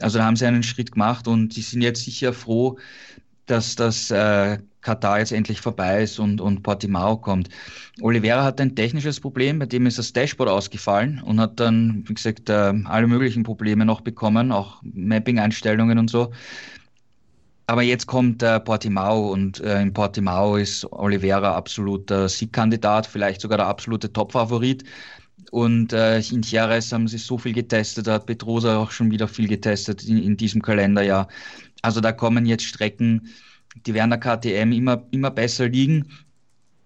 Also 0.00 0.18
da 0.18 0.24
haben 0.24 0.36
sie 0.36 0.46
einen 0.46 0.62
Schritt 0.62 0.92
gemacht 0.92 1.28
und 1.28 1.56
die 1.56 1.62
sind 1.62 1.82
jetzt 1.82 2.04
sicher 2.04 2.32
froh, 2.32 2.78
dass 3.46 3.76
das 3.76 4.10
äh, 4.10 4.58
Katar 4.80 5.18
jetzt 5.18 5.32
endlich 5.32 5.60
vorbei 5.60 6.02
ist 6.02 6.18
und, 6.18 6.40
und 6.40 6.62
Portimao 6.62 7.16
kommt. 7.16 7.48
Oliveira 8.00 8.44
hat 8.44 8.60
ein 8.60 8.76
technisches 8.76 9.20
Problem, 9.20 9.58
bei 9.58 9.66
dem 9.66 9.86
ist 9.86 9.98
das 9.98 10.12
Dashboard 10.12 10.50
ausgefallen 10.50 11.22
und 11.22 11.40
hat 11.40 11.58
dann, 11.58 12.04
wie 12.06 12.14
gesagt, 12.14 12.48
äh, 12.50 12.74
alle 12.84 13.06
möglichen 13.06 13.42
Probleme 13.42 13.84
noch 13.84 14.00
bekommen, 14.00 14.52
auch 14.52 14.82
Mapping-Einstellungen 14.82 15.98
und 15.98 16.10
so. 16.10 16.32
Aber 17.68 17.82
jetzt 17.82 18.06
kommt 18.06 18.44
äh, 18.44 18.60
Portimao 18.60 19.32
und 19.32 19.60
äh, 19.60 19.82
in 19.82 19.92
Portimao 19.92 20.56
ist 20.56 20.84
Oliveira 20.92 21.56
absoluter 21.56 22.28
Siegkandidat, 22.28 23.06
vielleicht 23.06 23.40
sogar 23.40 23.58
der 23.58 23.66
absolute 23.66 24.12
Topfavorit. 24.12 24.84
Und 25.50 25.92
äh, 25.92 26.18
in 26.18 26.42
Jerez 26.42 26.92
haben 26.92 27.08
sie 27.08 27.18
so 27.18 27.38
viel 27.38 27.52
getestet, 27.52 28.06
da 28.06 28.14
hat 28.14 28.26
Petrosa 28.26 28.78
auch 28.78 28.90
schon 28.90 29.10
wieder 29.10 29.28
viel 29.28 29.48
getestet 29.48 30.04
in, 30.04 30.18
in 30.18 30.36
diesem 30.36 30.62
Kalenderjahr. 30.62 31.28
Also 31.82 32.00
da 32.00 32.12
kommen 32.12 32.46
jetzt 32.46 32.64
Strecken, 32.64 33.28
die 33.86 33.94
werden 33.94 34.10
der 34.10 34.20
KTM 34.20 34.72
immer, 34.72 35.06
immer 35.10 35.30
besser 35.30 35.68
liegen. 35.68 36.06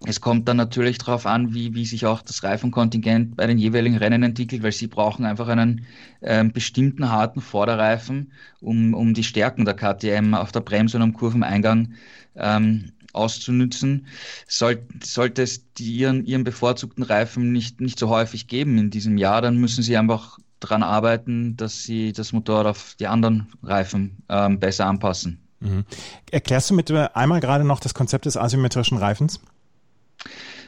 Es 0.05 0.19
kommt 0.19 0.47
dann 0.47 0.57
natürlich 0.57 0.97
darauf 0.97 1.27
an, 1.27 1.53
wie, 1.53 1.75
wie 1.75 1.85
sich 1.85 2.07
auch 2.07 2.23
das 2.23 2.43
Reifenkontingent 2.43 3.35
bei 3.35 3.45
den 3.45 3.59
jeweiligen 3.59 3.97
Rennen 3.97 4.23
entwickelt, 4.23 4.63
weil 4.63 4.71
sie 4.71 4.87
brauchen 4.87 5.25
einfach 5.25 5.47
einen 5.47 5.85
äh, 6.21 6.43
bestimmten 6.43 7.09
harten 7.09 7.39
Vorderreifen, 7.39 8.31
um, 8.61 8.95
um 8.95 9.13
die 9.13 9.23
Stärken 9.23 9.63
der 9.63 9.75
KTM 9.75 10.33
auf 10.33 10.51
der 10.51 10.61
Bremse 10.61 10.97
und 10.97 11.03
am 11.03 11.13
Kurveneingang 11.13 11.93
ähm, 12.35 12.91
auszunützen. 13.13 14.07
Soll, 14.47 14.81
sollte 15.03 15.41
es 15.43 15.71
die, 15.73 15.95
ihren, 15.95 16.25
ihren 16.25 16.43
bevorzugten 16.43 17.03
Reifen 17.03 17.51
nicht, 17.51 17.81
nicht 17.81 17.99
so 17.99 18.09
häufig 18.09 18.47
geben 18.47 18.77
in 18.77 18.89
diesem 18.89 19.17
Jahr, 19.17 19.41
dann 19.41 19.57
müssen 19.57 19.83
sie 19.83 19.97
einfach 19.97 20.37
daran 20.59 20.83
arbeiten, 20.83 21.57
dass 21.57 21.83
sie 21.83 22.13
das 22.13 22.33
Motorrad 22.33 22.67
auf 22.67 22.95
die 22.99 23.07
anderen 23.07 23.51
Reifen 23.63 24.23
ähm, 24.29 24.59
besser 24.59 24.85
anpassen. 24.85 25.41
Mhm. 25.59 25.85
Erklärst 26.31 26.69
du 26.69 26.73
mit 26.73 26.89
äh, 26.89 27.09
einmal 27.13 27.39
gerade 27.39 27.63
noch 27.63 27.79
das 27.79 27.93
Konzept 27.93 28.25
des 28.25 28.37
asymmetrischen 28.37 28.97
Reifens? 28.97 29.39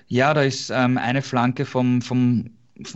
Ja, 0.07 0.33
da 0.33 0.41
ist 0.41 0.69
ähm, 0.69 0.97
eine 0.97 1.21
Flanke 1.21 1.65
vom, 1.65 2.01
vom 2.01 2.51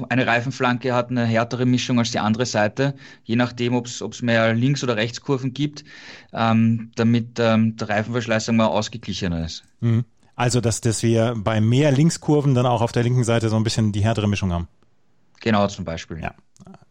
eine 0.10 0.26
Reifenflanke 0.26 0.94
hat 0.94 1.12
eine 1.12 1.26
härtere 1.26 1.66
Mischung 1.66 2.00
als 2.00 2.12
die 2.12 2.20
andere 2.20 2.46
Seite, 2.46 2.96
je 3.24 3.36
nachdem, 3.36 3.76
ob 3.76 3.86
es 3.86 4.22
mehr 4.22 4.54
Links- 4.54 4.84
oder 4.84 4.96
Rechtskurven 4.96 5.54
gibt, 5.54 5.84
ähm, 6.34 6.92
damit 6.96 7.40
ähm, 7.40 7.76
der 7.78 7.90
Reifenverschleiß 7.90 8.52
wir, 8.52 8.70
ausgeglichener 8.70 9.46
ist. 9.46 9.64
Mhm. 9.80 10.06
Also, 10.36 10.62
dass, 10.62 10.82
dass 10.82 11.02
wir 11.04 11.36
bei 11.36 11.62
mehr 11.62 11.92
Linkskurven 11.92 12.54
dann 12.54 12.66
auch 12.66 12.82
auf 12.82 12.92
der 12.92 13.04
linken 13.04 13.24
Seite 13.24 13.50
so 13.50 13.56
ein 13.56 13.64
bisschen 13.64 13.92
die 13.92 14.04
härtere 14.04 14.28
Mischung 14.28 14.52
haben. 14.52 14.68
Genau, 15.40 15.68
zum 15.68 15.86
Beispiel. 15.86 16.20
Ja. 16.20 16.34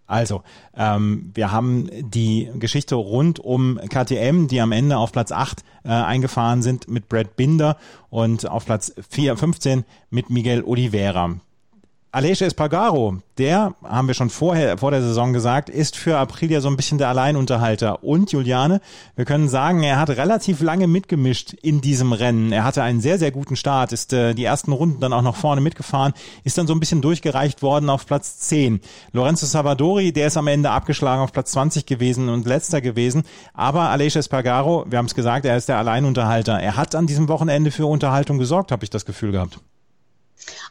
Also, 0.07 0.43
ähm, 0.75 1.33
wir 1.35 1.51
haben 1.51 1.89
die 1.93 2.51
Geschichte 2.55 2.95
rund 2.95 3.41
um 3.41 3.79
KTM, 3.89 4.47
die 4.47 4.61
am 4.61 4.71
Ende 4.71 4.97
auf 4.99 5.11
Platz 5.11 5.33
8 5.33 5.65
äh, 5.85 5.89
eingefahren 5.89 6.63
sind 6.63 6.89
mit 6.89 7.09
Brad 7.09 7.37
Binder 7.37 7.77
und 8.09 8.49
auf 8.49 8.67
Platz 8.67 8.95
4, 9.11 9.37
15 9.37 9.85
mit 10.11 10.31
Miguel 10.31 10.63
Oliveira. 10.63 11.41
Aleix 12.17 12.41
Espargaro, 12.41 13.19
der, 13.37 13.75
haben 13.85 14.09
wir 14.09 14.15
schon 14.15 14.31
vorher, 14.31 14.79
vor 14.79 14.91
der 14.91 15.03
Saison 15.03 15.35
gesagt, 15.35 15.69
ist 15.69 15.99
für 15.99 16.17
Aprilia 16.17 16.63
so 16.63 16.69
ein 16.69 16.77
bisschen 16.79 16.97
der 16.97 17.11
Alleinunterhalter. 17.11 18.03
Und 18.03 18.33
Juliane, 18.33 18.81
wir 19.17 19.27
können 19.27 19.51
sagen, 19.51 19.83
er 19.83 20.01
hat 20.01 20.09
relativ 20.09 20.63
lange 20.63 20.87
mitgemischt 20.87 21.53
in 21.61 21.83
diesem 21.83 22.15
Rennen. 22.15 22.53
Er 22.53 22.65
hatte 22.65 22.83
einen 22.83 23.03
sehr, 23.03 23.19
sehr 23.19 23.33
guten 23.33 23.55
Start, 23.55 23.93
ist 23.93 24.15
äh, 24.15 24.33
die 24.33 24.45
ersten 24.45 24.73
Runden 24.73 24.99
dann 24.99 25.13
auch 25.13 25.21
noch 25.21 25.37
vorne 25.37 25.61
mitgefahren, 25.61 26.15
ist 26.43 26.57
dann 26.57 26.67
so 26.67 26.73
ein 26.73 26.81
bisschen 26.81 27.03
durchgereicht 27.03 27.61
worden 27.61 27.91
auf 27.91 28.07
Platz 28.07 28.39
10. 28.39 28.81
Lorenzo 29.13 29.45
Savadori, 29.45 30.11
der 30.11 30.29
ist 30.29 30.39
am 30.39 30.47
Ende 30.47 30.71
abgeschlagen 30.71 31.21
auf 31.21 31.33
Platz 31.33 31.53
20 31.53 31.85
gewesen 31.85 32.31
und 32.31 32.47
letzter 32.47 32.81
gewesen. 32.81 33.25
Aber 33.53 33.91
Aleix 33.91 34.17
Espargaro, 34.17 34.87
wir 34.89 34.97
haben 34.97 35.05
es 35.05 35.15
gesagt, 35.15 35.45
er 35.45 35.59
ist 35.59 35.69
der 35.69 35.77
Alleinunterhalter. 35.77 36.59
Er 36.59 36.79
hat 36.79 36.95
an 36.95 37.07
diesem 37.07 37.29
Wochenende 37.29 37.71
für 37.71 37.85
Unterhaltung 37.85 38.39
gesorgt, 38.39 38.73
habe 38.73 38.85
ich 38.85 38.89
das 38.91 39.05
Gefühl 39.05 39.33
gehabt. 39.33 39.61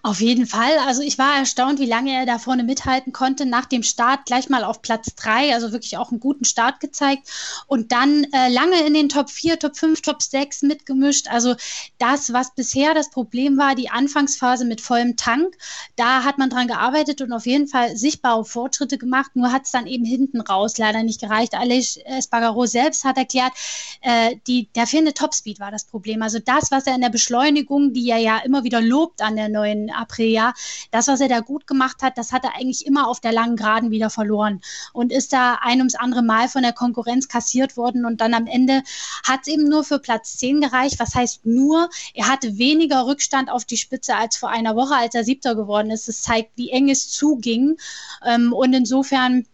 Auf 0.04 0.22
jeden 0.22 0.46
Fall. 0.46 0.78
Also 0.86 1.02
ich 1.02 1.18
war 1.18 1.36
erstaunt, 1.38 1.80
wie 1.80 1.86
lange 1.86 2.12
er 2.12 2.26
da 2.26 2.38
vorne 2.38 2.64
mithalten 2.64 3.12
konnte. 3.12 3.46
Nach 3.46 3.66
dem 3.66 3.84
Start 3.84 4.26
gleich 4.26 4.50
mal 4.50 4.64
auf 4.64 4.82
Platz 4.82 5.16
drei, 5.16 5.54
also 5.54 5.72
wirklich 5.72 5.98
auch 5.98 6.12
einen 6.12 6.20
guten 6.20 6.46
Start 6.46 6.80
gezeigt. 6.80 7.28
Und 7.68 7.92
dann 7.92 8.26
äh, 8.32 8.50
lange 8.50 8.86
in 8.86 8.94
den 8.94 9.10
Top 9.10 9.30
4, 9.30 9.60
Top 9.60 9.76
5, 9.76 10.02
Top 10.02 10.22
6 10.22 10.62
mitgemischt. 10.62 11.28
Also 11.30 11.56
das, 11.98 12.32
was 12.34 12.54
bisher 12.54 12.94
das 12.94 13.10
Problem 13.10 13.58
war, 13.58 13.76
die 13.76 13.90
Anfangsphase 13.90 14.66
mit 14.66 14.82
vollem 14.82 15.16
Tank, 15.16 15.56
da 15.96 16.24
hat 16.24 16.38
man 16.38 16.50
dran 16.50 16.68
gearbeitet 16.68 17.22
und 17.22 17.34
auf 17.34 17.46
jeden 17.46 17.68
Fall 17.68 17.98
sichtbare 17.98 18.46
Fortschritte 18.46 18.98
gemacht. 18.98 19.32
Nur 19.36 19.52
hat 19.52 19.66
es 19.66 19.72
dann 19.72 19.88
eben 19.88 20.06
hinten 20.06 20.42
raus 20.42 20.78
leider 20.78 21.04
nicht 21.04 21.20
gereicht. 21.20 21.56
Aleix 21.56 22.00
Spargaro 22.22 22.66
selbst 22.66 23.04
hat 23.04 23.18
erklärt, 23.18 23.54
äh, 24.02 24.36
die, 24.48 24.68
der 24.76 24.88
fehlende 24.88 25.14
Topspeed 25.14 25.60
war 25.60 25.72
das 25.72 25.86
Problem. 25.86 26.22
Also 26.22 26.40
das, 26.40 26.70
was 26.72 26.86
er 26.86 26.96
in 26.96 27.02
der 27.02 27.10
Beschleunigung, 27.10 27.94
die 27.94 28.10
er 28.10 28.18
ja 28.18 28.38
immer 28.40 28.64
wieder 28.64 28.82
lobt 28.82 29.22
an 29.22 29.36
der 29.36 29.50
neuen 29.56 29.90
Aprilia. 29.90 30.54
Das, 30.92 31.08
was 31.08 31.22
er 31.22 31.30
da 31.30 31.40
gut 31.40 31.66
gemacht 31.66 32.02
hat, 32.02 32.18
das 32.18 32.32
hat 32.32 32.44
er 32.44 32.56
eigentlich 32.56 32.86
immer 32.86 33.08
auf 33.08 33.20
der 33.20 33.32
langen 33.32 33.56
Geraden 33.56 33.92
wieder 33.92 34.10
verloren 34.10 34.62
und 34.94 35.12
ist 35.12 35.34
da 35.34 35.60
ein 35.62 35.80
ums 35.80 35.96
andere 35.96 36.22
Mal 36.22 36.48
von 36.48 36.62
der 36.62 36.74
Konkurrenz 36.74 37.28
kassiert 37.28 37.78
worden 37.78 38.06
und 38.06 38.22
dann 38.22 38.34
am 38.34 38.48
Ende 38.48 38.84
hat 39.28 39.42
es 39.42 39.48
eben 39.48 39.68
nur 39.68 39.84
für 39.84 40.00
Platz 40.00 40.38
10 40.38 40.62
gereicht. 40.62 41.00
Was 41.00 41.16
heißt 41.16 41.46
nur, 41.46 41.90
er 42.14 42.28
hatte 42.28 42.58
weniger 42.58 43.06
Rückstand 43.08 43.50
auf 43.50 43.66
die 43.66 43.78
Spitze 43.78 44.16
als 44.16 44.38
vor 44.38 44.50
einer 44.50 44.76
Woche, 44.76 44.96
als 44.96 45.16
er 45.16 45.24
Siebter 45.24 45.56
geworden 45.56 45.90
ist. 45.90 46.08
Das 46.08 46.22
zeigt, 46.22 46.52
wie 46.56 46.70
eng 46.70 46.90
es 46.90 47.10
zuging 47.10 47.78
ähm, 48.26 48.54
und 48.54 48.74
insofern 48.74 49.46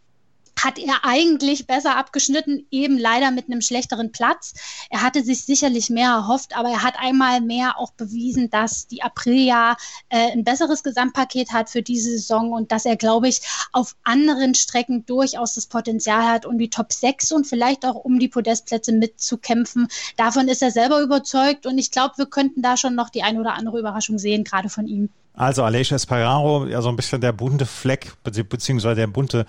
hat 0.64 0.78
er 0.78 1.04
eigentlich 1.04 1.68
besser 1.68 1.98
abgeschnitten, 1.98 2.66
eben 2.72 2.98
leider 2.98 3.32
mit 3.32 3.46
einem 3.46 3.62
schlechteren 3.62 4.12
Platz. 4.12 4.54
Er 4.90 5.02
hatte 5.02 5.24
sich 5.24 5.46
sicherlich 5.46 5.90
mehr 5.90 6.10
erhofft, 6.10 6.56
aber 6.56 6.70
er 6.70 6.84
hat 6.84 6.96
einmal 7.00 7.42
mehr 7.42 7.80
auch 7.80 7.92
bewiesen, 7.92 8.50
dass 8.50 8.88
die 8.88 9.04
Aprilia 9.04 9.76
äh, 10.10 10.32
ein 10.32 10.44
besseres 10.44 10.84
Gesamtpaket 10.84 11.52
hat 11.52 11.70
für 11.70 11.82
diese 11.82 12.12
Saison 12.12 12.52
und 12.52 12.72
dass 12.72 12.86
er, 12.86 12.96
glaube 12.96 13.28
ich, 13.28 13.42
auf 13.72 13.96
anderen 14.04 14.56
Strecken 14.56 15.06
durchaus 15.06 15.56
das 15.56 15.66
Potenzial 15.66 16.24
hat, 16.24 16.46
um 16.46 16.58
die 16.58 16.70
Top 16.70 16.94
6 16.94 17.32
und 17.32 17.48
vielleicht 17.48 17.86
auch 17.86 17.96
um 17.96 18.20
die 18.20 18.28
Podestplätze 18.28 18.92
mitzukämpfen. 18.92 19.88
Davon 20.18 20.48
ist 20.48 20.62
er 20.62 20.72
selber 20.72 21.02
überzeugt 21.02 21.66
und 21.66 21.78
ich 21.78 21.92
glaube, 21.92 22.18
wir 22.18 22.26
könnten 22.26 22.62
da 22.62 22.78
schon 22.78 22.96
noch 22.96 23.10
die 23.10 23.24
eine 23.24 23.40
oder 23.40 23.54
andere 23.54 23.80
Überraschung 23.80 24.18
sehen, 24.18 24.44
gerade 24.44 24.70
von 24.70 24.88
ihm. 24.88 25.10
Also 25.34 25.64
Aleix 25.64 25.92
Espargaro, 25.92 26.66
ja 26.66 26.82
so 26.82 26.90
ein 26.90 26.96
bisschen 26.96 27.22
der 27.22 27.32
bunte 27.32 27.66
Fleck, 27.66 28.14
beziehungsweise 28.24 28.96
der 28.96 29.08
bunte 29.08 29.46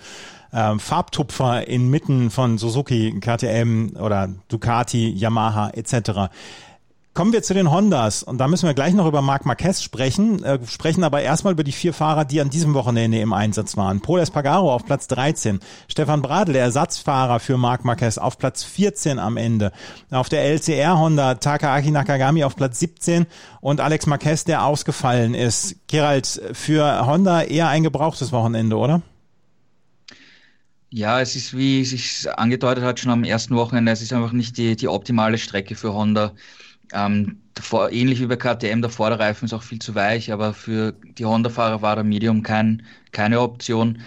ähm, 0.53 0.79
Farbtupfer 0.79 1.67
inmitten 1.67 2.29
von 2.29 2.57
Suzuki, 2.57 3.19
KTM 3.19 3.97
oder 3.99 4.29
Ducati, 4.47 5.09
Yamaha 5.09 5.71
etc. 5.71 6.31
Kommen 7.13 7.31
wir 7.31 7.43
zu 7.43 7.53
den 7.53 7.69
Hondas 7.69 8.23
und 8.23 8.39
da 8.39 8.47
müssen 8.47 8.65
wir 8.65 8.73
gleich 8.73 8.95
noch 8.95 9.05
über 9.05 9.21
Marc 9.21 9.45
Marquez 9.45 9.83
sprechen, 9.83 10.43
äh, 10.43 10.57
sprechen 10.65 11.03
aber 11.03 11.21
erstmal 11.21 11.53
über 11.53 11.63
die 11.63 11.71
vier 11.71 11.93
Fahrer, 11.93 12.25
die 12.25 12.41
an 12.41 12.49
diesem 12.49 12.73
Wochenende 12.73 13.19
im 13.19 13.33
Einsatz 13.33 13.77
waren. 13.77 14.01
Paul 14.01 14.19
Espargaro 14.19 14.73
auf 14.73 14.83
Platz 14.83 15.05
13, 15.09 15.59
Stefan 15.87 16.23
Bradl, 16.23 16.53
der 16.53 16.63
Ersatzfahrer 16.63 17.39
für 17.39 17.55
Marc 17.55 17.85
Marquez 17.85 18.17
auf 18.17 18.39
Platz 18.39 18.63
14 18.63 19.19
am 19.19 19.37
Ende. 19.37 19.71
Auf 20.09 20.27
der 20.27 20.43
LCR 20.43 20.97
Honda 20.97 21.35
Takaaki 21.35 21.91
Nakagami 21.91 22.43
auf 22.43 22.55
Platz 22.55 22.79
17 22.79 23.27
und 23.61 23.79
Alex 23.79 24.07
Marquez, 24.07 24.43
der 24.45 24.65
ausgefallen 24.65 25.35
ist. 25.35 25.75
Gerald, 25.85 26.41
für 26.53 27.05
Honda 27.05 27.43
eher 27.43 27.67
ein 27.67 27.83
gebrauchtes 27.83 28.31
Wochenende, 28.31 28.75
oder? 28.75 29.03
Ja, 30.89 31.21
es 31.21 31.35
ist, 31.35 31.55
wie 31.55 31.81
es 31.81 31.91
sich 31.91 32.27
angedeutet 32.35 32.83
hat, 32.83 32.99
schon 32.99 33.11
am 33.11 33.23
ersten 33.23 33.55
Wochenende, 33.55 33.91
es 33.91 34.01
ist 34.01 34.13
einfach 34.13 34.31
nicht 34.31 34.57
die, 34.57 34.75
die 34.75 34.87
optimale 34.87 35.37
Strecke 35.37 35.75
für 35.75 35.93
Honda. 35.93 36.33
Ähm, 36.93 37.41
davor, 37.55 37.91
ähnlich 37.91 38.21
wie 38.21 38.27
bei 38.27 38.35
KTM, 38.35 38.81
der 38.81 38.89
Vorderreifen 38.89 39.45
ist 39.45 39.53
auch 39.53 39.63
viel 39.63 39.79
zu 39.79 39.95
weich, 39.95 40.31
aber 40.31 40.53
für 40.53 40.93
die 40.93 41.25
Honda-Fahrer 41.25 41.81
war 41.81 41.95
der 41.95 42.03
Medium 42.03 42.43
kein, 42.43 42.85
keine 43.11 43.41
Option. 43.41 43.99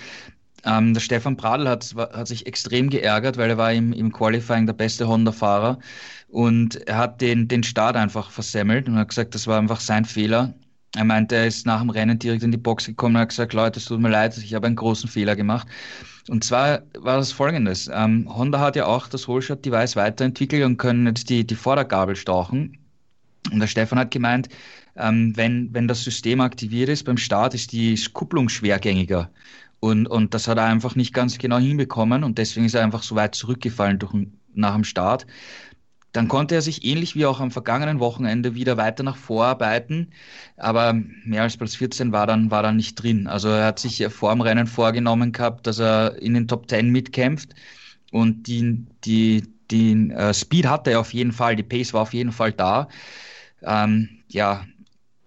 Ähm, 0.65 0.95
der 0.95 1.01
Stefan 1.01 1.37
Pradl 1.37 1.69
hat, 1.69 1.95
hat 1.97 2.29
sich 2.29 2.47
extrem 2.47 2.91
geärgert, 2.91 3.37
weil 3.37 3.51
er 3.51 3.59
war 3.59 3.73
im, 3.73 3.93
im 3.93 4.13
Qualifying 4.13 4.67
der 4.67 4.73
beste 4.75 5.09
Honda-Fahrer 5.09 5.79
und 6.29 6.77
er 6.89 6.99
hat 6.99 7.21
den, 7.21 7.49
den 7.49 7.63
Start 7.63 7.97
einfach 7.97 8.31
versemmelt 8.31 8.89
und 8.89 8.97
hat 8.97 9.09
gesagt, 9.09 9.35
das 9.35 9.47
war 9.47 9.59
einfach 9.59 9.81
sein 9.81 10.05
Fehler. 10.05 10.55
Er 10.97 11.05
meinte, 11.05 11.37
er 11.37 11.47
ist 11.47 11.67
nach 11.67 11.81
dem 11.81 11.91
Rennen 11.91 12.19
direkt 12.19 12.43
in 12.43 12.53
die 12.53 12.57
Box 12.59 12.87
gekommen 12.87 13.17
und 13.17 13.23
hat 13.23 13.29
gesagt, 13.31 13.53
Leute, 13.53 13.79
es 13.79 13.85
tut 13.87 14.01
mir 14.01 14.09
leid, 14.09 14.37
ich 14.39 14.55
habe 14.55 14.67
einen 14.67 14.77
großen 14.77 15.09
Fehler 15.09 15.37
gemacht. 15.37 15.69
Und 16.29 16.43
zwar 16.43 16.83
war 16.99 17.19
das 17.19 17.33
folgendes. 17.33 17.89
Ähm, 17.93 18.27
Honda 18.35 18.59
hat 18.59 18.77
ja 18.77 18.87
auch 18.87 19.09
das 19.09 19.29
Holshot-Device 19.29 19.97
weiterentwickelt 19.97 20.65
und 20.65 20.77
können 20.77 21.07
jetzt 21.07 21.31
die, 21.31 21.47
die 21.47 21.55
Vordergabel 21.55 22.17
stauchen. 22.17 22.79
Und 23.53 23.61
der 23.61 23.69
Stefan 23.69 23.99
hat 23.99 24.11
gemeint, 24.11 24.49
ähm, 24.97 25.37
wenn, 25.37 25.73
wenn 25.73 25.87
das 25.87 26.03
System 26.03 26.41
aktiviert 26.41 26.89
ist 26.89 27.05
beim 27.05 27.17
Start, 27.17 27.55
ist 27.55 27.73
die 27.73 27.99
Kupplung 28.13 28.49
schwergängiger. 28.49 29.31
Und, 29.79 30.09
und 30.09 30.35
das 30.35 30.49
hat 30.49 30.59
er 30.59 30.65
einfach 30.65 30.97
nicht 30.97 31.15
ganz 31.15 31.39
genau 31.39 31.59
hinbekommen 31.59 32.25
und 32.25 32.39
deswegen 32.39 32.67
ist 32.67 32.75
er 32.75 32.83
einfach 32.83 33.03
so 33.03 33.15
weit 33.15 33.35
zurückgefallen 33.35 33.99
durch, 33.99 34.15
nach 34.55 34.75
dem 34.75 34.85
Start. 34.85 35.27
Dann 36.17 36.29
konnte 36.29 36.55
er 36.55 36.63
sich 36.63 36.83
ähnlich 36.83 37.15
wie 37.15 37.27
auch 37.27 37.41
am 37.41 37.51
vergangenen 37.51 38.01
Wochenende 38.01 38.55
wieder 38.55 38.79
weiter 38.79 39.03
nach 39.03 39.17
vorarbeiten, 39.19 40.13
aber 40.57 40.95
mehr 40.95 41.43
als 41.43 41.59
Platz 41.59 41.75
14 41.77 42.11
war 42.11 42.27
dann, 42.27 42.51
war 42.51 42.63
dann 42.63 42.77
nicht 42.77 42.95
drin. 42.95 43.27
Also 43.27 43.49
er 43.49 43.67
hat 43.67 43.79
sich 43.79 44.03
vor 44.09 44.33
dem 44.33 44.41
Rennen 44.41 44.67
vorgenommen 44.67 45.33
gehabt, 45.33 45.67
dass 45.67 45.79
er 45.79 46.17
in 46.23 46.33
den 46.33 46.49
Top 46.49 46.71
10 46.71 46.89
mitkämpft 46.89 47.55
und 48.13 48.45
die, 48.47 48.87
die, 49.05 49.43
den 49.71 50.11
äh, 50.11 50.33
Speed 50.33 50.67
hatte 50.67 50.93
er 50.93 51.01
auf 51.01 51.13
jeden 51.13 51.33
Fall, 51.33 51.55
die 51.55 51.63
Pace 51.63 51.93
war 51.93 52.01
auf 52.01 52.15
jeden 52.15 52.33
Fall 52.33 52.53
da. 52.53 52.89
Ähm, 53.63 54.09
ja, 54.29 54.65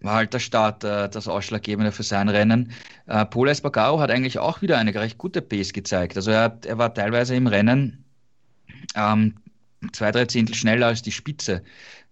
war 0.02 0.16
halt 0.16 0.34
der 0.34 0.40
Start 0.40 0.84
äh, 0.84 1.08
das 1.08 1.28
Ausschlaggebende 1.28 1.92
für 1.92 2.04
sein 2.04 2.30
Rennen. 2.30 2.72
Äh, 3.06 3.26
Paul 3.26 3.50
Espargaro 3.50 4.00
hat 4.00 4.10
eigentlich 4.10 4.40
auch 4.40 4.64
wieder 4.64 4.80
eine 4.80 4.96
recht 4.96 5.20
gute 5.20 5.44
Pace 5.44 5.72
gezeigt. 5.72 6.18
Also 6.18 6.32
er, 6.32 6.58
er 6.66 6.80
war 6.80 6.92
teilweise 6.96 7.36
im 7.36 7.46
Rennen 7.46 8.06
ähm, 8.96 9.36
zwei, 9.94 10.12
drei 10.12 10.26
Zehntel 10.26 10.56
schneller 10.56 10.88
als 10.88 11.02
die 11.02 11.12
Spitze. 11.12 11.64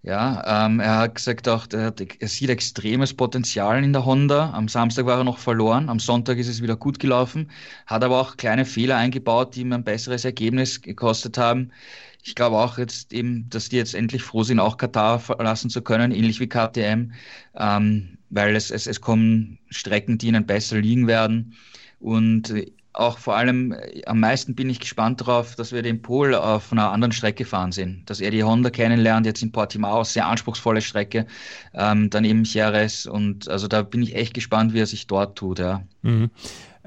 Ja, 0.04 0.66
ähm, 0.66 0.80
er 0.80 1.00
hat 1.00 1.16
gesagt 1.16 1.50
auch, 1.50 1.68
er, 1.74 1.86
hat, 1.86 2.02
er 2.02 2.28
sieht 2.28 2.50
extremes 2.50 3.14
Potenzial 3.14 3.84
in 3.84 3.92
der 3.94 4.06
Honda. 4.06 4.52
Am 4.52 4.68
Samstag 4.70 5.06
war 5.06 5.18
er 5.18 5.24
noch 5.24 5.38
verloren, 5.38 5.90
am 5.90 6.00
Sonntag 6.00 6.38
ist 6.38 6.48
es 6.48 6.62
wieder 6.62 6.78
gut 6.78 7.00
gelaufen, 7.00 7.52
hat 7.88 8.04
aber 8.04 8.22
auch 8.22 8.38
kleine 8.38 8.64
Fehler 8.64 8.96
eingebaut, 8.98 9.56
die 9.56 9.62
ihm 9.62 9.74
ein 9.74 9.84
besseres 9.84 10.24
Ergebnis 10.24 10.82
gekostet 10.82 11.38
haben. 11.38 11.72
Ich 12.24 12.36
glaube 12.36 12.58
auch 12.58 12.78
jetzt 12.78 13.12
eben, 13.12 13.50
dass 13.50 13.70
die 13.70 13.78
jetzt 13.78 13.96
endlich 13.96 14.24
froh 14.24 14.44
sind, 14.44 14.60
auch 14.60 14.78
Katar 14.78 15.20
verlassen 15.20 15.70
zu 15.70 15.82
können, 15.82 16.12
ähnlich 16.12 16.40
wie 16.40 16.48
KTM, 16.48 17.12
ähm, 17.56 18.18
weil 18.30 18.56
es, 18.56 18.72
es, 18.72 18.88
es 18.88 19.02
kommen 19.02 19.60
Strecken, 19.70 20.18
die 20.18 20.28
ihnen 20.28 20.46
besser 20.46 20.80
liegen 20.80 21.08
werden. 21.08 21.56
Und 22.00 22.54
auch 22.98 23.18
vor 23.18 23.36
allem 23.36 23.74
äh, 23.74 24.04
am 24.06 24.20
meisten 24.20 24.56
bin 24.56 24.70
ich 24.70 24.80
gespannt 24.80 25.22
darauf, 25.22 25.56
dass 25.56 25.72
wir 25.72 25.82
den 25.82 26.02
Pol 26.02 26.34
auf 26.34 26.72
einer 26.72 26.92
anderen 26.92 27.12
Strecke 27.12 27.46
fahren 27.46 27.72
sehen. 27.72 28.04
Dass 28.06 28.20
er 28.20 28.32
die 28.32 28.44
Honda 28.44 28.70
kennenlernt, 28.70 29.26
jetzt 29.26 29.44
in 29.44 29.52
Portimao, 29.52 30.04
sehr 30.04 30.28
anspruchsvolle 30.28 30.82
Strecke, 30.82 31.28
ähm, 31.74 32.10
dann 32.10 32.26
eben 32.26 32.44
Jerez 32.44 33.06
und 33.06 33.48
also 33.50 33.68
da 33.68 33.84
bin 33.84 34.02
ich 34.02 34.16
echt 34.16 34.34
gespannt, 34.34 34.74
wie 34.74 34.80
er 34.80 34.88
sich 34.88 35.08
dort 35.08 35.38
tut, 35.38 35.60
ja. 35.60 35.84
Mhm. 36.02 36.32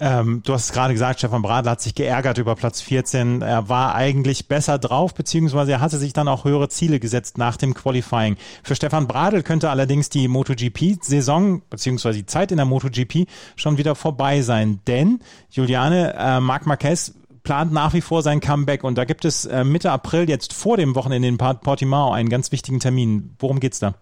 Ähm, 0.02 0.42
du 0.44 0.54
hast 0.54 0.64
es 0.64 0.72
gerade 0.72 0.94
gesagt, 0.94 1.18
Stefan 1.18 1.42
Bradl 1.42 1.68
hat 1.68 1.82
sich 1.82 1.94
geärgert 1.94 2.38
über 2.38 2.56
Platz 2.56 2.80
14. 2.80 3.42
Er 3.42 3.68
war 3.68 3.94
eigentlich 3.94 4.48
besser 4.48 4.78
drauf, 4.78 5.12
beziehungsweise 5.12 5.72
er 5.72 5.80
hatte 5.80 5.98
sich 5.98 6.14
dann 6.14 6.26
auch 6.26 6.44
höhere 6.44 6.70
Ziele 6.70 6.98
gesetzt 6.98 7.36
nach 7.36 7.58
dem 7.58 7.74
Qualifying. 7.74 8.36
Für 8.62 8.74
Stefan 8.74 9.06
Bradl 9.06 9.42
könnte 9.42 9.68
allerdings 9.68 10.08
die 10.08 10.26
MotoGP-Saison, 10.26 11.60
beziehungsweise 11.68 12.16
die 12.16 12.26
Zeit 12.26 12.50
in 12.50 12.56
der 12.56 12.64
MotoGP 12.64 13.28
schon 13.56 13.76
wieder 13.76 13.94
vorbei 13.94 14.40
sein. 14.40 14.80
Denn, 14.86 15.20
Juliane, 15.50 16.14
äh, 16.18 16.40
Marc 16.40 16.64
Marquez 16.64 17.12
plant 17.42 17.70
nach 17.72 17.92
wie 17.92 18.00
vor 18.00 18.22
sein 18.22 18.40
Comeback 18.40 18.84
und 18.84 18.96
da 18.96 19.04
gibt 19.04 19.26
es 19.26 19.44
äh, 19.44 19.64
Mitte 19.64 19.90
April 19.90 20.28
jetzt 20.30 20.54
vor 20.54 20.78
dem 20.78 20.94
Wochenende 20.94 21.28
in 21.28 21.36
Portimao 21.36 22.12
einen 22.12 22.30
ganz 22.30 22.52
wichtigen 22.52 22.80
Termin. 22.80 23.34
Worum 23.38 23.60
geht's 23.60 23.80
da? 23.80 23.94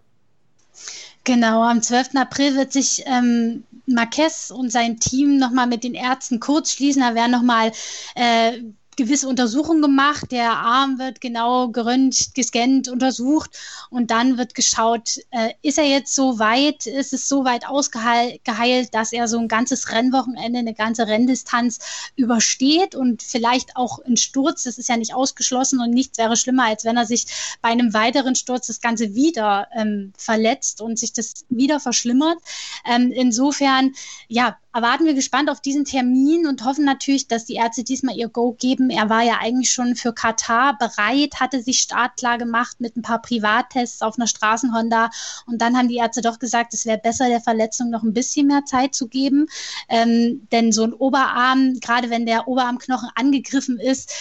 Genau, 1.29 1.63
am 1.63 1.83
12. 1.83 2.15
April 2.15 2.57
wird 2.57 2.73
sich 2.73 3.03
ähm, 3.05 3.65
Marquez 3.85 4.51
und 4.51 4.73
sein 4.73 4.99
Team 4.99 5.37
nochmal 5.37 5.67
mit 5.67 5.85
den 5.85 5.93
Ärzten 5.93 6.41
kurz 6.41 6.73
schließen. 6.73 7.03
Da 7.03 7.15
werden 7.15 7.33
nochmal 7.33 7.71
äh, 8.15 8.63
gewisse 8.99 9.29
Untersuchungen 9.29 9.81
gemacht. 9.81 10.33
Der 10.33 10.51
Arm 10.59 10.99
wird 10.99 11.21
genau 11.21 11.69
geröntgt, 11.69 12.35
gescannt, 12.35 12.89
untersucht 12.89 13.57
und 13.91 14.11
dann 14.11 14.37
wird 14.37 14.55
geschaut, 14.55 15.21
äh, 15.31 15.55
ist 15.63 15.79
er 15.79 15.87
jetzt 15.87 16.15
so 16.15 16.39
weit, 16.39 16.87
ist 16.87 17.13
es 17.13 17.29
so 17.29 17.45
weit 17.45 17.67
ausgeheilt, 17.67 18.93
dass 18.93 19.13
er 19.13 19.29
so 19.29 19.39
ein 19.39 19.49
ganzes 19.49 19.93
Rennwochenende, 19.93 20.59
eine 20.59 20.75
ganze 20.75 21.07
Renndistanz 21.07 21.79
übersteht 22.17 22.97
und 22.97 23.23
vielleicht 23.23 23.77
auch 23.77 24.01
ein 24.05 24.17
Sturz, 24.17 24.65
das 24.65 24.79
ist 24.79 24.89
ja 24.89 24.97
nicht 24.97 25.15
ausgeschlossen 25.15 25.81
und 25.81 25.91
nichts 25.91 26.19
wäre 26.19 26.37
schlimmer, 26.37 26.65
als 26.65 26.85
wenn 26.85 26.97
er 26.97 27.07
sich 27.07 27.27
bei 27.63 27.69
einem 27.69 27.95
weiteren 27.95 28.35
Sturz 28.35 28.67
das 28.67 28.81
Ganze 28.81 29.15
wieder 29.15 29.69
ähm, 29.77 30.13
verletzt 30.19 30.81
und 30.81 30.99
sich 30.99 31.13
das 31.13 31.45
wieder 31.49 31.79
verschlimmert. 31.79 32.39
Ähm, 32.85 33.13
insofern, 33.13 33.93
ja, 34.27 34.59
erwarten 34.75 35.07
wir 35.07 35.15
gespannt 35.15 35.51
auf 35.51 35.61
diesen 35.61 35.85
Termin 35.85 36.47
und 36.47 36.65
hoffen 36.65 36.85
natürlich, 36.85 37.27
dass 37.27 37.47
die 37.47 37.55
Ärzte 37.55 37.85
diesmal 37.85 38.17
ihr 38.17 38.29
Go 38.29 38.53
geben. 38.53 38.91
Er 38.91 39.09
war 39.09 39.23
ja 39.23 39.39
eigentlich 39.41 39.71
schon 39.71 39.97
für 39.97 40.13
Katar 40.13 40.77
bereit, 40.79 41.41
hatte 41.41 41.63
sich 41.63 41.81
startklar 41.81 42.39
gemacht 42.39 42.81
mit 42.81 42.97
ein 42.97 43.03
paar 43.03 43.23
Privattests 43.23 44.03
auf 44.03 44.19
einer 44.19 44.27
Straßenhonda 44.27 45.11
und 45.47 45.61
dann 45.63 45.77
haben 45.77 45.89
die 45.89 45.97
Ärzte 45.97 46.21
doch 46.21 46.39
gesagt, 46.39 46.75
es 46.75 46.87
wäre 46.87 46.99
besser, 46.99 47.29
der 47.29 47.41
Verletzung 47.41 47.91
noch 47.91 48.03
ein 48.03 48.13
bisschen 48.13 48.47
mehr 48.47 48.65
Zeit 48.67 48.95
zu 48.95 49.09
geben, 49.09 49.47
ähm, 49.89 50.47
denn 50.53 50.71
so 50.71 50.85
ein 50.85 50.93
Oberarm, 50.93 51.81
gerade 51.81 52.11
wenn 52.11 52.27
der 52.27 52.47
Oberarmknochen 52.47 53.09
angegriffen 53.15 53.81
ist, 53.81 54.13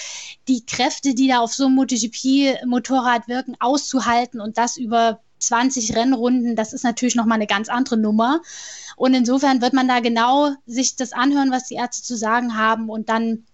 die 0.48 0.66
Kräfte, 0.66 1.14
die 1.14 1.28
da 1.28 1.40
auf 1.40 1.54
so 1.54 1.66
einem 1.66 1.76
MotoGP-Motorrad 1.76 3.28
wirken, 3.28 3.56
auszuhalten 3.60 4.40
und 4.40 4.58
das 4.58 4.78
über 4.78 5.20
20 5.40 5.96
Rennrunden, 5.96 6.56
das 6.56 6.74
ist 6.74 6.84
natürlich 6.84 7.16
nochmal 7.16 7.36
eine 7.36 7.48
ganz 7.48 7.70
andere 7.70 7.98
Nummer. 7.98 8.42
Und 8.96 9.14
insofern 9.14 9.62
wird 9.62 9.74
man 9.74 9.88
da 9.88 10.00
genau 10.00 10.52
sich 10.66 10.96
das 10.96 11.14
anhören, 11.14 11.52
was 11.52 11.68
die 11.68 11.76
Ärzte 11.76 12.04
zu 12.04 12.18
sagen 12.18 12.58
haben 12.58 12.90
und 12.90 13.10
dann 13.10 13.46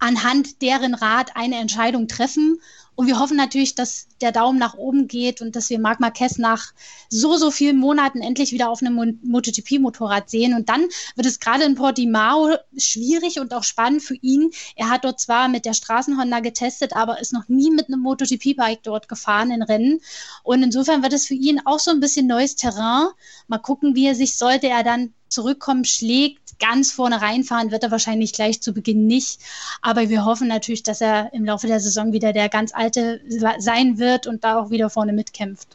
anhand 0.00 0.62
deren 0.62 0.94
Rat 0.94 1.36
eine 1.36 1.58
Entscheidung 1.58 2.08
treffen. 2.08 2.60
Und 2.96 3.06
wir 3.06 3.18
hoffen 3.18 3.36
natürlich, 3.36 3.74
dass 3.74 4.08
der 4.20 4.32
Daumen 4.32 4.58
nach 4.58 4.74
oben 4.74 5.08
geht 5.08 5.40
und 5.40 5.56
dass 5.56 5.70
wir 5.70 5.78
Marc 5.78 6.00
Marquez 6.00 6.36
nach 6.36 6.72
so, 7.08 7.36
so 7.38 7.50
vielen 7.50 7.78
Monaten 7.78 8.20
endlich 8.20 8.52
wieder 8.52 8.68
auf 8.68 8.82
einem 8.82 9.18
MotoGP-Motorrad 9.22 10.28
sehen. 10.28 10.54
Und 10.54 10.68
dann 10.68 10.82
wird 11.14 11.26
es 11.26 11.40
gerade 11.40 11.64
in 11.64 11.76
Portimao 11.76 12.56
schwierig 12.76 13.40
und 13.40 13.54
auch 13.54 13.64
spannend 13.64 14.02
für 14.02 14.16
ihn. 14.16 14.50
Er 14.76 14.90
hat 14.90 15.04
dort 15.04 15.18
zwar 15.18 15.48
mit 15.48 15.64
der 15.64 15.72
Straßenhonda 15.72 16.40
getestet, 16.40 16.94
aber 16.94 17.20
ist 17.20 17.32
noch 17.32 17.48
nie 17.48 17.70
mit 17.70 17.88
einem 17.88 18.00
MotoGP-Bike 18.00 18.82
dort 18.82 19.08
gefahren 19.08 19.50
in 19.50 19.62
Rennen. 19.62 20.00
Und 20.42 20.62
insofern 20.62 21.02
wird 21.02 21.14
es 21.14 21.26
für 21.26 21.34
ihn 21.34 21.60
auch 21.64 21.78
so 21.78 21.90
ein 21.90 22.00
bisschen 22.00 22.26
neues 22.26 22.56
Terrain. 22.56 23.08
Mal 23.48 23.58
gucken, 23.58 23.94
wie 23.94 24.08
er 24.08 24.14
sich, 24.14 24.36
sollte 24.36 24.68
er 24.68 24.82
dann 24.82 25.14
zurückkommen, 25.30 25.84
schlägt. 25.84 26.40
Ganz 26.58 26.92
vorne 26.92 27.22
reinfahren 27.22 27.70
wird 27.70 27.84
er 27.84 27.90
wahrscheinlich 27.90 28.34
gleich 28.34 28.60
zu 28.60 28.74
Beginn 28.74 29.06
nicht. 29.06 29.40
Aber 29.80 30.10
wir 30.10 30.26
hoffen 30.26 30.46
natürlich, 30.46 30.82
dass 30.82 31.00
er 31.00 31.32
im 31.32 31.44
Laufe 31.44 31.66
der 31.66 31.80
Saison 31.80 32.12
wieder 32.12 32.34
der 32.34 32.50
ganz 32.50 32.74
alte 32.74 33.20
sein 33.58 33.98
wird 33.98 34.26
und 34.26 34.44
da 34.44 34.60
auch 34.60 34.70
wieder 34.70 34.90
vorne 34.90 35.14
mitkämpft. 35.14 35.68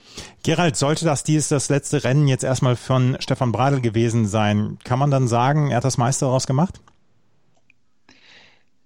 Gerald, 0.43 0.75
sollte 0.75 1.05
das 1.05 1.23
dies 1.23 1.47
das 1.47 1.69
letzte 1.69 2.03
Rennen 2.03 2.27
jetzt 2.27 2.43
erstmal 2.43 2.75
von 2.75 3.17
Stefan 3.19 3.51
Bradl 3.51 3.81
gewesen 3.81 4.27
sein, 4.27 4.77
kann 4.83 4.99
man 4.99 5.09
dann 5.09 5.27
sagen, 5.27 5.71
er 5.71 5.77
hat 5.77 5.85
das 5.85 5.97
meiste 5.97 6.25
daraus 6.25 6.45
gemacht? 6.45 6.79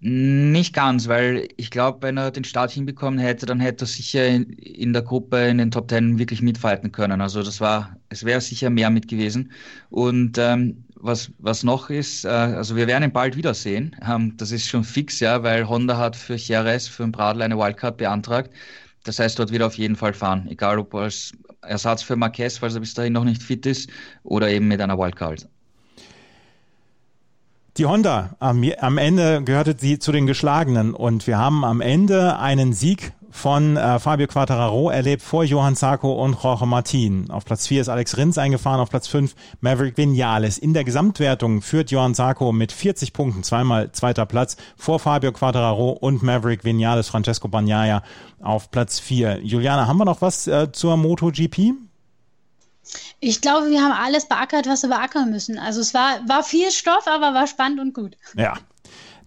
Nicht 0.02 0.74
ganz, 0.74 1.10
weil 1.10 1.50
ich 1.58 1.72
glaube, 1.72 2.02
wenn 2.04 2.16
er 2.16 2.32
den 2.32 2.46
Start 2.46 2.72
hinbekommen 2.72 3.20
hätte, 3.20 3.46
dann 3.46 3.60
hätte 3.60 3.84
er 3.84 3.88
sicher 3.88 4.26
in, 4.26 4.44
in, 4.54 4.94
der 4.94 5.02
Gruppe 5.02 5.48
in 5.48 5.58
den 5.58 5.72
Top 5.72 5.90
Ten 5.90 6.18
wirklich 6.18 6.42
mitfighten 6.42 6.94
können. 6.94 7.20
Also 7.20 7.44
das 7.44 7.60
war, 7.60 7.98
es 8.08 8.24
wäre 8.24 8.40
sicher 8.40 8.70
mehr 8.70 8.90
mit 8.92 9.10
gewesen. 9.10 9.52
Und 9.90 10.38
ähm, 10.38 10.86
was, 10.96 11.32
was 11.40 11.64
noch 11.64 11.90
ist, 11.90 12.24
äh, 12.24 12.30
also 12.30 12.78
wir 12.78 12.88
werden 12.88 13.04
ihn 13.04 13.12
bald 13.12 13.36
wiedersehen. 13.36 13.94
Ähm, 14.08 14.38
das 14.38 14.52
ist 14.52 14.68
schon 14.68 14.86
fix, 14.86 15.20
ja, 15.20 15.44
weil 15.44 15.68
Honda 15.68 15.98
hat 15.98 16.16
für 16.16 16.36
Jerez, 16.36 16.88
für 16.88 17.04
den 17.04 17.12
Bradl 17.12 17.42
eine 17.42 17.58
Wildcard 17.58 17.98
beantragt. 17.98 18.54
Das 19.04 19.20
heißt, 19.20 19.38
dort 19.38 19.52
wird 19.52 19.64
er 19.64 19.68
auf 19.68 19.78
jeden 19.78 19.98
Fall 19.98 20.14
fahren, 20.14 20.48
egal 20.50 20.80
ob 20.80 20.96
als 20.96 21.34
Ersatz 21.62 22.04
für 22.04 22.16
Marquez, 22.16 22.58
falls 22.58 22.76
er 22.76 22.80
bis 22.82 22.94
dahin 22.94 23.14
noch 23.14 23.26
nicht 23.26 23.44
fit 23.44 23.66
ist, 23.66 23.90
oder 24.24 24.50
eben 24.50 24.68
mit 24.68 24.80
einer 24.80 24.98
Wildcard. 24.98 25.48
Die 27.78 27.86
Honda, 27.86 28.36
am, 28.40 28.64
am 28.80 28.98
Ende 28.98 29.44
gehörte 29.44 29.76
sie 29.78 30.00
zu 30.00 30.12
den 30.12 30.26
Geschlagenen 30.26 30.94
und 30.94 31.28
wir 31.28 31.38
haben 31.38 31.64
am 31.64 31.82
Ende 31.82 32.38
einen 32.38 32.74
Sieg 32.74 33.14
von 33.32 33.78
äh, 33.78 34.00
Fabio 34.00 34.28
Quattararo 34.28 34.90
erlebt 34.90 35.22
vor 35.22 35.44
Johann 35.44 35.76
Zarco 35.76 36.12
und 36.24 36.42
Jorge 36.42 36.66
Martin. 36.66 37.30
Auf 37.30 37.46
Platz 37.46 37.68
4 37.68 37.82
ist 37.82 37.90
Alex 37.90 38.18
Rins 38.18 38.38
eingefahren, 38.38 38.82
auf 38.82 38.90
Platz 38.90 39.08
5 39.08 39.36
Maverick 39.62 39.98
Vinales. 39.98 40.58
In 40.58 40.74
der 40.74 40.84
Gesamtwertung 40.84 41.62
führt 41.62 41.92
Johann 41.92 42.16
Zarco 42.16 42.52
mit 42.52 42.72
40 42.72 43.14
Punkten, 43.14 43.44
zweimal 43.44 43.92
zweiter 43.92 44.26
Platz, 44.26 44.58
vor 44.76 45.00
Fabio 45.00 45.32
Quattararo 45.32 45.92
und 45.92 46.24
Maverick 46.24 46.64
Vinales, 46.66 47.08
Francesco 47.08 47.48
Bagnaia 47.48 48.04
auf 48.42 48.72
Platz 48.72 49.00
4. 49.00 49.42
Juliana, 49.44 49.88
haben 49.88 49.98
wir 49.98 50.06
noch 50.06 50.22
was 50.22 50.48
äh, 50.48 50.72
zur 50.72 50.98
MotoGP? 50.98 51.74
Ich 53.20 53.42
glaube, 53.42 53.70
wir 53.70 53.82
haben 53.82 53.92
alles 53.92 54.28
beackert, 54.28 54.68
was 54.68 54.84
wir 54.84 54.90
beackern 54.90 55.30
müssen. 55.30 55.58
Also 55.60 55.82
es 55.82 55.94
war, 55.94 56.20
war 56.28 56.44
viel 56.44 56.72
Stoff, 56.72 57.08
aber 57.08 57.34
war 57.34 57.48
spannend 57.48 57.80
und 57.80 57.94
gut. 57.94 58.18
Ja. 58.36 58.54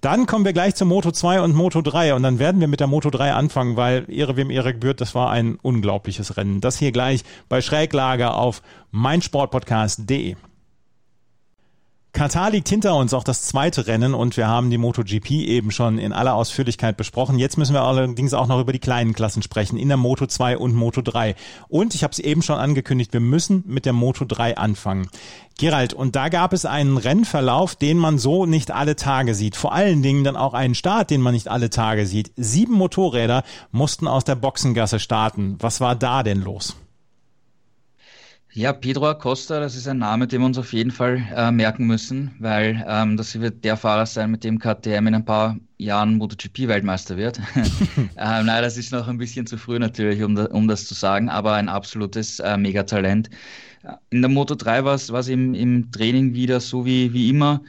Dann 0.00 0.26
kommen 0.26 0.44
wir 0.44 0.52
gleich 0.52 0.74
zu 0.74 0.84
Moto 0.84 1.12
2 1.12 1.42
und 1.42 1.54
Moto 1.54 1.80
3 1.80 2.14
und 2.14 2.24
dann 2.24 2.40
werden 2.40 2.60
wir 2.60 2.66
mit 2.66 2.80
der 2.80 2.88
Moto 2.88 3.08
3 3.08 3.34
anfangen, 3.34 3.76
weil 3.76 4.04
Ehre 4.08 4.36
wem 4.36 4.50
Ehre 4.50 4.72
gebührt, 4.72 5.00
das 5.00 5.14
war 5.14 5.30
ein 5.30 5.60
unglaubliches 5.62 6.36
Rennen. 6.36 6.60
Das 6.60 6.76
hier 6.76 6.90
gleich 6.90 7.22
bei 7.48 7.60
Schräglage 7.60 8.32
auf 8.32 8.62
meinsportpodcast.de. 8.90 10.34
Katar 12.12 12.50
liegt 12.50 12.68
hinter 12.68 12.94
uns, 12.94 13.14
auch 13.14 13.24
das 13.24 13.42
zweite 13.42 13.86
Rennen 13.86 14.12
und 14.12 14.36
wir 14.36 14.46
haben 14.46 14.68
die 14.68 14.76
MotoGP 14.76 15.30
eben 15.30 15.70
schon 15.70 15.96
in 15.96 16.12
aller 16.12 16.34
Ausführlichkeit 16.34 16.98
besprochen. 16.98 17.38
Jetzt 17.38 17.56
müssen 17.56 17.72
wir 17.72 17.82
allerdings 17.82 18.34
auch 18.34 18.46
noch 18.46 18.60
über 18.60 18.74
die 18.74 18.78
kleinen 18.78 19.14
Klassen 19.14 19.42
sprechen, 19.42 19.78
in 19.78 19.88
der 19.88 19.96
Moto 19.96 20.26
2 20.26 20.58
und 20.58 20.74
Moto 20.74 21.00
3. 21.00 21.34
Und 21.68 21.94
ich 21.94 22.02
habe 22.02 22.12
es 22.12 22.18
eben 22.18 22.42
schon 22.42 22.58
angekündigt, 22.58 23.14
wir 23.14 23.20
müssen 23.20 23.64
mit 23.66 23.86
der 23.86 23.94
Moto 23.94 24.26
3 24.26 24.58
anfangen. 24.58 25.08
Gerald, 25.58 25.94
und 25.94 26.14
da 26.14 26.28
gab 26.28 26.52
es 26.52 26.66
einen 26.66 26.98
Rennverlauf, 26.98 27.76
den 27.76 27.96
man 27.96 28.18
so 28.18 28.44
nicht 28.44 28.70
alle 28.70 28.94
Tage 28.94 29.34
sieht. 29.34 29.56
Vor 29.56 29.72
allen 29.72 30.02
Dingen 30.02 30.22
dann 30.22 30.36
auch 30.36 30.52
einen 30.52 30.74
Start, 30.74 31.10
den 31.10 31.22
man 31.22 31.32
nicht 31.32 31.48
alle 31.48 31.70
Tage 31.70 32.06
sieht. 32.06 32.30
Sieben 32.36 32.74
Motorräder 32.74 33.42
mussten 33.70 34.06
aus 34.06 34.24
der 34.24 34.34
Boxengasse 34.34 34.98
starten. 34.98 35.56
Was 35.60 35.80
war 35.80 35.96
da 35.96 36.22
denn 36.22 36.42
los? 36.42 36.76
Ja, 38.54 38.74
Pedro 38.74 39.08
Acosta, 39.08 39.60
das 39.60 39.74
ist 39.76 39.88
ein 39.88 39.96
Name, 39.96 40.26
den 40.26 40.40
wir 40.42 40.46
uns 40.46 40.58
auf 40.58 40.74
jeden 40.74 40.90
Fall 40.90 41.26
äh, 41.34 41.50
merken 41.50 41.86
müssen, 41.86 42.32
weil 42.38 42.84
ähm, 42.86 43.16
das 43.16 43.40
wird 43.40 43.64
der 43.64 43.78
Fahrer 43.78 44.04
sein, 44.04 44.30
mit 44.30 44.44
dem 44.44 44.58
KTM 44.58 45.06
in 45.06 45.14
ein 45.14 45.24
paar 45.24 45.56
Jahren 45.78 46.18
MotoGP-Weltmeister 46.18 47.16
wird. 47.16 47.40
ähm, 47.96 48.46
nein, 48.46 48.62
das 48.62 48.76
ist 48.76 48.92
noch 48.92 49.08
ein 49.08 49.16
bisschen 49.16 49.46
zu 49.46 49.56
früh 49.56 49.78
natürlich, 49.78 50.22
um, 50.22 50.34
da, 50.34 50.44
um 50.46 50.68
das 50.68 50.86
zu 50.86 50.92
sagen, 50.92 51.30
aber 51.30 51.54
ein 51.54 51.70
absolutes 51.70 52.40
äh, 52.40 52.58
Megatalent. 52.58 53.30
In 54.10 54.20
der 54.20 54.30
Moto 54.30 54.54
3 54.54 54.84
war 54.84 54.94
es 54.96 55.28
im, 55.28 55.54
im 55.54 55.90
Training 55.90 56.34
wieder 56.34 56.60
so 56.60 56.84
wie, 56.84 57.14
wie 57.14 57.30
immer. 57.30 57.62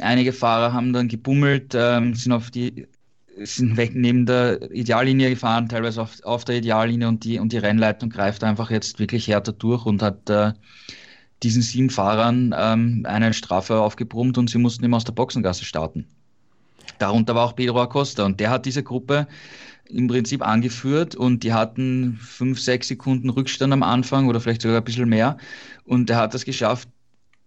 Einige 0.00 0.34
Fahrer 0.34 0.74
haben 0.74 0.92
dann 0.92 1.08
gebummelt, 1.08 1.72
ähm, 1.74 2.14
sind 2.14 2.32
auf 2.32 2.50
die 2.50 2.86
sind 3.38 3.76
weg 3.76 3.94
neben 3.94 4.26
der 4.26 4.70
Ideallinie 4.70 5.30
gefahren, 5.30 5.68
teilweise 5.68 6.02
auf, 6.02 6.22
auf 6.24 6.44
der 6.44 6.56
Ideallinie 6.56 7.08
und 7.08 7.24
die, 7.24 7.38
und 7.38 7.52
die 7.52 7.58
Rennleitung 7.58 8.10
greift 8.10 8.42
einfach 8.44 8.70
jetzt 8.70 8.98
wirklich 8.98 9.28
härter 9.28 9.52
durch 9.52 9.84
und 9.84 10.02
hat 10.02 10.28
äh, 10.30 10.52
diesen 11.42 11.62
sieben 11.62 11.90
Fahrern 11.90 12.54
ähm, 12.56 13.04
eine 13.06 13.34
Strafe 13.34 13.78
aufgebrummt 13.78 14.38
und 14.38 14.48
sie 14.48 14.58
mussten 14.58 14.84
immer 14.84 14.96
aus 14.96 15.04
der 15.04 15.12
Boxengasse 15.12 15.64
starten. 15.64 16.06
Darunter 16.98 17.34
war 17.34 17.44
auch 17.44 17.56
Pedro 17.56 17.80
Acosta 17.82 18.24
und 18.24 18.40
der 18.40 18.50
hat 18.50 18.64
diese 18.64 18.82
Gruppe 18.82 19.26
im 19.88 20.08
Prinzip 20.08 20.42
angeführt 20.42 21.14
und 21.14 21.44
die 21.44 21.52
hatten 21.52 22.18
fünf, 22.20 22.60
sechs 22.60 22.88
Sekunden 22.88 23.28
Rückstand 23.28 23.72
am 23.72 23.82
Anfang 23.82 24.28
oder 24.28 24.40
vielleicht 24.40 24.62
sogar 24.62 24.78
ein 24.78 24.84
bisschen 24.84 25.08
mehr 25.08 25.36
und 25.84 26.08
er 26.08 26.16
hat 26.16 26.34
es 26.34 26.44
geschafft, 26.44 26.88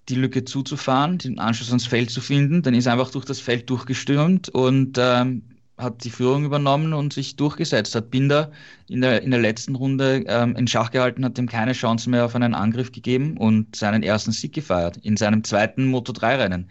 die 0.07 0.15
Lücke 0.15 0.45
zuzufahren, 0.45 1.17
den 1.17 1.39
Anschluss 1.39 1.69
ans 1.69 1.85
Feld 1.85 2.09
zu 2.09 2.21
finden, 2.21 2.61
dann 2.61 2.73
ist 2.73 2.85
er 2.85 2.93
einfach 2.93 3.11
durch 3.11 3.25
das 3.25 3.39
Feld 3.39 3.69
durchgestürmt 3.69 4.49
und 4.49 4.97
ähm, 4.99 5.43
hat 5.79 6.03
die 6.03 6.09
Führung 6.09 6.43
übernommen 6.43 6.93
und 6.93 7.13
sich 7.13 7.37
durchgesetzt. 7.37 7.95
Hat 7.95 8.11
Binder 8.11 8.51
in 8.89 9.01
der, 9.01 9.23
in 9.23 9.31
der 9.31 9.39
letzten 9.39 9.75
Runde 9.75 10.23
ähm, 10.27 10.55
in 10.55 10.67
Schach 10.67 10.91
gehalten, 10.91 11.23
hat 11.23 11.39
ihm 11.39 11.47
keine 11.47 11.71
Chance 11.71 12.09
mehr 12.09 12.25
auf 12.25 12.35
einen 12.35 12.53
Angriff 12.53 12.91
gegeben 12.91 13.37
und 13.37 13.75
seinen 13.75 14.03
ersten 14.03 14.33
Sieg 14.33 14.53
gefeiert 14.53 14.97
in 14.97 15.15
seinem 15.15 15.43
zweiten 15.43 15.93
Moto3-Rennen. 15.93 16.69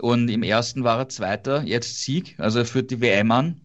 Und 0.00 0.28
im 0.28 0.42
ersten 0.42 0.82
war 0.82 0.98
er 0.98 1.08
Zweiter, 1.08 1.62
jetzt 1.62 2.02
Sieg, 2.02 2.34
also 2.38 2.58
er 2.58 2.64
führt 2.64 2.90
die 2.90 3.00
WM 3.00 3.30
an. 3.30 3.60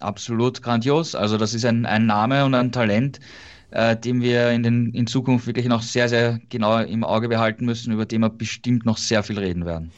Absolut 0.00 0.62
grandios. 0.62 1.14
Also 1.14 1.36
das 1.36 1.52
ist 1.52 1.64
ein, 1.64 1.84
ein 1.84 2.06
Name 2.06 2.44
und 2.44 2.54
ein 2.54 2.72
Talent, 2.72 3.20
äh, 3.70 3.96
den 3.96 4.22
wir 4.22 4.50
in, 4.50 4.62
den, 4.62 4.92
in 4.94 5.06
Zukunft 5.06 5.46
wirklich 5.46 5.66
noch 5.66 5.82
sehr, 5.82 6.08
sehr 6.08 6.40
genau 6.48 6.78
im 6.78 7.04
Auge 7.04 7.28
behalten 7.28 7.66
müssen, 7.66 7.92
über 7.92 8.06
den 8.06 8.22
wir 8.22 8.30
bestimmt 8.30 8.86
noch 8.86 8.96
sehr 8.96 9.22
viel 9.22 9.38
reden 9.38 9.66
werden. 9.66 9.92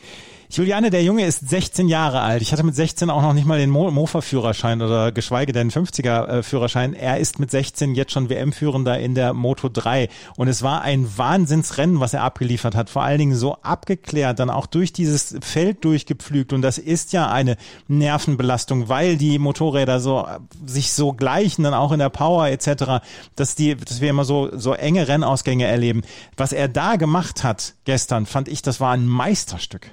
Juliane, 0.48 0.90
der 0.90 1.02
Junge 1.02 1.26
ist 1.26 1.48
16 1.48 1.88
Jahre 1.88 2.20
alt. 2.20 2.40
Ich 2.40 2.52
hatte 2.52 2.62
mit 2.62 2.74
16 2.74 3.10
auch 3.10 3.22
noch 3.22 3.32
nicht 3.32 3.46
mal 3.46 3.58
den 3.58 3.70
Mo 3.70 3.90
Mofa-Führerschein 3.90 4.80
oder 4.80 5.10
geschweige 5.10 5.52
denn 5.52 5.70
50er-Führerschein. 5.70 6.94
Er 6.94 7.18
ist 7.18 7.38
mit 7.38 7.50
16 7.50 7.94
jetzt 7.94 8.12
schon 8.12 8.30
WM-Führender 8.30 8.98
in 8.98 9.14
der 9.14 9.34
Moto 9.34 9.68
3. 9.68 10.08
Und 10.36 10.46
es 10.46 10.62
war 10.62 10.82
ein 10.82 11.08
Wahnsinnsrennen, 11.18 11.98
was 11.98 12.14
er 12.14 12.22
abgeliefert 12.22 12.76
hat. 12.76 12.90
Vor 12.90 13.02
allen 13.02 13.18
Dingen 13.18 13.34
so 13.34 13.56
abgeklärt, 13.62 14.38
dann 14.38 14.50
auch 14.50 14.66
durch 14.66 14.92
dieses 14.92 15.36
Feld 15.40 15.84
durchgepflügt. 15.84 16.52
Und 16.52 16.62
das 16.62 16.78
ist 16.78 17.12
ja 17.12 17.28
eine 17.28 17.56
Nervenbelastung, 17.88 18.88
weil 18.88 19.16
die 19.16 19.40
Motorräder 19.40 19.98
so 19.98 20.26
sich 20.64 20.92
so 20.92 21.12
gleichen, 21.12 21.64
dann 21.64 21.74
auch 21.74 21.90
in 21.90 21.98
der 21.98 22.10
Power 22.10 22.46
etc., 22.46 23.04
dass 23.34 23.56
die, 23.56 23.74
dass 23.74 24.00
wir 24.00 24.10
immer 24.10 24.24
so, 24.24 24.50
so 24.56 24.74
enge 24.74 25.08
Rennausgänge 25.08 25.66
erleben. 25.66 26.02
Was 26.36 26.52
er 26.52 26.68
da 26.68 26.96
gemacht 26.96 27.42
hat 27.42 27.74
gestern, 27.84 28.26
fand 28.26 28.48
ich, 28.48 28.62
das 28.62 28.80
war 28.80 28.92
ein 28.92 29.06
Meisterstück. 29.06 29.90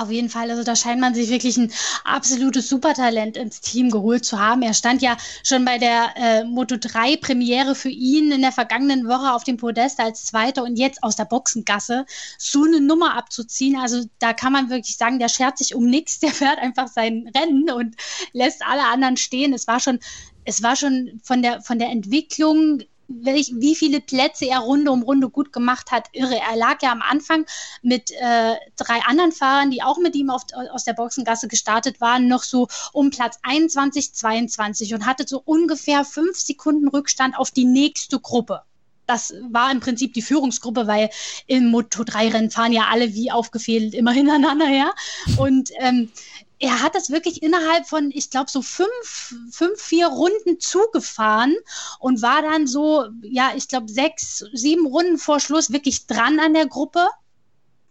Auf 0.00 0.10
jeden 0.10 0.30
Fall, 0.30 0.50
also 0.50 0.64
da 0.64 0.74
scheint 0.76 0.98
man 0.98 1.14
sich 1.14 1.28
wirklich 1.28 1.58
ein 1.58 1.70
absolutes 2.04 2.70
Supertalent 2.70 3.36
ins 3.36 3.60
Team 3.60 3.90
geholt 3.90 4.24
zu 4.24 4.38
haben. 4.38 4.62
Er 4.62 4.72
stand 4.72 5.02
ja 5.02 5.18
schon 5.44 5.66
bei 5.66 5.76
der 5.76 6.14
äh, 6.16 6.44
Moto 6.44 6.78
3 6.80 7.18
Premiere 7.18 7.74
für 7.74 7.90
ihn 7.90 8.32
in 8.32 8.40
der 8.40 8.50
vergangenen 8.50 9.06
Woche 9.06 9.34
auf 9.34 9.44
dem 9.44 9.58
Podest 9.58 10.00
als 10.00 10.24
Zweiter 10.24 10.64
und 10.64 10.78
jetzt 10.78 11.02
aus 11.02 11.16
der 11.16 11.26
Boxengasse 11.26 12.06
so 12.38 12.64
eine 12.64 12.80
Nummer 12.80 13.14
abzuziehen. 13.14 13.76
Also 13.78 14.06
da 14.20 14.32
kann 14.32 14.54
man 14.54 14.70
wirklich 14.70 14.96
sagen, 14.96 15.18
der 15.18 15.28
schert 15.28 15.58
sich 15.58 15.74
um 15.74 15.84
nichts, 15.84 16.18
der 16.20 16.30
fährt 16.30 16.58
einfach 16.60 16.88
sein 16.88 17.30
Rennen 17.36 17.70
und 17.70 17.94
lässt 18.32 18.62
alle 18.66 18.84
anderen 18.84 19.18
stehen. 19.18 19.52
Es 19.52 19.66
war 19.66 19.80
schon 19.80 19.98
es 20.46 20.62
war 20.62 20.76
schon 20.76 21.20
von 21.22 21.42
der, 21.42 21.60
von 21.60 21.78
der 21.78 21.90
Entwicklung 21.90 22.80
welch, 23.10 23.52
wie 23.56 23.74
viele 23.74 24.00
Plätze 24.00 24.46
er 24.46 24.60
Runde 24.60 24.90
um 24.90 25.02
Runde 25.02 25.28
gut 25.28 25.52
gemacht 25.52 25.90
hat, 25.90 26.08
irre. 26.12 26.36
Er 26.36 26.56
lag 26.56 26.80
ja 26.82 26.92
am 26.92 27.02
Anfang 27.02 27.44
mit 27.82 28.10
äh, 28.12 28.54
drei 28.76 29.00
anderen 29.06 29.32
Fahrern, 29.32 29.70
die 29.70 29.82
auch 29.82 29.98
mit 29.98 30.14
ihm 30.14 30.30
auf, 30.30 30.42
aus 30.72 30.84
der 30.84 30.94
Boxengasse 30.94 31.48
gestartet 31.48 32.00
waren, 32.00 32.28
noch 32.28 32.44
so 32.44 32.68
um 32.92 33.10
Platz 33.10 33.38
21, 33.42 34.14
22 34.14 34.94
und 34.94 35.06
hatte 35.06 35.24
so 35.26 35.42
ungefähr 35.44 36.04
fünf 36.04 36.38
Sekunden 36.38 36.88
Rückstand 36.88 37.36
auf 37.36 37.50
die 37.50 37.64
nächste 37.64 38.20
Gruppe 38.20 38.62
das 39.10 39.34
war 39.50 39.72
im 39.72 39.80
Prinzip 39.80 40.14
die 40.14 40.22
Führungsgruppe, 40.22 40.86
weil 40.86 41.10
im 41.48 41.74
Moto3-Rennen 41.74 42.52
fahren 42.52 42.72
ja 42.72 42.86
alle 42.90 43.12
wie 43.12 43.32
aufgefädelt 43.32 43.92
immer 43.92 44.12
hintereinander 44.20 44.66
her. 44.66 44.92
Und 45.36 45.70
ähm, 45.80 46.12
er 46.60 46.82
hat 46.82 46.94
das 46.94 47.08
wirklich 47.08 47.42
innerhalb 47.42 47.86
von, 47.88 48.10
ich 48.14 48.30
glaube, 48.30 48.50
so 48.50 48.60
fünf, 48.60 49.34
fünf, 49.50 49.80
vier 49.80 50.08
Runden 50.08 50.60
zugefahren 50.60 51.56
und 51.98 52.20
war 52.20 52.42
dann 52.42 52.66
so, 52.66 53.08
ja, 53.22 53.52
ich 53.56 53.66
glaube, 53.66 53.90
sechs, 53.90 54.44
sieben 54.52 54.86
Runden 54.86 55.16
vor 55.16 55.40
Schluss 55.40 55.72
wirklich 55.72 56.06
dran 56.06 56.38
an 56.38 56.52
der 56.52 56.66
Gruppe. 56.66 57.08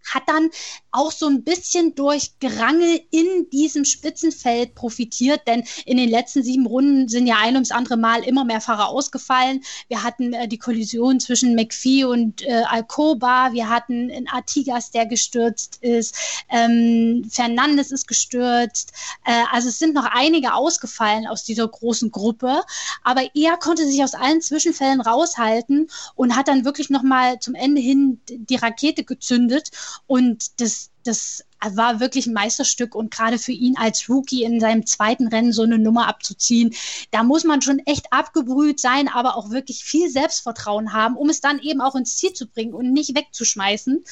Hat 0.06 0.24
dann 0.28 0.52
auch 0.92 1.12
so 1.12 1.28
ein 1.28 1.44
bisschen 1.44 1.96
durch 1.96 2.40
Gerangel 2.40 3.02
in 3.12 3.50
diesem 3.52 3.86
Spitzenfeld 3.86 4.76
profitiert, 4.76 5.42
denn 5.48 5.64
in 5.86 5.98
den 5.98 6.10
letzten 6.10 6.44
sieben 6.44 6.66
Runden 6.66 7.08
sind 7.08 7.28
ja 7.28 7.38
ein 7.40 7.56
ums 7.56 7.72
andere 7.72 7.98
Mal 7.98 8.24
immer 8.24 8.46
mehr 8.46 8.62
Fahrer 8.62 8.90
ausgefallen. 8.90 9.64
Wir 9.88 10.04
hatten 10.04 10.34
äh, 10.34 10.48
die 10.48 10.58
Kollision 10.58 11.20
zwischen 11.20 11.56
McPhee 11.56 12.06
und 12.06 12.42
äh, 12.44 12.64
Alcoba, 12.68 13.54
wir 13.54 13.70
hatten 13.70 14.10
in 14.10 14.28
Artigas, 14.28 14.92
der 14.92 15.06
gestürzt 15.06 15.78
ist, 15.82 16.16
ähm, 16.50 17.28
Fernandes 17.30 17.92
ist 17.92 18.08
gestürzt, 18.08 18.92
äh, 19.26 19.44
also 19.52 19.70
es 19.70 19.80
sind 19.80 19.94
noch 19.94 20.08
einige 20.12 20.54
ausgefallen 20.54 21.28
aus 21.28 21.44
dieser 21.44 21.68
großen 21.68 22.12
Gruppe, 22.12 22.62
aber 23.04 23.24
er 23.34 23.58
konnte 23.58 23.86
sich 23.86 24.04
aus 24.04 24.14
allen 24.14 24.42
Zwischenfällen 24.42 25.02
raushalten 25.02 25.90
und 26.16 26.36
hat 26.36 26.48
dann 26.48 26.66
wirklich 26.66 26.90
nochmal 26.90 27.40
zum 27.40 27.56
Ende 27.56 27.82
hin 27.82 28.20
die 28.30 28.56
Rakete 28.56 29.04
gezündet. 29.04 29.72
Und 30.08 30.60
das, 30.62 30.89
das 31.04 31.44
war 31.62 32.00
wirklich 32.00 32.28
ein 32.28 32.34
Meisterstück 32.34 32.96
und 32.96 33.12
gerade 33.12 33.38
für 33.38 33.52
ihn 33.52 33.78
als 33.78 34.10
Rookie 34.10 34.44
in 34.44 34.60
seinem 34.60 34.86
zweiten 34.86 35.28
Rennen 35.28 35.52
so 35.52 35.64
eine 35.64 35.80
Nummer 35.80 36.08
abzuziehen, 36.08 36.74
da 37.12 37.24
muss 37.24 37.44
man 37.44 37.62
schon 37.62 37.80
echt 37.80 38.12
abgebrüht 38.12 38.80
sein, 38.80 39.08
aber 39.08 39.36
auch 39.36 39.50
wirklich 39.50 39.84
viel 39.84 40.10
Selbstvertrauen 40.10 40.94
haben, 40.94 41.16
um 41.16 41.30
es 41.30 41.42
dann 41.42 41.60
eben 41.60 41.82
auch 41.82 41.96
ins 41.96 42.18
Ziel 42.18 42.34
zu 42.34 42.48
bringen 42.48 42.74
und 42.74 42.94
nicht 42.94 43.16
wegzuschmeißen. 43.16 44.04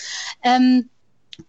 Ähm, 0.43 0.89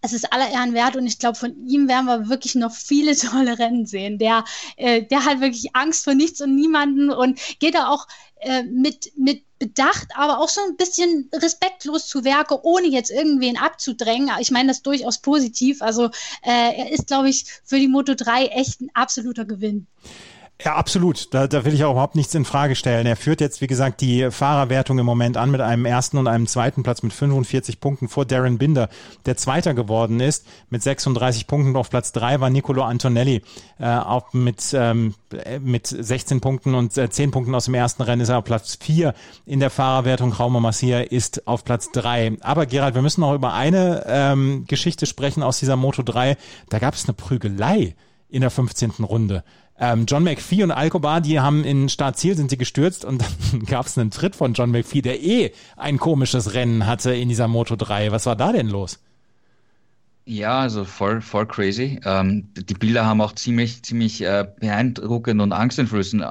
es 0.03 0.13
ist 0.13 0.33
aller 0.33 0.51
Ehren 0.51 0.75
wert 0.75 0.97
und 0.97 1.07
ich 1.07 1.19
glaube, 1.19 1.39
von 1.39 1.67
ihm 1.67 1.89
werden 1.89 2.07
wir 2.07 2.29
wirklich 2.29 2.55
noch 2.55 2.73
viele 2.73 3.17
tolle 3.17 3.59
Rennen 3.59 3.87
sehen. 3.87 4.19
Der, 4.19 4.45
äh, 4.77 5.03
der 5.03 5.25
hat 5.25 5.41
wirklich 5.41 5.75
Angst 5.75 6.05
vor 6.05 6.15
nichts 6.15 6.41
und 6.41 6.55
niemanden 6.55 7.11
und 7.11 7.41
geht 7.59 7.75
da 7.75 7.89
auch 7.89 8.07
äh, 8.41 8.63
mit, 8.63 9.13
mit 9.17 9.43
Bedacht, 9.59 10.09
aber 10.15 10.39
auch 10.39 10.49
so 10.49 10.61
ein 10.61 10.77
bisschen 10.77 11.29
respektlos 11.35 12.07
zu 12.07 12.25
Werke, 12.25 12.65
ohne 12.65 12.87
jetzt 12.87 13.11
irgendwen 13.11 13.57
abzudrängen. 13.57 14.31
Ich 14.39 14.53
meine 14.53 14.69
das 14.69 14.83
durchaus 14.83 15.19
positiv. 15.19 15.83
Also 15.83 16.07
äh, 16.43 16.77
er 16.77 16.93
ist, 16.93 17.09
glaube 17.09 17.29
ich, 17.29 17.47
für 17.65 17.79
die 17.79 17.89
Moto 17.89 18.15
3 18.15 18.47
echt 18.47 18.81
ein 18.81 18.91
absoluter 18.95 19.45
Gewinn. 19.45 19.89
Ja, 20.61 20.75
absolut. 20.75 21.33
Da, 21.33 21.47
da 21.47 21.65
will 21.65 21.73
ich 21.73 21.85
auch 21.85 21.93
überhaupt 21.93 22.17
nichts 22.17 22.35
in 22.35 22.45
Frage 22.45 22.75
stellen. 22.75 23.07
Er 23.07 23.15
führt 23.15 23.41
jetzt, 23.41 23.61
wie 23.61 23.69
gesagt, 23.69 24.01
die 24.01 24.29
Fahrerwertung 24.33 24.99
im 24.99 25.07
Moment 25.07 25.37
an 25.37 25.53
mit 25.53 25.61
einem 25.61 25.85
ersten 25.85 26.19
und 26.19 26.27
einem 26.27 26.49
zweiten 26.49 26.83
Platz 26.83 27.05
mit 27.05 27.13
45 27.13 27.79
Punkten 27.79 28.09
vor 28.09 28.25
Darren 28.25 28.59
Binder, 28.59 28.89
der 29.25 29.37
Zweiter 29.37 29.73
geworden 29.73 30.19
ist. 30.19 30.47
Mit 30.69 30.83
36 30.83 31.47
Punkten 31.47 31.77
auf 31.77 31.91
Platz 31.91 32.11
drei 32.11 32.41
war 32.41 32.51
Nicolo 32.51 32.83
Antonelli, 32.83 33.43
äh, 33.79 33.87
auch 33.87 34.33
mit, 34.33 34.75
ähm, 34.75 35.15
mit 35.61 35.87
16 35.87 36.41
Punkten 36.41 36.75
und 36.75 36.99
äh, 36.99 37.09
10 37.09 37.31
Punkten 37.31 37.55
aus 37.55 37.67
dem 37.67 37.75
ersten 37.75 38.03
Rennen 38.03 38.23
ist 38.23 38.29
er 38.29 38.39
auf 38.39 38.45
Platz 38.45 38.79
vier 38.81 39.15
in 39.47 39.61
der 39.61 39.71
Fahrerwertung. 39.71 40.33
Raumer 40.33 40.59
Masia 40.59 41.03
ist 41.03 41.47
auf 41.47 41.65
Platz 41.65 41.93
drei. 41.93 42.37
Aber 42.41 42.67
Gerald, 42.67 42.97
wir 42.97 43.03
müssen 43.03 43.21
noch 43.21 43.35
über 43.35 43.53
eine 43.53 44.03
ähm, 44.09 44.65
Geschichte 44.67 45.07
sprechen 45.07 45.45
aus 45.45 45.61
dieser 45.61 45.77
Moto 45.77 46.03
3. 46.03 46.37
Da 46.69 46.81
gab 46.81 46.95
es 46.95 47.05
eine 47.05 47.15
Prügelei 47.15 47.95
in 48.29 48.41
der 48.41 48.51
15. 48.51 48.91
Runde. 49.05 49.45
Ähm, 49.81 50.07
John 50.07 50.25
McPhee 50.25 50.65
und 50.65 50.71
Alcobar, 50.71 51.21
die 51.21 51.39
haben 51.39 51.65
in 51.65 51.89
Startziel 51.89 52.37
sind 52.37 52.51
sie 52.51 52.59
gestürzt 52.59 53.05
und 53.05 53.23
dann 53.53 53.65
gab 53.65 53.87
es 53.87 53.97
einen 53.97 54.11
Tritt 54.11 54.35
von 54.35 54.55
John 54.55 54.71
McPhee, 54.71 55.03
der 55.03 55.23
eh 55.23 55.53
ein 55.77 55.99
komisches 55.99 56.55
Rennen 56.55 56.87
hatte 56.87 57.15
in 57.15 57.29
dieser 57.29 57.49
Moto 57.49 57.77
3. 57.77 58.11
Was 58.11 58.27
war 58.27 58.37
da 58.37 58.53
denn 58.53 58.69
los? 58.69 58.99
Ja, 60.25 60.61
also 60.61 60.85
voll, 60.85 61.23
voll 61.23 61.47
crazy. 61.47 62.01
Ähm, 62.05 62.53
die 62.55 62.75
Bilder 62.75 63.07
haben 63.07 63.23
auch 63.23 63.33
ziemlich, 63.33 63.83
ziemlich 63.83 64.21
äh, 64.21 64.47
beeindruckend 64.61 65.41
und 65.41 65.53
angsteinflößend 65.53 66.23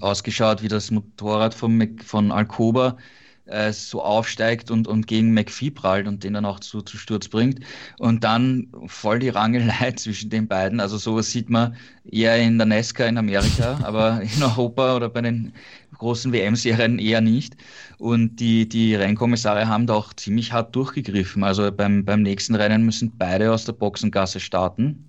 ausgeschaut, 0.00 0.62
wie 0.62 0.68
das 0.68 0.90
Motorrad 0.90 1.54
von, 1.54 1.96
von 2.04 2.32
Alcoba 2.32 2.98
äh, 3.46 3.72
so 3.72 4.02
aufsteigt 4.02 4.70
und, 4.70 4.88
und 4.88 5.06
gegen 5.06 5.32
McPhee 5.32 5.70
prallt 5.70 6.06
und 6.06 6.24
den 6.24 6.34
dann 6.34 6.44
auch 6.44 6.60
zu, 6.60 6.82
zu 6.82 6.96
Sturz 6.96 7.28
bringt. 7.28 7.60
Und 7.98 8.24
dann 8.24 8.68
voll 8.86 9.18
die 9.18 9.28
Rangelei 9.28 9.92
zwischen 9.96 10.30
den 10.30 10.48
beiden. 10.48 10.80
Also 10.80 10.98
sowas 10.98 11.30
sieht 11.30 11.48
man 11.48 11.76
eher 12.04 12.36
in 12.36 12.58
der 12.58 12.66
Nesca 12.66 13.04
in 13.06 13.18
Amerika, 13.18 13.78
aber 13.84 14.20
in 14.20 14.42
Europa 14.42 14.96
oder 14.96 15.08
bei 15.08 15.22
den 15.22 15.52
großen 15.98 16.32
WM-Serien 16.32 16.98
eher 16.98 17.20
nicht. 17.20 17.56
Und 17.98 18.36
die, 18.36 18.68
die 18.68 18.94
Rennkommissare 18.94 19.68
haben 19.68 19.86
da 19.86 19.94
auch 19.94 20.12
ziemlich 20.12 20.52
hart 20.52 20.74
durchgegriffen. 20.76 21.44
Also 21.44 21.70
beim, 21.72 22.04
beim 22.04 22.22
nächsten 22.22 22.54
Rennen 22.54 22.84
müssen 22.84 23.12
beide 23.16 23.52
aus 23.52 23.64
der 23.64 23.72
Boxengasse 23.72 24.40
starten. 24.40 25.04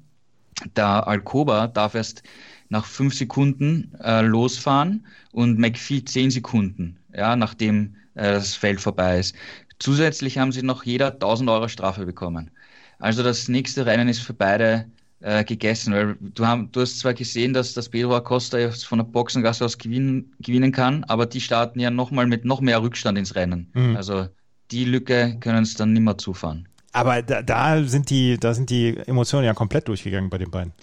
Der 0.75 1.07
Alcoba 1.07 1.67
darf 1.67 1.93
erst 1.93 2.23
nach 2.69 2.85
fünf 2.85 3.13
Sekunden 3.13 3.93
äh, 4.03 4.21
losfahren 4.21 5.05
und 5.31 5.59
McPhee 5.59 6.03
zehn 6.03 6.31
Sekunden, 6.31 6.97
ja, 7.13 7.35
nachdem 7.35 7.95
äh, 8.17 8.33
das 8.33 8.55
Feld 8.55 8.81
vorbei 8.81 9.19
ist. 9.19 9.35
Zusätzlich 9.79 10.37
haben 10.37 10.51
sie 10.51 10.63
noch 10.63 10.83
jeder 10.83 11.13
1000 11.13 11.49
Euro 11.49 11.67
Strafe 11.67 12.05
bekommen. 12.05 12.51
Also 12.99 13.23
das 13.23 13.47
nächste 13.47 13.85
Rennen 13.85 14.09
ist 14.09 14.19
für 14.19 14.33
beide 14.33 14.85
äh, 15.19 15.43
gegessen, 15.43 15.93
weil 15.93 16.17
du, 16.19 16.45
haben, 16.45 16.71
du 16.71 16.81
hast 16.81 16.99
zwar 16.99 17.13
gesehen, 17.13 17.53
dass 17.53 17.73
das 17.73 17.89
Pedro 17.89 18.15
Acosta 18.15 18.57
jetzt 18.57 18.85
von 18.85 18.99
der 18.99 19.05
Boxengasse 19.05 19.65
aus 19.65 19.77
gewinnen, 19.77 20.33
gewinnen 20.39 20.71
kann, 20.71 21.03
aber 21.05 21.25
die 21.25 21.41
starten 21.41 21.79
ja 21.79 21.91
nochmal 21.91 22.27
mit 22.27 22.45
noch 22.45 22.61
mehr 22.61 22.81
Rückstand 22.81 23.17
ins 23.17 23.35
Rennen. 23.35 23.69
Mhm. 23.73 23.95
Also 23.95 24.27
die 24.71 24.85
Lücke 24.85 25.37
können 25.39 25.63
es 25.63 25.75
dann 25.75 25.93
nicht 25.93 26.03
mehr 26.03 26.17
zufahren. 26.17 26.67
Aber 26.91 27.21
da, 27.21 27.41
da, 27.43 27.83
sind 27.83 28.09
die, 28.09 28.37
da 28.39 28.53
sind 28.53 28.69
die 28.69 28.97
Emotionen 29.05 29.45
ja 29.45 29.53
komplett 29.53 29.87
durchgegangen 29.87 30.29
bei 30.29 30.39
den 30.39 30.49
beiden. 30.49 30.73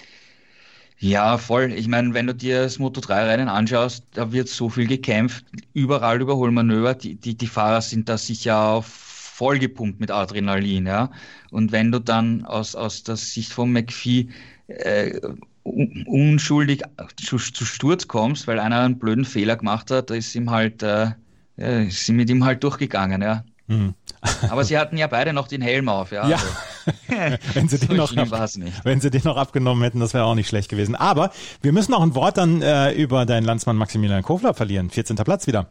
Ja, 1.04 1.36
voll. 1.36 1.74
Ich 1.74 1.86
meine, 1.86 2.14
wenn 2.14 2.26
du 2.26 2.34
dir 2.34 2.62
das 2.62 2.78
Moto3-Rennen 2.80 3.48
anschaust, 3.48 4.06
da 4.12 4.32
wird 4.32 4.48
so 4.48 4.70
viel 4.70 4.86
gekämpft, 4.86 5.44
überall 5.74 6.22
Überholmanöver. 6.22 6.94
Die, 6.94 7.16
die, 7.16 7.36
die 7.36 7.46
Fahrer 7.46 7.82
sind 7.82 8.08
da 8.08 8.16
sicher 8.16 8.80
vollgepumpt 8.82 10.00
mit 10.00 10.10
Adrenalin, 10.10 10.86
ja. 10.86 11.10
Und 11.50 11.72
wenn 11.72 11.92
du 11.92 12.00
dann 12.00 12.46
aus, 12.46 12.74
aus 12.74 13.02
der 13.02 13.16
Sicht 13.16 13.52
von 13.52 13.70
McPhee 13.70 14.28
äh, 14.68 15.20
unschuldig 15.64 16.80
zu, 17.22 17.36
zu, 17.36 17.66
Sturz 17.66 18.08
kommst, 18.08 18.46
weil 18.46 18.58
einer 18.58 18.80
einen 18.80 18.98
blöden 18.98 19.26
Fehler 19.26 19.56
gemacht 19.56 19.90
hat, 19.90 20.08
da 20.08 20.14
ist 20.14 20.34
ihm 20.34 20.50
halt, 20.50 20.82
äh, 20.82 21.10
ja, 21.58 21.80
ist 21.80 22.08
mit 22.08 22.30
ihm 22.30 22.46
halt 22.46 22.64
durchgegangen, 22.64 23.20
ja. 23.20 23.44
Mhm. 23.66 23.92
Aber 24.48 24.64
sie 24.64 24.78
hatten 24.78 24.96
ja 24.96 25.06
beide 25.06 25.32
noch 25.32 25.48
den 25.48 25.62
Helm 25.62 25.88
auf, 25.88 26.12
ja. 26.12 26.28
ja. 26.28 26.36
Also. 26.36 27.38
wenn, 27.54 27.68
sie 27.68 27.78
den 27.86 27.96
noch, 27.96 28.12
wenn 28.84 29.00
sie 29.00 29.10
den 29.10 29.22
noch 29.24 29.36
abgenommen 29.36 29.82
hätten, 29.82 30.00
das 30.00 30.14
wäre 30.14 30.24
auch 30.24 30.34
nicht 30.34 30.48
schlecht 30.48 30.68
gewesen. 30.68 30.94
Aber 30.94 31.30
wir 31.62 31.72
müssen 31.72 31.92
noch 31.92 32.02
ein 32.02 32.14
Wort 32.14 32.36
dann 32.36 32.62
äh, 32.62 32.92
über 32.92 33.26
deinen 33.26 33.44
Landsmann 33.44 33.76
Maximilian 33.76 34.22
Kofler 34.22 34.54
verlieren. 34.54 34.90
14. 34.90 35.16
Platz 35.16 35.46
wieder. 35.46 35.66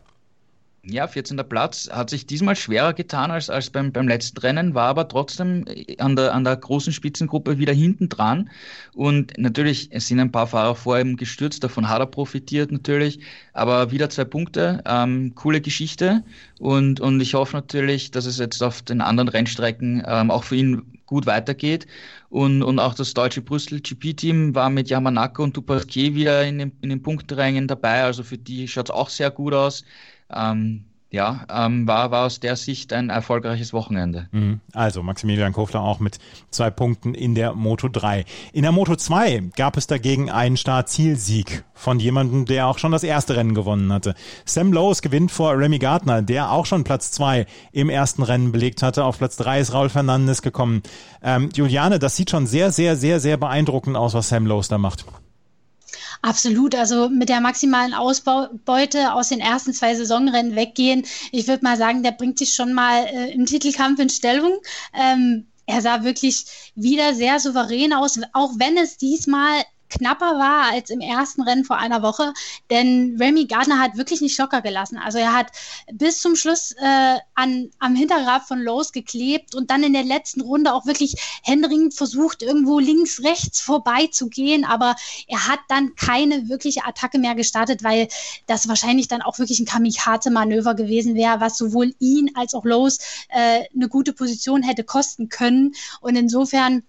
Ja, 0.85 1.07
14. 1.07 1.37
Platz 1.47 1.89
hat 1.89 2.09
sich 2.09 2.25
diesmal 2.25 2.57
schwerer 2.57 2.91
getan 2.91 3.31
als, 3.31 3.49
als 3.49 3.69
beim, 3.69 3.93
beim 3.93 4.05
letzten 4.05 4.39
Rennen, 4.39 4.73
war 4.73 4.89
aber 4.89 5.07
trotzdem 5.07 5.63
an 5.97 6.17
der, 6.17 6.33
an 6.33 6.43
der 6.43 6.57
großen 6.57 6.91
Spitzengruppe 6.91 7.57
wieder 7.57 7.71
hinten 7.71 8.09
dran. 8.09 8.49
Und 8.93 9.31
natürlich, 9.37 9.89
sind 9.93 10.19
ein 10.19 10.33
paar 10.33 10.45
Fahrer 10.45 10.75
vor 10.75 10.99
ihm 10.99 11.15
gestürzt, 11.15 11.63
davon 11.63 11.87
hat 11.87 12.01
er 12.01 12.05
profitiert 12.07 12.73
natürlich, 12.73 13.21
aber 13.53 13.91
wieder 13.91 14.09
zwei 14.09 14.25
Punkte, 14.25 14.83
ähm, 14.85 15.33
coole 15.35 15.61
Geschichte. 15.61 16.21
Und, 16.59 16.99
und 16.99 17.21
ich 17.21 17.33
hoffe 17.33 17.55
natürlich, 17.55 18.11
dass 18.11 18.25
es 18.25 18.37
jetzt 18.37 18.61
auf 18.61 18.81
den 18.81 18.99
anderen 18.99 19.29
Rennstrecken 19.29 20.03
ähm, 20.05 20.31
auch 20.31 20.43
für 20.43 20.57
ihn 20.57 20.99
gut 21.05 21.25
weitergeht. 21.25 21.87
Und, 22.29 22.61
und 22.61 22.79
auch 22.79 22.95
das 22.95 23.13
deutsche 23.13 23.41
Brüssel 23.41 23.79
GP-Team 23.79 24.53
war 24.53 24.69
mit 24.69 24.89
Yamanaka 24.89 25.43
und 25.43 25.55
Dupasquier 25.55 26.13
wieder 26.13 26.43
in 26.43 26.57
den, 26.57 26.71
in 26.81 26.89
den 26.89 27.01
Punkträngen 27.01 27.69
dabei. 27.69 28.03
Also 28.03 28.23
für 28.23 28.37
die 28.37 28.67
schaut 28.67 28.89
es 28.89 28.91
auch 28.95 29.09
sehr 29.09 29.31
gut 29.31 29.53
aus 29.53 29.85
ähm, 30.29 30.85
ja, 31.13 31.45
ähm, 31.47 31.85
war, 31.85 32.09
war 32.09 32.25
aus 32.25 32.39
der 32.39 32.55
Sicht 32.55 32.91
ein 32.91 33.11
erfolgreiches 33.11 33.71
Wochenende. 33.71 34.29
Mhm. 34.31 34.61
Also 34.73 35.03
Maximilian 35.03 35.53
Kofler 35.53 35.81
auch 35.81 35.99
mit 35.99 36.17
zwei 36.49 36.71
Punkten 36.71 37.13
in 37.13 37.35
der 37.35 37.53
Moto 37.53 37.87
3. 37.87 38.25
In 38.51 38.63
der 38.63 38.71
Moto 38.71 38.95
2 38.95 39.51
gab 39.55 39.77
es 39.77 39.85
dagegen 39.85 40.31
einen 40.31 40.57
Start-Zielsieg 40.57 41.65
von 41.75 41.99
jemandem, 41.99 42.45
der 42.45 42.65
auch 42.65 42.79
schon 42.79 42.91
das 42.91 43.03
erste 43.03 43.35
Rennen 43.35 43.53
gewonnen 43.53 43.93
hatte. 43.93 44.15
Sam 44.45 44.73
Lowes 44.73 45.03
gewinnt 45.03 45.31
vor 45.31 45.55
Remy 45.55 45.77
Gardner, 45.77 46.23
der 46.23 46.51
auch 46.51 46.65
schon 46.65 46.83
Platz 46.83 47.11
2 47.11 47.45
im 47.71 47.89
ersten 47.89 48.23
Rennen 48.23 48.51
belegt 48.51 48.81
hatte. 48.81 49.05
Auf 49.05 49.19
Platz 49.19 49.37
3 49.37 49.59
ist 49.59 49.71
Raul 49.71 49.89
Fernandes 49.89 50.41
gekommen. 50.41 50.81
Ähm, 51.21 51.49
Juliane, 51.53 51.99
das 51.99 52.15
sieht 52.15 52.31
schon 52.31 52.47
sehr, 52.47 52.71
sehr, 52.71 52.95
sehr, 52.95 53.19
sehr 53.19 53.37
beeindruckend 53.37 53.95
aus, 53.95 54.15
was 54.15 54.29
Sam 54.29 54.47
Lowes 54.47 54.67
da 54.67 54.79
macht. 54.79 55.05
Absolut. 56.21 56.75
Also 56.75 57.09
mit 57.09 57.29
der 57.29 57.41
maximalen 57.41 57.93
Ausbeute 57.93 59.13
aus 59.13 59.29
den 59.29 59.39
ersten 59.39 59.73
zwei 59.73 59.95
Saisonrennen 59.95 60.55
weggehen. 60.55 61.05
Ich 61.31 61.47
würde 61.47 61.63
mal 61.63 61.77
sagen, 61.77 62.03
der 62.03 62.11
bringt 62.11 62.39
sich 62.39 62.53
schon 62.53 62.73
mal 62.73 63.05
äh, 63.05 63.31
im 63.31 63.45
Titelkampf 63.45 63.99
in 63.99 64.09
Stellung. 64.09 64.53
Ähm, 64.93 65.47
er 65.65 65.81
sah 65.81 66.03
wirklich 66.03 66.45
wieder 66.75 67.13
sehr 67.13 67.39
souverän 67.39 67.93
aus, 67.93 68.19
auch 68.33 68.51
wenn 68.57 68.77
es 68.77 68.97
diesmal 68.97 69.63
knapper 69.93 70.37
war 70.37 70.71
als 70.71 70.89
im 70.89 70.99
ersten 70.99 71.41
Rennen 71.43 71.65
vor 71.65 71.77
einer 71.77 72.01
Woche, 72.01 72.33
denn 72.69 73.17
Remy 73.19 73.45
Gardner 73.45 73.79
hat 73.79 73.97
wirklich 73.97 74.21
nicht 74.21 74.37
locker 74.37 74.61
gelassen. 74.61 74.97
Also 74.97 75.17
er 75.19 75.33
hat 75.33 75.51
bis 75.91 76.19
zum 76.19 76.35
Schluss 76.35 76.71
äh, 76.71 77.17
an, 77.35 77.69
am 77.79 77.95
Hinterrad 77.95 78.43
von 78.43 78.59
Lowe's 78.59 78.91
geklebt 78.91 79.55
und 79.55 79.69
dann 79.69 79.83
in 79.83 79.93
der 79.93 80.03
letzten 80.03 80.41
Runde 80.41 80.73
auch 80.73 80.85
wirklich 80.85 81.15
händeringend 81.43 81.93
versucht, 81.93 82.41
irgendwo 82.41 82.79
links, 82.79 83.23
rechts 83.23 83.61
vorbei 83.61 84.07
zu 84.07 84.29
gehen, 84.29 84.65
aber 84.65 84.95
er 85.27 85.47
hat 85.47 85.59
dann 85.67 85.95
keine 85.95 86.49
wirkliche 86.49 86.85
Attacke 86.85 87.19
mehr 87.19 87.35
gestartet, 87.35 87.83
weil 87.83 88.07
das 88.47 88.67
wahrscheinlich 88.67 89.07
dann 89.07 89.21
auch 89.21 89.39
wirklich 89.39 89.59
ein 89.59 89.65
Kamikaze-Manöver 89.65 90.73
gewesen 90.75 91.15
wäre, 91.15 91.39
was 91.39 91.57
sowohl 91.57 91.93
ihn 91.99 92.31
als 92.35 92.53
auch 92.53 92.65
Lowe's 92.65 92.99
äh, 93.29 93.63
eine 93.73 93.87
gute 93.87 94.13
Position 94.13 94.63
hätte 94.63 94.83
kosten 94.83 95.29
können. 95.29 95.73
Und 96.01 96.15
insofern 96.15 96.83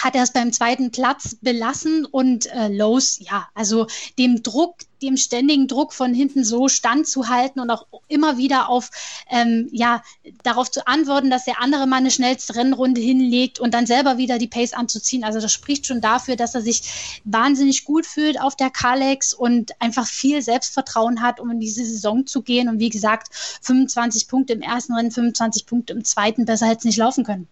hat 0.00 0.14
er 0.14 0.22
es 0.22 0.32
beim 0.32 0.52
zweiten 0.52 0.90
Platz 0.90 1.36
belassen 1.40 2.04
und 2.06 2.46
äh, 2.46 2.68
Lowe's, 2.68 3.18
ja, 3.20 3.48
also 3.54 3.86
dem 4.18 4.42
Druck, 4.42 4.76
dem 5.02 5.16
ständigen 5.16 5.68
Druck 5.68 5.92
von 5.92 6.14
hinten 6.14 6.44
so 6.44 6.68
standzuhalten 6.68 7.60
und 7.60 7.70
auch 7.70 7.86
immer 8.08 8.38
wieder 8.38 8.68
auf, 8.68 8.90
ähm, 9.28 9.68
ja, 9.72 10.02
darauf 10.42 10.70
zu 10.70 10.86
antworten, 10.86 11.30
dass 11.30 11.44
der 11.44 11.60
andere 11.60 11.86
mal 11.86 11.96
eine 11.96 12.10
schnellste 12.10 12.54
Rennrunde 12.54 13.00
hinlegt 13.00 13.58
und 13.58 13.74
dann 13.74 13.86
selber 13.86 14.16
wieder 14.16 14.38
die 14.38 14.46
Pace 14.48 14.72
anzuziehen. 14.72 15.24
Also 15.24 15.40
das 15.40 15.52
spricht 15.52 15.86
schon 15.86 16.00
dafür, 16.00 16.36
dass 16.36 16.54
er 16.54 16.62
sich 16.62 17.20
wahnsinnig 17.24 17.84
gut 17.84 18.06
fühlt 18.06 18.40
auf 18.40 18.56
der 18.56 18.70
Kalex 18.70 19.34
und 19.34 19.72
einfach 19.80 20.06
viel 20.06 20.40
Selbstvertrauen 20.40 21.20
hat, 21.20 21.40
um 21.40 21.50
in 21.50 21.60
diese 21.60 21.84
Saison 21.84 22.26
zu 22.26 22.42
gehen. 22.42 22.68
Und 22.68 22.78
wie 22.78 22.90
gesagt, 22.90 23.28
25 23.62 24.28
Punkte 24.28 24.52
im 24.52 24.62
ersten 24.62 24.94
Rennen, 24.94 25.10
25 25.10 25.66
Punkte 25.66 25.92
im 25.92 26.04
zweiten, 26.04 26.44
besser 26.44 26.66
hätte 26.66 26.78
es 26.78 26.84
nicht 26.84 26.98
laufen 26.98 27.24
können. 27.24 27.48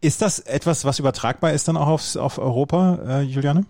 Ist 0.00 0.22
das 0.22 0.40
etwas, 0.40 0.84
was 0.84 0.98
übertragbar 0.98 1.52
ist 1.52 1.68
dann 1.68 1.76
auch 1.76 1.88
aufs, 1.88 2.16
auf 2.16 2.38
Europa, 2.38 2.98
äh, 3.06 3.22
Juliane? 3.22 3.66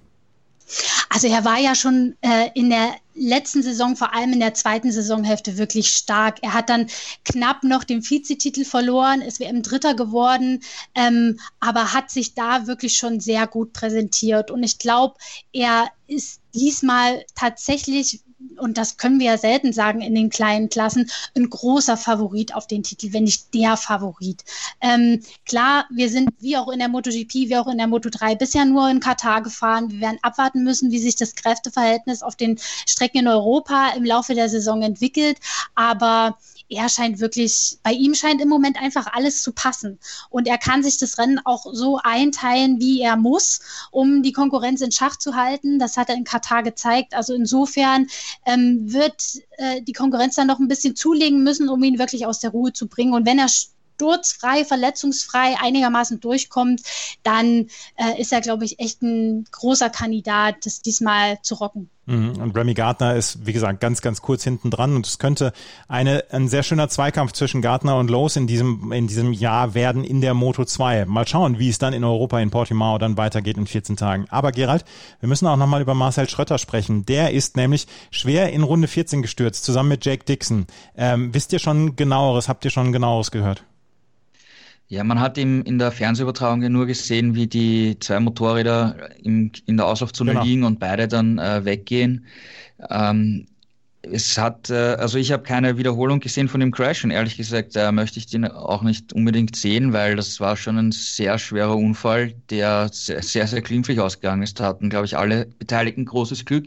Also 1.08 1.28
er 1.28 1.44
war 1.44 1.58
ja 1.58 1.74
schon 1.74 2.16
äh, 2.20 2.50
in 2.54 2.70
der 2.70 2.94
letzten 3.14 3.62
Saison, 3.62 3.96
vor 3.96 4.12
allem 4.14 4.32
in 4.32 4.40
der 4.40 4.54
zweiten 4.54 4.90
Saisonhälfte, 4.90 5.58
wirklich 5.58 5.90
stark. 5.90 6.38
Er 6.42 6.52
hat 6.54 6.68
dann 6.68 6.88
knapp 7.24 7.62
noch 7.62 7.84
den 7.84 8.02
Vizetitel 8.02 8.64
verloren, 8.64 9.22
ist 9.22 9.40
WM 9.40 9.62
Dritter 9.62 9.94
geworden, 9.94 10.62
ähm, 10.94 11.38
aber 11.60 11.94
hat 11.94 12.10
sich 12.10 12.34
da 12.34 12.66
wirklich 12.66 12.96
schon 12.96 13.20
sehr 13.20 13.46
gut 13.46 13.72
präsentiert. 13.72 14.50
Und 14.50 14.62
ich 14.64 14.78
glaube, 14.78 15.14
er 15.52 15.88
ist 16.08 16.40
diesmal 16.54 17.24
tatsächlich 17.34 18.20
und 18.58 18.76
das 18.76 18.96
können 18.96 19.18
wir 19.18 19.26
ja 19.26 19.38
selten 19.38 19.72
sagen 19.72 20.00
in 20.00 20.14
den 20.14 20.30
kleinen 20.30 20.68
Klassen, 20.68 21.10
ein 21.34 21.48
großer 21.48 21.96
Favorit 21.96 22.54
auf 22.54 22.66
den 22.66 22.82
Titel, 22.82 23.12
wenn 23.12 23.24
nicht 23.24 23.54
der 23.54 23.76
Favorit. 23.76 24.44
Ähm, 24.80 25.22
klar, 25.46 25.86
wir 25.90 26.10
sind 26.10 26.30
wie 26.40 26.56
auch 26.56 26.68
in 26.68 26.78
der 26.78 26.88
MotoGP, 26.88 27.32
wie 27.32 27.56
auch 27.56 27.66
in 27.66 27.78
der 27.78 27.86
Moto3 27.86 28.36
bisher 28.36 28.64
nur 28.64 28.88
in 28.90 29.00
Katar 29.00 29.42
gefahren. 29.42 29.90
Wir 29.90 30.00
werden 30.00 30.18
abwarten 30.22 30.64
müssen, 30.64 30.90
wie 30.90 30.98
sich 30.98 31.16
das 31.16 31.34
Kräfteverhältnis 31.34 32.22
auf 32.22 32.36
den 32.36 32.58
Strecken 32.86 33.20
in 33.20 33.28
Europa 33.28 33.92
im 33.96 34.04
Laufe 34.04 34.34
der 34.34 34.48
Saison 34.48 34.82
entwickelt. 34.82 35.38
Aber 35.74 36.36
er 36.68 36.88
scheint 36.88 37.20
wirklich, 37.20 37.78
bei 37.82 37.92
ihm 37.92 38.14
scheint 38.14 38.40
im 38.40 38.48
Moment 38.48 38.80
einfach 38.80 39.06
alles 39.12 39.42
zu 39.42 39.52
passen. 39.52 39.98
Und 40.30 40.48
er 40.48 40.58
kann 40.58 40.82
sich 40.82 40.98
das 40.98 41.18
Rennen 41.18 41.40
auch 41.44 41.66
so 41.72 41.98
einteilen, 42.02 42.80
wie 42.80 43.00
er 43.00 43.16
muss, 43.16 43.60
um 43.90 44.22
die 44.22 44.32
Konkurrenz 44.32 44.80
in 44.80 44.92
Schach 44.92 45.16
zu 45.16 45.36
halten. 45.36 45.78
Das 45.78 45.96
hat 45.96 46.08
er 46.08 46.16
in 46.16 46.24
Katar 46.24 46.62
gezeigt. 46.62 47.14
Also 47.14 47.34
insofern 47.34 48.08
ähm, 48.46 48.92
wird 48.92 49.22
äh, 49.58 49.82
die 49.82 49.92
Konkurrenz 49.92 50.34
dann 50.34 50.48
noch 50.48 50.58
ein 50.58 50.68
bisschen 50.68 50.96
zulegen 50.96 51.42
müssen, 51.44 51.68
um 51.68 51.82
ihn 51.82 51.98
wirklich 51.98 52.26
aus 52.26 52.40
der 52.40 52.50
Ruhe 52.50 52.72
zu 52.72 52.88
bringen. 52.88 53.14
Und 53.14 53.26
wenn 53.26 53.38
er 53.38 53.48
sturzfrei, 53.96 54.64
verletzungsfrei 54.64 55.56
einigermaßen 55.60 56.20
durchkommt, 56.20 56.82
dann 57.22 57.68
äh, 57.96 58.20
ist 58.20 58.32
er, 58.32 58.40
glaube 58.40 58.64
ich, 58.64 58.78
echt 58.78 59.02
ein 59.02 59.44
großer 59.50 59.90
Kandidat, 59.90 60.56
das 60.64 60.82
diesmal 60.82 61.40
zu 61.42 61.54
rocken. 61.54 61.90
Mhm. 62.06 62.36
Und 62.40 62.56
Remy 62.56 62.74
Gardner 62.74 63.16
ist, 63.16 63.46
wie 63.46 63.52
gesagt, 63.52 63.80
ganz, 63.80 64.00
ganz 64.00 64.22
kurz 64.22 64.44
hinten 64.44 64.70
dran 64.70 64.94
und 64.94 65.06
es 65.06 65.18
könnte 65.18 65.52
eine, 65.88 66.24
ein 66.30 66.48
sehr 66.48 66.62
schöner 66.62 66.88
Zweikampf 66.88 67.32
zwischen 67.32 67.62
Gardner 67.62 67.96
und 67.96 68.10
Lowe's 68.10 68.36
in 68.36 68.46
diesem, 68.46 68.92
in 68.92 69.08
diesem 69.08 69.32
Jahr 69.32 69.74
werden 69.74 70.04
in 70.04 70.20
der 70.20 70.34
Moto 70.34 70.64
2. 70.64 71.06
Mal 71.06 71.26
schauen, 71.26 71.58
wie 71.58 71.68
es 71.68 71.78
dann 71.78 71.92
in 71.92 72.04
Europa 72.04 72.38
in 72.38 72.50
Portimao 72.50 72.98
dann 72.98 73.16
weitergeht 73.16 73.56
in 73.56 73.66
14 73.66 73.96
Tagen. 73.96 74.26
Aber 74.28 74.52
Gerald, 74.52 74.84
wir 75.18 75.28
müssen 75.28 75.48
auch 75.48 75.56
nochmal 75.56 75.82
über 75.82 75.94
Marcel 75.94 76.28
Schröter 76.28 76.58
sprechen. 76.58 77.04
Der 77.06 77.32
ist 77.32 77.56
nämlich 77.56 77.88
schwer 78.12 78.52
in 78.52 78.62
Runde 78.62 78.86
14 78.86 79.22
gestürzt, 79.22 79.64
zusammen 79.64 79.88
mit 79.88 80.04
Jake 80.04 80.24
Dixon. 80.24 80.66
Ähm, 80.96 81.34
wisst 81.34 81.52
ihr 81.52 81.58
schon 81.58 81.96
genaueres? 81.96 82.48
Habt 82.48 82.64
ihr 82.64 82.70
schon 82.70 82.92
genaueres 82.92 83.32
gehört? 83.32 83.64
Ja, 84.88 85.02
man 85.02 85.18
hat 85.18 85.36
im, 85.36 85.62
in 85.64 85.78
der 85.78 85.90
Fernsehübertragung 85.90 86.62
ja 86.62 86.68
nur 86.68 86.86
gesehen, 86.86 87.34
wie 87.34 87.48
die 87.48 87.98
zwei 87.98 88.20
Motorräder 88.20 89.10
im, 89.22 89.50
in 89.66 89.76
der 89.76 89.86
Auslaufzone 89.86 90.32
genau. 90.32 90.44
liegen 90.44 90.64
und 90.64 90.78
beide 90.78 91.08
dann 91.08 91.38
äh, 91.38 91.64
weggehen. 91.64 92.24
Ähm, 92.88 93.46
es 94.12 94.38
hat, 94.38 94.70
äh, 94.70 94.94
also 94.98 95.18
ich 95.18 95.32
habe 95.32 95.42
keine 95.42 95.78
Wiederholung 95.78 96.20
gesehen 96.20 96.48
von 96.48 96.60
dem 96.60 96.70
Crash 96.70 97.04
und 97.04 97.10
ehrlich 97.10 97.36
gesagt 97.36 97.74
äh, 97.76 97.90
möchte 97.92 98.18
ich 98.18 98.26
den 98.26 98.44
auch 98.44 98.82
nicht 98.82 99.12
unbedingt 99.12 99.56
sehen, 99.56 99.92
weil 99.92 100.16
das 100.16 100.40
war 100.40 100.56
schon 100.56 100.78
ein 100.78 100.92
sehr 100.92 101.38
schwerer 101.38 101.76
Unfall, 101.76 102.34
der 102.50 102.88
sehr, 102.92 103.22
sehr, 103.22 103.46
sehr 103.46 103.62
glimpflich 103.62 104.00
ausgegangen 104.00 104.42
ist. 104.42 104.60
Da 104.60 104.66
hatten, 104.66 104.90
glaube 104.90 105.06
ich, 105.06 105.16
alle 105.16 105.46
Beteiligten 105.58 106.04
großes 106.04 106.44
Glück. 106.44 106.66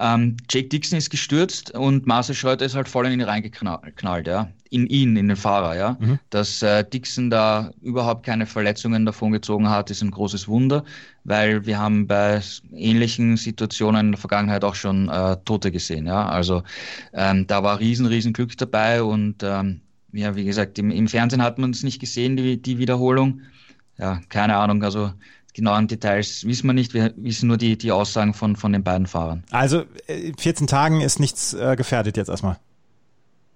Ähm, 0.00 0.38
Jake 0.50 0.68
Dixon 0.68 0.96
ist 0.96 1.10
gestürzt 1.10 1.72
und 1.72 2.06
Marcel 2.06 2.34
Schröter 2.34 2.64
ist 2.64 2.74
halt 2.74 2.88
voll 2.88 3.06
in 3.06 3.12
ihn 3.12 3.20
reingeknallt, 3.20 4.26
ja. 4.26 4.48
In 4.70 4.86
ihn, 4.86 5.16
in 5.16 5.28
den 5.28 5.36
Fahrer, 5.36 5.76
ja. 5.76 5.96
Mhm. 6.00 6.18
Dass 6.30 6.62
äh, 6.62 6.84
Dixon 6.84 7.28
da 7.28 7.70
überhaupt 7.82 8.24
keine 8.24 8.46
Verletzungen 8.46 9.04
davon 9.04 9.32
gezogen 9.32 9.68
hat, 9.68 9.90
ist 9.90 10.00
ein 10.02 10.10
großes 10.10 10.48
Wunder, 10.48 10.84
weil 11.24 11.66
wir 11.66 11.78
haben 11.78 12.06
bei 12.06 12.40
ähnlichen 12.72 13.36
Situationen 13.36 14.06
in 14.06 14.12
der 14.12 14.18
Vergangenheit 14.18 14.64
auch 14.64 14.74
schon 14.74 15.10
äh, 15.10 15.36
Tote 15.44 15.70
gesehen, 15.70 16.06
ja. 16.06 16.26
Also 16.26 16.62
ähm, 17.12 17.46
da 17.46 17.62
war 17.62 17.78
riesen, 17.78 18.06
riesen 18.06 18.32
Glück 18.32 18.56
dabei 18.56 19.02
und 19.02 19.42
ähm, 19.42 19.82
ja, 20.12 20.34
wie 20.34 20.44
gesagt, 20.44 20.78
im, 20.78 20.90
im 20.90 21.08
Fernsehen 21.08 21.42
hat 21.42 21.58
man 21.58 21.70
es 21.70 21.82
nicht 21.82 22.00
gesehen, 22.00 22.36
die, 22.36 22.60
die 22.60 22.78
Wiederholung. 22.78 23.42
Ja, 23.98 24.20
keine 24.30 24.56
Ahnung, 24.56 24.82
also 24.82 25.12
genauen 25.54 25.88
Details 25.88 26.44
wissen 26.44 26.66
wir 26.66 26.74
nicht. 26.74 26.94
Wir 26.94 27.12
wissen 27.16 27.48
nur 27.48 27.56
die, 27.56 27.76
die 27.76 27.92
Aussagen 27.92 28.34
von, 28.34 28.56
von 28.56 28.72
den 28.72 28.82
beiden 28.82 29.06
Fahrern. 29.06 29.44
Also 29.50 29.84
14 30.38 30.64
äh, 30.64 30.68
Tagen 30.68 31.00
ist 31.00 31.20
nichts 31.20 31.54
äh, 31.54 31.76
gefährdet 31.76 32.16
jetzt 32.16 32.28
erstmal. 32.28 32.58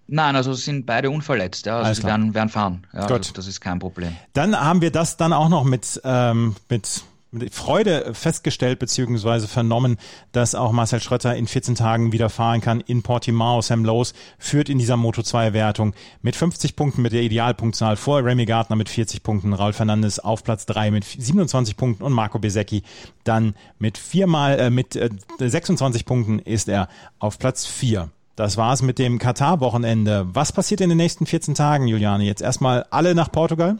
Nein, 0.07 0.37
also 0.37 0.53
sind 0.53 0.85
beide 0.85 1.11
unverletzt, 1.11 1.67
ja. 1.67 1.79
Also 1.79 2.03
sie 2.03 2.07
werden, 2.07 2.35
werden 2.35 2.51
fahren. 2.51 2.87
Ja, 2.93 3.07
Gut. 3.07 3.19
Also 3.19 3.33
das 3.33 3.47
ist 3.47 3.61
kein 3.61 3.79
Problem. 3.79 4.15
Dann 4.35 4.59
haben 4.59 4.83
wir 4.83 4.91
das 4.91 5.17
dann 5.17 5.33
auch 5.33 5.49
noch 5.49 5.65
mit, 5.65 6.01
ähm, 6.05 6.57
mit 6.69 7.03
Freude 7.51 8.13
festgestellt 8.15 8.79
bzw. 8.79 9.47
vernommen, 9.47 9.97
dass 10.33 10.55
auch 10.55 10.73
Marcel 10.73 11.01
Schrötter 11.01 11.37
in 11.37 11.47
14 11.47 11.75
Tagen 11.75 12.13
wieder 12.13 12.31
fahren 12.31 12.61
kann 12.61 12.81
in 12.81 13.03
Portimao. 13.03 13.61
Sam 13.63 13.85
Lowe's 13.85 14.15
führt 14.39 14.69
in 14.69 14.79
dieser 14.79 14.95
Moto2-Wertung 14.95 15.95
mit 16.23 16.37
50 16.37 16.77
Punkten 16.77 17.03
mit 17.03 17.13
der 17.13 17.23
Idealpunktzahl 17.23 17.97
vor 17.97 18.25
Remy 18.25 18.47
Gardner 18.47 18.77
mit 18.77 18.89
40 18.89 19.23
Punkten, 19.23 19.53
Raul 19.53 19.73
Fernandes 19.73 20.19
auf 20.19 20.45
Platz 20.45 20.67
3 20.67 20.91
mit 20.91 21.05
27 21.05 21.77
Punkten 21.77 22.05
und 22.05 22.13
Marco 22.13 22.39
Besecchi 22.39 22.83
dann 23.25 23.55
mit 23.79 23.99
viermal 23.99 24.59
äh, 24.59 24.71
mit 24.71 24.97
äh, 24.97 25.11
26 25.39 26.05
Punkten 26.05 26.39
ist 26.39 26.69
er 26.69 26.89
auf 27.19 27.39
Platz 27.39 27.67
4. 27.67 28.11
Das 28.37 28.57
war's 28.57 28.83
mit 28.83 28.99
dem 28.99 29.19
Katar-Wochenende. 29.19 30.27
Was 30.33 30.53
passiert 30.53 30.81
in 30.81 30.89
den 30.89 30.99
nächsten 30.99 31.25
14 31.25 31.55
Tagen, 31.55 31.87
Juliane? 31.87 32.25
Jetzt 32.25 32.43
erstmal 32.43 32.85
alle 32.91 33.15
nach 33.15 33.31
Portugal? 33.31 33.79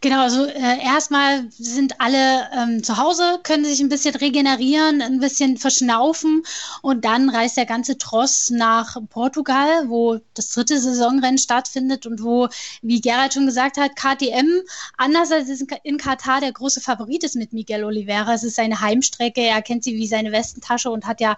Genau, 0.00 0.20
also 0.20 0.44
äh, 0.44 0.84
erstmal 0.84 1.46
sind 1.50 1.98
alle 1.98 2.50
ähm, 2.52 2.84
zu 2.84 2.98
Hause, 2.98 3.40
können 3.42 3.64
sich 3.64 3.80
ein 3.80 3.88
bisschen 3.88 4.14
regenerieren, 4.14 5.00
ein 5.00 5.18
bisschen 5.18 5.56
verschnaufen 5.56 6.42
und 6.82 7.06
dann 7.06 7.30
reist 7.30 7.56
der 7.56 7.64
ganze 7.64 7.96
Tross 7.96 8.50
nach 8.50 8.98
Portugal, 9.08 9.88
wo 9.88 10.20
das 10.34 10.50
dritte 10.50 10.78
Saisonrennen 10.78 11.38
stattfindet 11.38 12.04
und 12.04 12.22
wo, 12.22 12.48
wie 12.82 13.00
Gerald 13.00 13.32
schon 13.32 13.46
gesagt 13.46 13.78
hat, 13.78 13.96
KTM, 13.96 14.60
anders 14.98 15.32
als 15.32 15.48
in 15.84 15.96
Katar, 15.96 16.40
der 16.40 16.52
große 16.52 16.82
Favorit 16.82 17.24
ist 17.24 17.36
mit 17.36 17.54
Miguel 17.54 17.84
Oliveira. 17.84 18.34
Es 18.34 18.44
ist 18.44 18.56
seine 18.56 18.82
Heimstrecke, 18.82 19.40
er 19.40 19.62
kennt 19.62 19.84
sie 19.84 19.94
wie 19.94 20.06
seine 20.06 20.32
Westentasche 20.32 20.90
und 20.90 21.06
hat 21.06 21.22
ja 21.22 21.34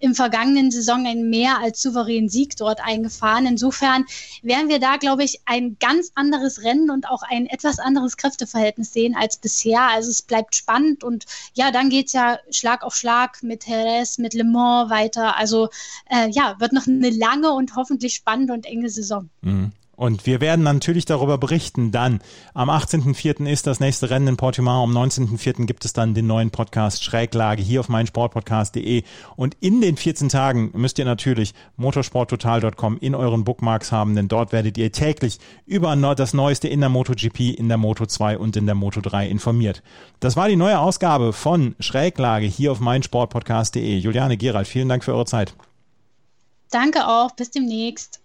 im 0.00 0.14
vergangenen 0.14 0.70
Saison 0.70 1.06
einen 1.06 1.28
mehr 1.28 1.58
als 1.58 1.82
souveränen 1.82 2.28
Sieg 2.28 2.56
dort 2.56 2.80
eingefahren. 2.80 3.46
Insofern 3.46 4.04
werden 4.42 4.68
wir 4.68 4.78
da, 4.78 4.96
glaube 4.96 5.24
ich, 5.24 5.40
ein 5.44 5.76
ganz 5.80 6.12
anderes 6.14 6.62
Rennen 6.62 6.90
und 6.90 7.08
auch 7.08 7.22
ein 7.22 7.46
etwas 7.68 7.78
anderes 7.78 8.16
Kräfteverhältnis 8.16 8.92
sehen 8.92 9.14
als 9.14 9.36
bisher. 9.36 9.82
Also 9.82 10.10
es 10.10 10.22
bleibt 10.22 10.56
spannend 10.56 11.04
und 11.04 11.26
ja, 11.54 11.70
dann 11.70 11.90
geht 11.90 12.06
es 12.06 12.12
ja 12.14 12.38
Schlag 12.50 12.82
auf 12.82 12.96
Schlag 12.96 13.42
mit 13.42 13.66
Jerez, 13.66 14.18
mit 14.18 14.34
Le 14.34 14.44
Mans 14.44 14.90
weiter. 14.90 15.36
Also 15.36 15.68
äh, 16.10 16.30
ja, 16.30 16.56
wird 16.58 16.72
noch 16.72 16.86
eine 16.86 17.10
lange 17.10 17.52
und 17.52 17.76
hoffentlich 17.76 18.14
spannende 18.14 18.54
und 18.54 18.66
enge 18.66 18.88
Saison. 18.88 19.28
Mhm. 19.42 19.72
Und 19.98 20.26
wir 20.26 20.40
werden 20.40 20.62
natürlich 20.62 21.06
darüber 21.06 21.38
berichten. 21.38 21.90
Dann 21.90 22.20
am 22.54 22.70
18.04. 22.70 23.50
ist 23.50 23.66
das 23.66 23.80
nächste 23.80 24.10
Rennen 24.10 24.28
in 24.28 24.36
Portimao. 24.36 24.84
Am 24.84 24.96
19.04. 24.96 25.66
gibt 25.66 25.84
es 25.84 25.92
dann 25.92 26.14
den 26.14 26.28
neuen 26.28 26.52
Podcast 26.52 27.02
Schräglage 27.02 27.62
hier 27.62 27.80
auf 27.80 27.88
meinsportpodcast.de. 27.88 29.02
Und 29.34 29.56
in 29.58 29.80
den 29.80 29.96
14 29.96 30.28
Tagen 30.28 30.70
müsst 30.74 31.00
ihr 31.00 31.04
natürlich 31.04 31.52
motorsporttotal.com 31.78 32.98
in 32.98 33.16
euren 33.16 33.42
Bookmarks 33.42 33.90
haben, 33.90 34.14
denn 34.14 34.28
dort 34.28 34.52
werdet 34.52 34.78
ihr 34.78 34.92
täglich 34.92 35.40
über 35.66 35.96
das 36.14 36.32
Neueste 36.32 36.68
in 36.68 36.78
der 36.78 36.90
MotoGP, 36.90 37.58
in 37.58 37.68
der 37.68 37.78
Moto2 37.78 38.36
und 38.36 38.56
in 38.56 38.66
der 38.66 38.76
Moto3 38.76 39.26
informiert. 39.26 39.82
Das 40.20 40.36
war 40.36 40.46
die 40.46 40.54
neue 40.54 40.78
Ausgabe 40.78 41.32
von 41.32 41.74
Schräglage 41.80 42.46
hier 42.46 42.70
auf 42.70 42.78
meinsportpodcast.de. 42.78 43.98
Juliane 43.98 44.36
Gerald, 44.36 44.68
vielen 44.68 44.88
Dank 44.88 45.02
für 45.02 45.14
eure 45.14 45.26
Zeit. 45.26 45.54
Danke 46.70 47.08
auch. 47.08 47.32
Bis 47.32 47.50
demnächst. 47.50 48.20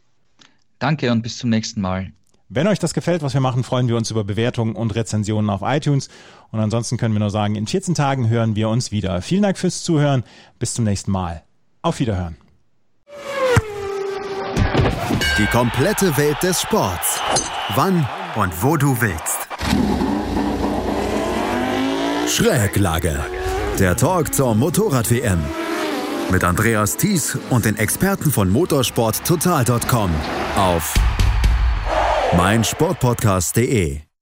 Danke 0.84 1.14
und 1.14 1.22
bis 1.22 1.38
zum 1.38 1.50
nächsten 1.50 1.80
Mal. 1.80 2.12
Wenn 2.50 2.68
euch 2.68 2.78
das 2.78 2.94
gefällt, 2.94 3.22
was 3.22 3.34
wir 3.34 3.40
machen, 3.40 3.64
freuen 3.64 3.88
wir 3.88 3.96
uns 3.96 4.12
über 4.12 4.26
Bewertungen 4.26 4.76
und 4.76 4.94
Rezensionen 4.94 5.50
auf 5.50 5.62
iTunes. 5.64 6.10
Und 6.52 6.60
ansonsten 6.60 6.98
können 6.98 7.16
wir 7.16 7.22
nur 7.22 7.30
sagen, 7.30 7.56
in 7.56 7.68
14 7.68 7.96
Tagen 7.96 8.28
hören 8.28 8.58
wir 8.58 8.68
uns 8.68 8.92
wieder. 8.92 9.22
Vielen 9.22 9.44
Dank 9.44 9.58
fürs 9.58 9.82
Zuhören. 9.84 10.24
Bis 10.60 10.74
zum 10.74 10.84
nächsten 10.84 11.10
Mal. 11.10 11.42
Auf 11.84 12.02
Wiederhören. 12.02 12.36
Die 15.38 15.46
komplette 15.46 16.18
Welt 16.18 16.44
des 16.44 16.60
Sports. 16.60 17.22
Wann 17.76 18.06
und 18.36 18.62
wo 18.62 18.76
du 18.76 19.00
willst. 19.00 19.48
Schräglage. 22.28 23.24
Der 23.80 23.96
Talk 23.96 24.34
zur 24.34 24.54
Motorrad-WM 24.54 25.40
mit 26.34 26.44
Andreas 26.44 26.98
Thies 26.98 27.38
und 27.50 27.66
den 27.66 27.78
Experten 27.78 28.32
von 28.32 28.50
motorsporttotal.com 28.50 30.12
auf 30.58 30.94
meinsportpodcast.de. 32.36 34.13